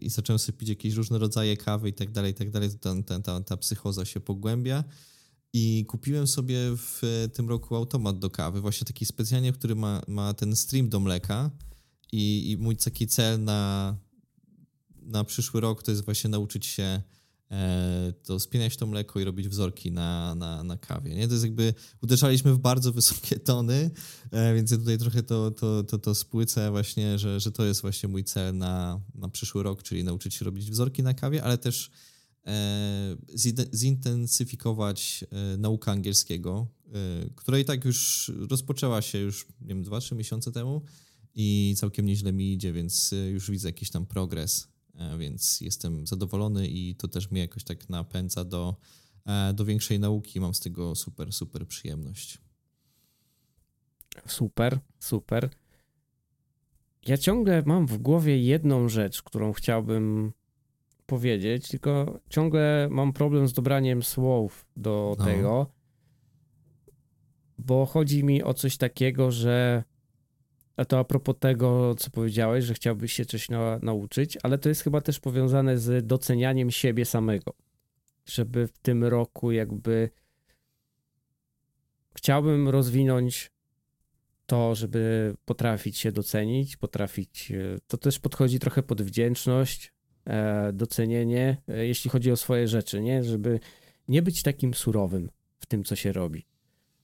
i 0.03 0.11
zacząłem 0.11 0.39
sobie 0.39 0.59
pić 0.59 0.69
jakieś 0.69 0.95
różne 0.95 1.19
rodzaje 1.19 1.57
kawy 1.57 1.89
i 1.89 1.93
tak 1.93 2.11
dalej, 2.11 2.33
i 2.33 2.35
tak 2.35 2.51
dalej, 2.51 2.71
ta, 2.81 3.21
ta, 3.23 3.41
ta, 3.41 3.57
psychoza 3.57 4.05
się 4.05 4.21
pogłębia. 4.21 4.85
I 5.53 5.85
kupiłem 5.89 6.27
sobie 6.27 6.57
w 6.77 7.29
tym 7.33 7.49
roku 7.49 7.77
automat 7.77 8.19
do 8.19 8.31
kawy, 8.31 8.61
właśnie 8.61 8.85
taki 8.85 9.07
specjalnie, 9.07 9.53
który 9.53 9.75
ma, 9.75 10.03
ma 10.09 10.35
ten 10.35 10.57
stream 10.57 10.89
do 10.89 11.01
mleka. 11.01 11.51
I, 12.13 12.51
i 12.51 12.57
mój 12.57 12.77
taki 12.77 13.07
cel 13.07 13.45
na, 13.45 13.97
na 15.03 15.25
przyszły 15.25 15.61
rok 15.61 15.83
to 15.83 15.91
jest 15.91 16.05
właśnie 16.05 16.31
nauczyć 16.31 16.67
się 16.67 17.03
to 18.23 18.41
spinać 18.41 18.77
to 18.77 18.87
mleko 18.87 19.21
i 19.21 19.25
robić 19.25 19.49
wzorki 19.49 19.93
na, 19.93 20.35
na, 20.35 20.65
na 20.65 20.77
kawie. 20.77 21.15
Nie? 21.15 21.29
To 21.29 21.35
jest 21.35 21.45
jakby, 21.45 21.75
uderzaliśmy 22.03 22.55
w 22.55 22.59
bardzo 22.59 22.93
wysokie 22.93 23.41
tony, 23.41 23.91
e, 24.31 24.55
więc 24.55 24.71
ja 24.71 24.77
tutaj 24.77 24.99
trochę 24.99 25.23
to, 25.23 25.51
to, 25.51 25.85
to, 25.85 25.99
to 25.99 26.15
spłycę 26.15 26.71
właśnie, 26.71 27.19
że, 27.19 27.41
że 27.41 27.53
to 27.53 27.65
jest 27.65 27.81
właśnie 27.81 28.09
mój 28.09 28.25
cel 28.25 28.57
na, 28.57 29.01
na 29.15 29.29
przyszły 29.29 29.63
rok, 29.63 29.83
czyli 29.83 30.05
nauczyć 30.05 30.35
się 30.35 30.45
robić 30.45 30.71
wzorki 30.71 31.03
na 31.03 31.15
kawie, 31.15 31.45
ale 31.45 31.59
też 31.59 31.91
e, 32.47 33.17
zintensyfikować 33.75 35.25
naukę 35.59 35.91
angielskiego, 35.91 36.67
która 37.37 37.59
i 37.59 37.65
tak 37.65 37.85
już 37.85 38.31
rozpoczęła 38.51 39.03
się 39.03 39.19
już, 39.19 39.47
nie 39.61 39.69
wiem, 39.69 39.85
2-3 39.85 40.17
miesiące 40.17 40.53
temu 40.53 40.83
i 41.35 41.75
całkiem 41.79 42.07
nieźle 42.07 42.33
mi 42.33 42.53
idzie, 42.53 42.73
więc 42.73 43.15
już 43.33 43.51
widzę 43.51 43.69
jakiś 43.69 43.91
tam 43.91 44.07
progres 44.07 44.69
E, 44.69 44.80
więc 45.19 45.61
jestem 45.61 46.07
zadowolony 46.07 46.69
i 46.69 46.95
to 46.95 47.09
też 47.09 47.31
mnie 47.31 47.41
jakoś 47.41 47.65
tak 47.65 47.89
napędza 47.89 48.45
do, 48.45 48.77
e, 49.27 49.53
do 49.55 49.65
większej 49.65 50.01
nauki. 50.01 50.41
Mam 50.41 50.55
z 50.55 50.61
tego 50.61 50.95
super, 50.95 51.33
super 51.33 51.67
przyjemność. 51.67 52.39
Super, 54.27 54.79
super. 54.99 55.51
Ja 57.07 57.19
ciągle 57.19 57.63
mam 57.67 57.87
w 57.87 57.99
głowie 57.99 58.39
jedną 58.39 58.89
rzecz, 58.89 59.23
którą 59.23 59.53
chciałbym 59.53 60.33
powiedzieć, 61.07 61.69
tylko 61.69 62.21
ciągle 62.29 62.89
mam 62.91 63.13
problem 63.13 63.49
z 63.49 63.53
dobraniem 63.53 64.03
słów 64.03 64.67
do 64.77 65.17
no. 65.19 65.25
tego, 65.25 65.73
bo 67.59 67.87
chodzi 67.87 68.25
mi 68.25 68.43
o 68.43 68.55
coś 68.55 68.77
takiego, 68.77 69.31
że 69.31 69.85
to 70.85 70.99
a 70.99 71.05
propos 71.05 71.35
tego, 71.41 71.95
co 71.95 72.11
powiedziałeś, 72.11 72.65
że 72.65 72.75
chciałbyś 72.75 73.13
się 73.13 73.25
coś 73.25 73.49
na, 73.49 73.79
nauczyć, 73.83 74.39
ale 74.43 74.59
to 74.59 74.69
jest 74.69 74.83
chyba 74.83 75.01
też 75.01 75.21
powiązane 75.21 75.79
z 75.79 76.07
docenianiem 76.07 76.71
siebie 76.71 77.05
samego. 77.05 77.55
Żeby 78.27 78.67
w 78.67 78.79
tym 78.79 79.05
roku 79.05 79.53
jakby 79.53 80.11
chciałbym 82.15 82.69
rozwinąć 82.69 83.51
to, 84.47 84.75
żeby 84.75 85.35
potrafić 85.45 85.99
się 85.99 86.13
docenić, 86.13 86.77
potrafić. 86.77 87.53
E, 87.53 87.79
to 87.87 87.97
też 87.97 88.19
podchodzi 88.19 88.59
trochę 88.59 88.83
pod 88.83 89.03
wdzięczność, 89.03 89.93
e, 90.27 90.73
docenienie, 90.73 91.57
e, 91.69 91.87
jeśli 91.87 92.11
chodzi 92.11 92.33
o 92.33 92.37
swoje 92.37 92.69
rzeczy, 92.69 93.01
nie? 93.01 93.25
Żeby 93.25 93.61
nie 94.09 94.23
być 94.23 94.43
takim 94.43 94.75
surowym 94.75 95.31
w 95.59 95.67
tym, 95.67 95.85
co 95.85 95.97
się 95.97 96.13
robi 96.13 96.50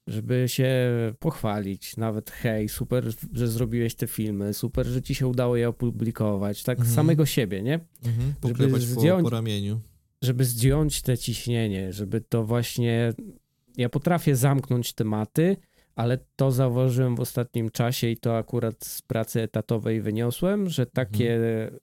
żeby 0.06 0.44
się 0.48 0.90
pochwalić, 1.18 1.96
nawet 1.96 2.30
hej, 2.30 2.68
super, 2.68 3.04
że 3.32 3.48
zrobiłeś 3.48 3.94
te 3.94 4.06
filmy, 4.06 4.54
super, 4.54 4.86
że 4.86 5.02
ci 5.02 5.14
się 5.14 5.26
udało 5.26 5.56
je 5.56 5.68
opublikować, 5.68 6.62
tak 6.62 6.78
mhm. 6.78 6.94
samego 6.96 7.26
siebie, 7.26 7.62
nie? 7.62 7.80
Mhm. 8.04 8.34
Żeby 8.44 8.80
zdjąć, 8.80 9.24
po, 9.24 9.30
ramieniu. 9.30 9.80
Żeby 10.22 10.44
zdjąć 10.44 11.02
te 11.02 11.18
ciśnienie, 11.18 11.92
żeby 11.92 12.20
to 12.20 12.44
właśnie, 12.44 13.12
ja 13.76 13.88
potrafię 13.88 14.36
zamknąć 14.36 14.92
tematy, 14.92 15.56
ale 15.94 16.18
to 16.36 16.50
zauważyłem 16.50 17.16
w 17.16 17.20
ostatnim 17.20 17.70
czasie 17.70 18.08
i 18.08 18.16
to 18.16 18.36
akurat 18.38 18.84
z 18.84 19.02
pracy 19.02 19.42
etatowej 19.42 20.00
wyniosłem, 20.00 20.68
że 20.68 20.86
takie 20.86 21.34
mhm. 21.34 21.80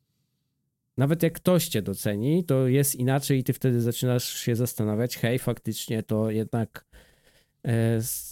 Nawet 0.97 1.23
jak 1.23 1.33
ktoś 1.33 1.67
cię 1.67 1.81
doceni, 1.81 2.43
to 2.43 2.67
jest 2.67 2.95
inaczej 2.95 3.39
i 3.39 3.43
ty 3.43 3.53
wtedy 3.53 3.81
zaczynasz 3.81 4.33
się 4.33 4.55
zastanawiać, 4.55 5.17
hej, 5.17 5.39
faktycznie 5.39 6.03
to 6.03 6.31
jednak 6.31 6.85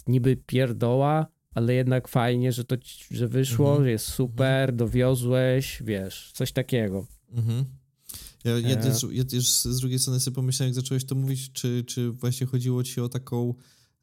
niby 0.06 0.36
pierdoła, 0.36 1.26
ale 1.54 1.74
jednak 1.74 2.08
fajnie, 2.08 2.52
że 2.52 2.64
to 2.64 2.76
że 3.10 3.28
wyszło, 3.28 3.70
mhm. 3.70 3.88
jest 3.88 4.04
super, 4.04 4.60
mhm. 4.60 4.76
dowiozłeś, 4.76 5.82
wiesz, 5.84 6.30
coś 6.34 6.52
takiego. 6.52 7.06
Mhm. 7.32 7.64
Ja, 8.44 8.58
ja, 8.58 8.76
e... 8.76 8.82
też, 8.82 9.06
ja, 9.10 9.24
też, 9.24 9.48
z 9.48 9.80
drugiej 9.80 9.98
strony 9.98 10.20
sobie 10.20 10.34
pomyślałem, 10.34 10.68
jak 10.68 10.74
zacząłeś 10.74 11.04
to 11.04 11.14
mówić, 11.14 11.52
czy, 11.52 11.84
czy 11.86 12.10
właśnie 12.10 12.46
chodziło 12.46 12.84
ci 12.84 13.00
o 13.00 13.08
taką, 13.08 13.54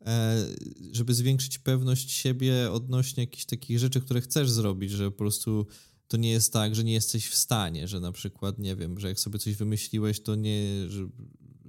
e, 0.02 0.46
żeby 0.92 1.14
zwiększyć 1.14 1.60
pewność 1.60 2.12
siebie 2.12 2.72
odnośnie 2.72 3.24
jakichś 3.24 3.46
takich 3.46 3.80
rzeczy, 3.80 4.02
które 4.02 4.22
chcesz 4.22 4.52
zrobić, 4.52 4.92
że 4.92 5.12
po 5.12 5.18
prostu 5.18 5.68
to 6.08 6.18
nie 6.18 6.32
jest 6.32 6.54
tak, 6.54 6.76
że 6.76 6.84
nie 6.84 6.94
jesteś 6.94 7.28
w 7.28 7.36
stanie, 7.36 7.88
że 7.88 8.00
na 8.00 8.12
przykład, 8.12 8.60
nie 8.60 8.76
wiem, 8.76 9.00
że 9.00 9.08
jak 9.08 9.20
sobie 9.20 9.40
coś 9.40 9.56
wymyśliłeś, 9.56 10.22
to 10.22 10.36
nie, 10.36 10.90
że, 10.90 11.10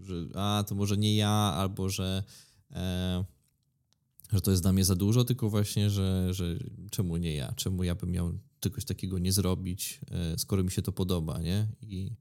że 0.02 0.14
a, 0.34 0.64
to 0.68 0.74
może 0.74 0.96
nie 0.96 1.16
ja, 1.16 1.28
albo 1.30 1.88
że 1.88 2.22
e, 2.70 3.24
że 4.32 4.40
to 4.40 4.50
jest 4.50 4.62
dla 4.62 4.72
mnie 4.72 4.84
za 4.84 4.94
dużo, 4.94 5.24
tylko 5.24 5.50
właśnie, 5.50 5.90
że, 5.90 6.34
że 6.34 6.58
czemu 6.90 7.16
nie 7.16 7.34
ja? 7.34 7.52
Czemu 7.52 7.84
ja 7.84 7.94
bym 7.94 8.10
miał 8.10 8.32
czegoś 8.60 8.84
takiego 8.84 9.18
nie 9.18 9.32
zrobić, 9.32 10.00
e, 10.10 10.38
skoro 10.38 10.64
mi 10.64 10.70
się 10.70 10.82
to 10.82 10.92
podoba, 10.92 11.40
nie? 11.40 11.66
I, 11.82 12.12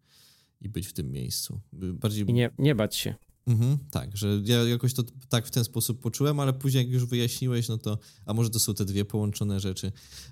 i 0.62 0.70
być 0.70 0.88
w 0.88 0.94
tym 0.94 1.12
miejscu. 1.12 1.60
Bardziej... 1.74 2.30
I 2.30 2.34
nie, 2.34 2.50
nie 2.58 2.76
bać 2.76 2.96
się. 2.96 3.16
Mhm, 3.48 3.78
tak, 3.92 4.18
że 4.18 4.42
ja 4.46 4.64
jakoś 4.64 4.94
to 4.94 5.04
tak 5.30 5.48
w 5.48 5.52
ten 5.52 5.64
sposób 5.64 6.00
poczułem, 6.00 6.40
ale 6.40 6.54
później 6.54 6.84
jak 6.84 6.94
już 6.94 7.06
wyjaśniłeś, 7.06 7.68
no 7.68 7.78
to, 7.78 7.98
a 8.26 8.34
może 8.34 8.50
to 8.50 8.60
są 8.60 8.74
te 8.74 8.86
dwie 8.86 9.06
połączone 9.06 9.60
rzeczy. 9.60 9.92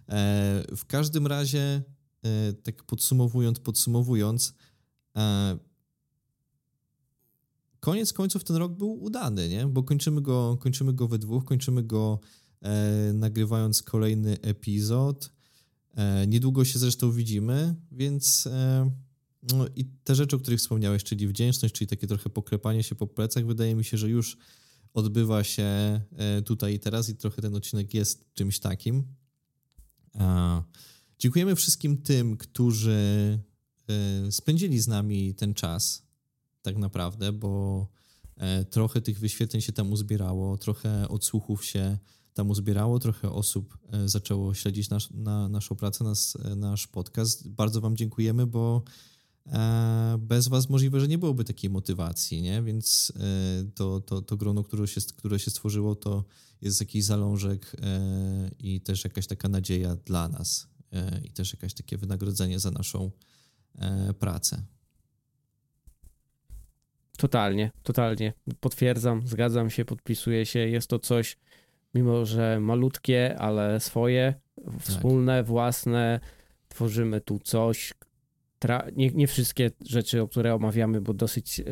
E, 0.09 0.63
w 0.77 0.85
każdym 0.85 1.27
razie, 1.27 1.83
e, 2.23 2.53
tak 2.53 2.83
podsumowując, 2.83 3.59
podsumowując, 3.59 4.53
e, 5.15 5.57
koniec 7.87 8.13
końców 8.13 8.43
ten 8.43 8.55
rok 8.55 8.77
był 8.77 9.03
udany, 9.03 9.49
nie? 9.49 9.65
Bo 9.65 9.83
kończymy 9.83 10.21
go, 10.21 10.57
kończymy 10.61 10.93
go 10.93 11.07
we 11.07 11.19
dwóch, 11.19 11.45
kończymy 11.45 11.83
go 11.83 12.19
e, 12.61 13.11
nagrywając 13.13 13.83
kolejny 13.83 14.41
epizod. 14.41 15.31
E, 15.95 16.27
niedługo 16.27 16.65
się 16.65 16.79
zresztą 16.79 17.11
widzimy, 17.11 17.75
więc 17.91 18.47
e, 18.47 18.91
no 19.53 19.65
i 19.75 19.85
te 19.85 20.15
rzeczy, 20.15 20.35
o 20.35 20.39
których 20.39 20.59
wspomniałeś, 20.59 21.03
czyli 21.03 21.27
wdzięczność, 21.27 21.75
czyli 21.75 21.87
takie 21.87 22.07
trochę 22.07 22.29
poklepanie 22.29 22.83
się 22.83 22.95
po 22.95 23.07
plecach, 23.07 23.45
wydaje 23.45 23.75
mi 23.75 23.83
się, 23.83 23.97
że 23.97 24.09
już 24.09 24.37
odbywa 24.93 25.43
się 25.43 25.63
e, 25.63 26.41
tutaj 26.41 26.73
i 26.73 26.79
teraz 26.79 27.09
i 27.09 27.15
trochę 27.15 27.41
ten 27.41 27.55
odcinek 27.55 27.93
jest 27.93 28.33
czymś 28.33 28.59
takim. 28.59 29.03
Dziękujemy 31.19 31.55
wszystkim 31.55 31.97
tym, 31.97 32.37
którzy 32.37 33.39
e, 33.89 34.31
spędzili 34.31 34.79
z 34.79 34.87
nami 34.87 35.35
ten 35.35 35.53
czas, 35.53 36.06
tak 36.67 36.77
naprawdę, 36.77 37.31
bo 37.31 37.87
e, 38.37 38.65
trochę 38.65 39.01
tych 39.01 39.19
wyświetleń 39.19 39.61
się 39.61 39.71
tam 39.71 39.91
uzbierało, 39.91 40.57
trochę 40.57 41.07
odsłuchów 41.07 41.65
się 41.65 41.97
tam 42.33 42.49
uzbierało, 42.49 42.99
trochę 42.99 43.31
osób 43.31 43.77
zaczęło 44.05 44.53
śledzić 44.53 44.89
nasz, 44.89 45.09
na, 45.11 45.49
naszą 45.49 45.75
pracę, 45.75 46.03
nas, 46.03 46.37
nasz 46.55 46.87
podcast. 46.87 47.49
Bardzo 47.49 47.81
Wam 47.81 47.97
dziękujemy, 47.97 48.47
bo 48.47 48.83
E, 49.51 50.17
bez 50.19 50.47
was 50.47 50.69
możliwe, 50.69 50.99
że 50.99 51.07
nie 51.07 51.17
byłoby 51.17 51.43
takiej 51.43 51.69
motywacji, 51.69 52.41
nie? 52.41 52.63
Więc 52.63 53.13
e, 53.15 53.71
to, 53.75 54.01
to, 54.01 54.21
to 54.21 54.37
grono, 54.37 54.63
które 54.63 54.87
się, 54.87 55.01
które 55.17 55.39
się 55.39 55.51
stworzyło, 55.51 55.95
to 55.95 56.25
jest 56.61 56.79
jakiś 56.79 57.03
zalążek 57.05 57.75
e, 57.81 58.51
i 58.59 58.81
też 58.81 59.03
jakaś 59.03 59.27
taka 59.27 59.49
nadzieja 59.49 59.95
dla 59.95 60.29
nas 60.29 60.67
i 61.23 61.31
też 61.31 61.53
jakieś 61.53 61.73
takie 61.73 61.97
wynagrodzenie 61.97 62.59
za 62.59 62.71
naszą 62.71 63.11
pracę. 64.19 64.63
Totalnie, 67.17 67.71
totalnie. 67.83 68.33
Potwierdzam, 68.59 69.27
zgadzam 69.27 69.69
się, 69.69 69.85
podpisuję 69.85 70.45
się. 70.45 70.59
Jest 70.59 70.87
to 70.87 70.99
coś, 70.99 71.37
mimo 71.95 72.25
że 72.25 72.59
malutkie, 72.59 73.37
ale 73.39 73.79
swoje, 73.79 74.33
wspólne, 74.79 75.37
tak. 75.37 75.45
własne. 75.45 76.19
Tworzymy 76.69 77.21
tu 77.21 77.39
coś, 77.39 77.93
nie, 78.95 79.09
nie, 79.09 79.27
wszystkie 79.27 79.71
rzeczy, 79.85 80.21
o 80.21 80.27
które 80.27 80.55
omawiamy, 80.55 81.01
bo 81.01 81.13
dosyć 81.13 81.59
e, 81.59 81.63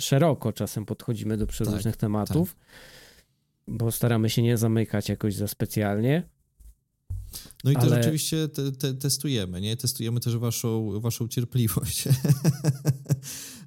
szeroko 0.00 0.52
czasem 0.52 0.86
podchodzimy 0.86 1.36
do 1.36 1.46
przeróżnych 1.46 1.94
tak, 1.94 1.96
tematów, 1.96 2.54
tak. 2.54 2.64
bo 3.68 3.92
staramy 3.92 4.30
się 4.30 4.42
nie 4.42 4.56
zamykać 4.56 5.08
jakoś 5.08 5.34
za 5.34 5.48
specjalnie. 5.48 6.28
No 7.64 7.70
i 7.70 7.76
ale... 7.76 7.90
też 7.90 8.00
oczywiście 8.00 8.48
te, 8.48 8.72
te, 8.72 8.94
testujemy, 8.94 9.60
nie? 9.60 9.76
Testujemy 9.76 10.20
też 10.20 10.36
waszą, 10.36 11.00
waszą 11.00 11.28
cierpliwość. 11.28 12.04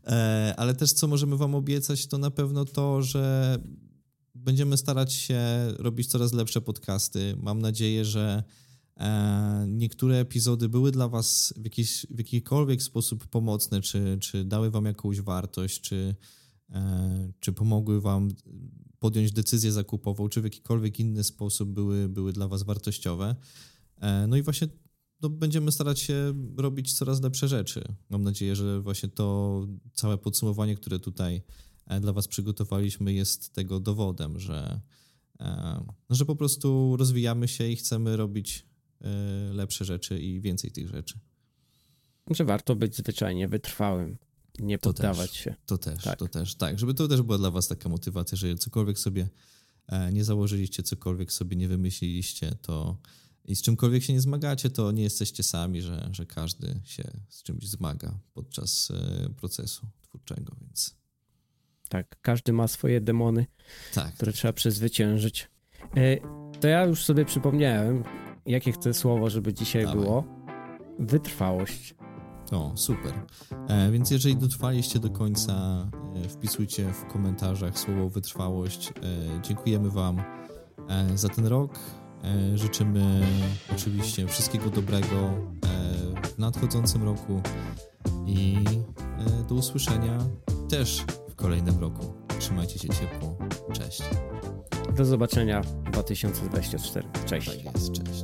e, 0.07 0.53
ale 0.57 0.75
też 0.75 0.93
co 0.93 1.07
możemy 1.07 1.37
wam 1.37 1.55
obiecać, 1.55 2.07
to 2.07 2.17
na 2.17 2.31
pewno 2.31 2.65
to, 2.65 3.01
że 3.01 3.57
będziemy 4.35 4.77
starać 4.77 5.13
się 5.13 5.41
robić 5.77 6.07
coraz 6.07 6.33
lepsze 6.33 6.61
podcasty. 6.61 7.35
Mam 7.41 7.59
nadzieję, 7.61 8.05
że 8.05 8.43
E, 8.99 9.65
niektóre 9.67 10.19
epizody 10.19 10.69
były 10.69 10.91
dla 10.91 11.07
Was 11.07 11.53
w, 11.57 11.63
jakiś, 11.63 12.05
w 12.09 12.17
jakikolwiek 12.17 12.83
sposób 12.83 13.27
pomocne, 13.27 13.81
czy, 13.81 14.17
czy 14.21 14.45
dały 14.45 14.71
Wam 14.71 14.85
jakąś 14.85 15.21
wartość, 15.21 15.81
czy, 15.81 16.15
e, 16.69 17.31
czy 17.39 17.53
pomogły 17.53 18.01
Wam 18.01 18.29
podjąć 18.99 19.31
decyzję 19.31 19.71
zakupową, 19.71 20.29
czy 20.29 20.41
w 20.41 20.43
jakikolwiek 20.43 20.99
inny 20.99 21.23
sposób 21.23 21.69
były, 21.69 22.09
były 22.09 22.33
dla 22.33 22.47
Was 22.47 22.63
wartościowe. 22.63 23.35
No 24.27 24.37
i 24.37 24.41
właśnie 24.41 24.67
no, 25.21 25.29
będziemy 25.29 25.71
starać 25.71 25.99
się 25.99 26.33
robić 26.57 26.93
coraz 26.93 27.21
lepsze 27.21 27.47
rzeczy. 27.47 27.83
Mam 28.09 28.23
nadzieję, 28.23 28.55
że 28.55 28.81
właśnie 28.81 29.09
to 29.09 29.67
całe 29.93 30.17
podsumowanie, 30.17 30.75
które 30.75 30.99
tutaj 30.99 31.41
dla 32.01 32.13
Was 32.13 32.27
przygotowaliśmy, 32.27 33.13
jest 33.13 33.53
tego 33.53 33.79
dowodem, 33.79 34.39
że, 34.39 34.81
że 36.09 36.25
po 36.25 36.35
prostu 36.35 36.95
rozwijamy 36.97 37.47
się 37.47 37.67
i 37.67 37.75
chcemy 37.75 38.17
robić 38.17 38.67
E, 39.01 39.53
lepsze 39.53 39.85
rzeczy 39.85 40.19
i 40.19 40.41
więcej 40.41 40.71
tych 40.71 40.87
rzeczy. 40.87 41.19
Że 42.29 42.45
warto 42.45 42.75
być 42.75 42.95
zwyczajnie 42.95 43.47
wytrwałym, 43.47 44.17
nie 44.59 44.77
poddawać 44.77 45.31
też, 45.31 45.39
się. 45.39 45.55
To 45.65 45.77
też, 45.77 46.03
tak. 46.03 46.19
to 46.19 46.27
też, 46.27 46.55
tak. 46.55 46.79
Żeby 46.79 46.93
to 46.93 47.07
też 47.07 47.21
była 47.21 47.37
dla 47.37 47.51
was 47.51 47.67
taka 47.67 47.89
motywacja, 47.89 48.37
że 48.37 48.55
cokolwiek 48.55 48.99
sobie 48.99 49.29
e, 49.87 50.11
nie 50.11 50.23
założyliście, 50.23 50.83
cokolwiek 50.83 51.31
sobie 51.31 51.57
nie 51.57 51.67
wymyśliliście, 51.67 52.55
to 52.61 52.97
i 53.47 53.55
z 53.55 53.61
czymkolwiek 53.61 54.03
się 54.03 54.13
nie 54.13 54.21
zmagacie, 54.21 54.69
to 54.69 54.91
nie 54.91 55.03
jesteście 55.03 55.43
sami, 55.43 55.81
że, 55.81 56.09
że 56.11 56.25
każdy 56.25 56.81
się 56.83 57.03
z 57.29 57.43
czymś 57.43 57.69
zmaga 57.69 58.19
podczas 58.33 58.91
e, 58.91 59.29
procesu 59.29 59.87
twórczego, 60.01 60.55
więc... 60.61 60.97
Tak, 61.89 62.21
każdy 62.21 62.53
ma 62.53 62.67
swoje 62.67 63.01
demony, 63.01 63.45
tak, 63.93 64.13
które 64.13 64.31
tak. 64.31 64.39
trzeba 64.39 64.53
przezwyciężyć. 64.53 65.49
To 66.59 66.67
ja 66.67 66.85
już 66.85 67.05
sobie 67.05 67.25
przypomniałem, 67.25 68.03
jakie 68.45 68.71
chcę 68.71 68.93
słowo, 68.93 69.29
żeby 69.29 69.53
dzisiaj 69.53 69.85
Dawaj. 69.85 69.99
było? 70.01 70.23
Wytrwałość. 70.99 71.95
O, 72.51 72.71
super. 72.75 73.13
E, 73.67 73.91
więc 73.91 74.11
jeżeli 74.11 74.35
dotrwaliście 74.35 74.99
do 74.99 75.09
końca, 75.09 75.53
e, 76.15 76.29
wpisujcie 76.29 76.93
w 76.93 77.05
komentarzach 77.05 77.79
słowo 77.79 78.09
wytrwałość. 78.09 78.89
E, 78.89 79.41
dziękujemy 79.41 79.89
Wam 79.89 80.21
e, 80.89 81.17
za 81.17 81.29
ten 81.29 81.45
rok. 81.45 81.79
E, 82.23 82.57
życzymy 82.57 83.27
oczywiście 83.73 84.27
wszystkiego 84.27 84.69
dobrego 84.69 85.15
e, 85.15 86.27
w 86.27 86.37
nadchodzącym 86.37 87.03
roku 87.03 87.41
i 88.25 88.57
do 89.49 89.55
usłyszenia 89.55 90.17
też 90.69 91.03
w 91.29 91.35
kolejnym 91.35 91.79
roku. 91.79 92.13
Trzymajcie 92.39 92.79
się 92.79 92.89
ciepło. 92.89 93.37
Cześć. 93.73 94.03
Do 94.97 95.05
zobaczenia 95.05 95.61
2024. 95.91 97.07
Cześć. 97.25 97.63
Tak 97.63 97.75
jest, 97.75 97.91
cześć. 97.91 98.23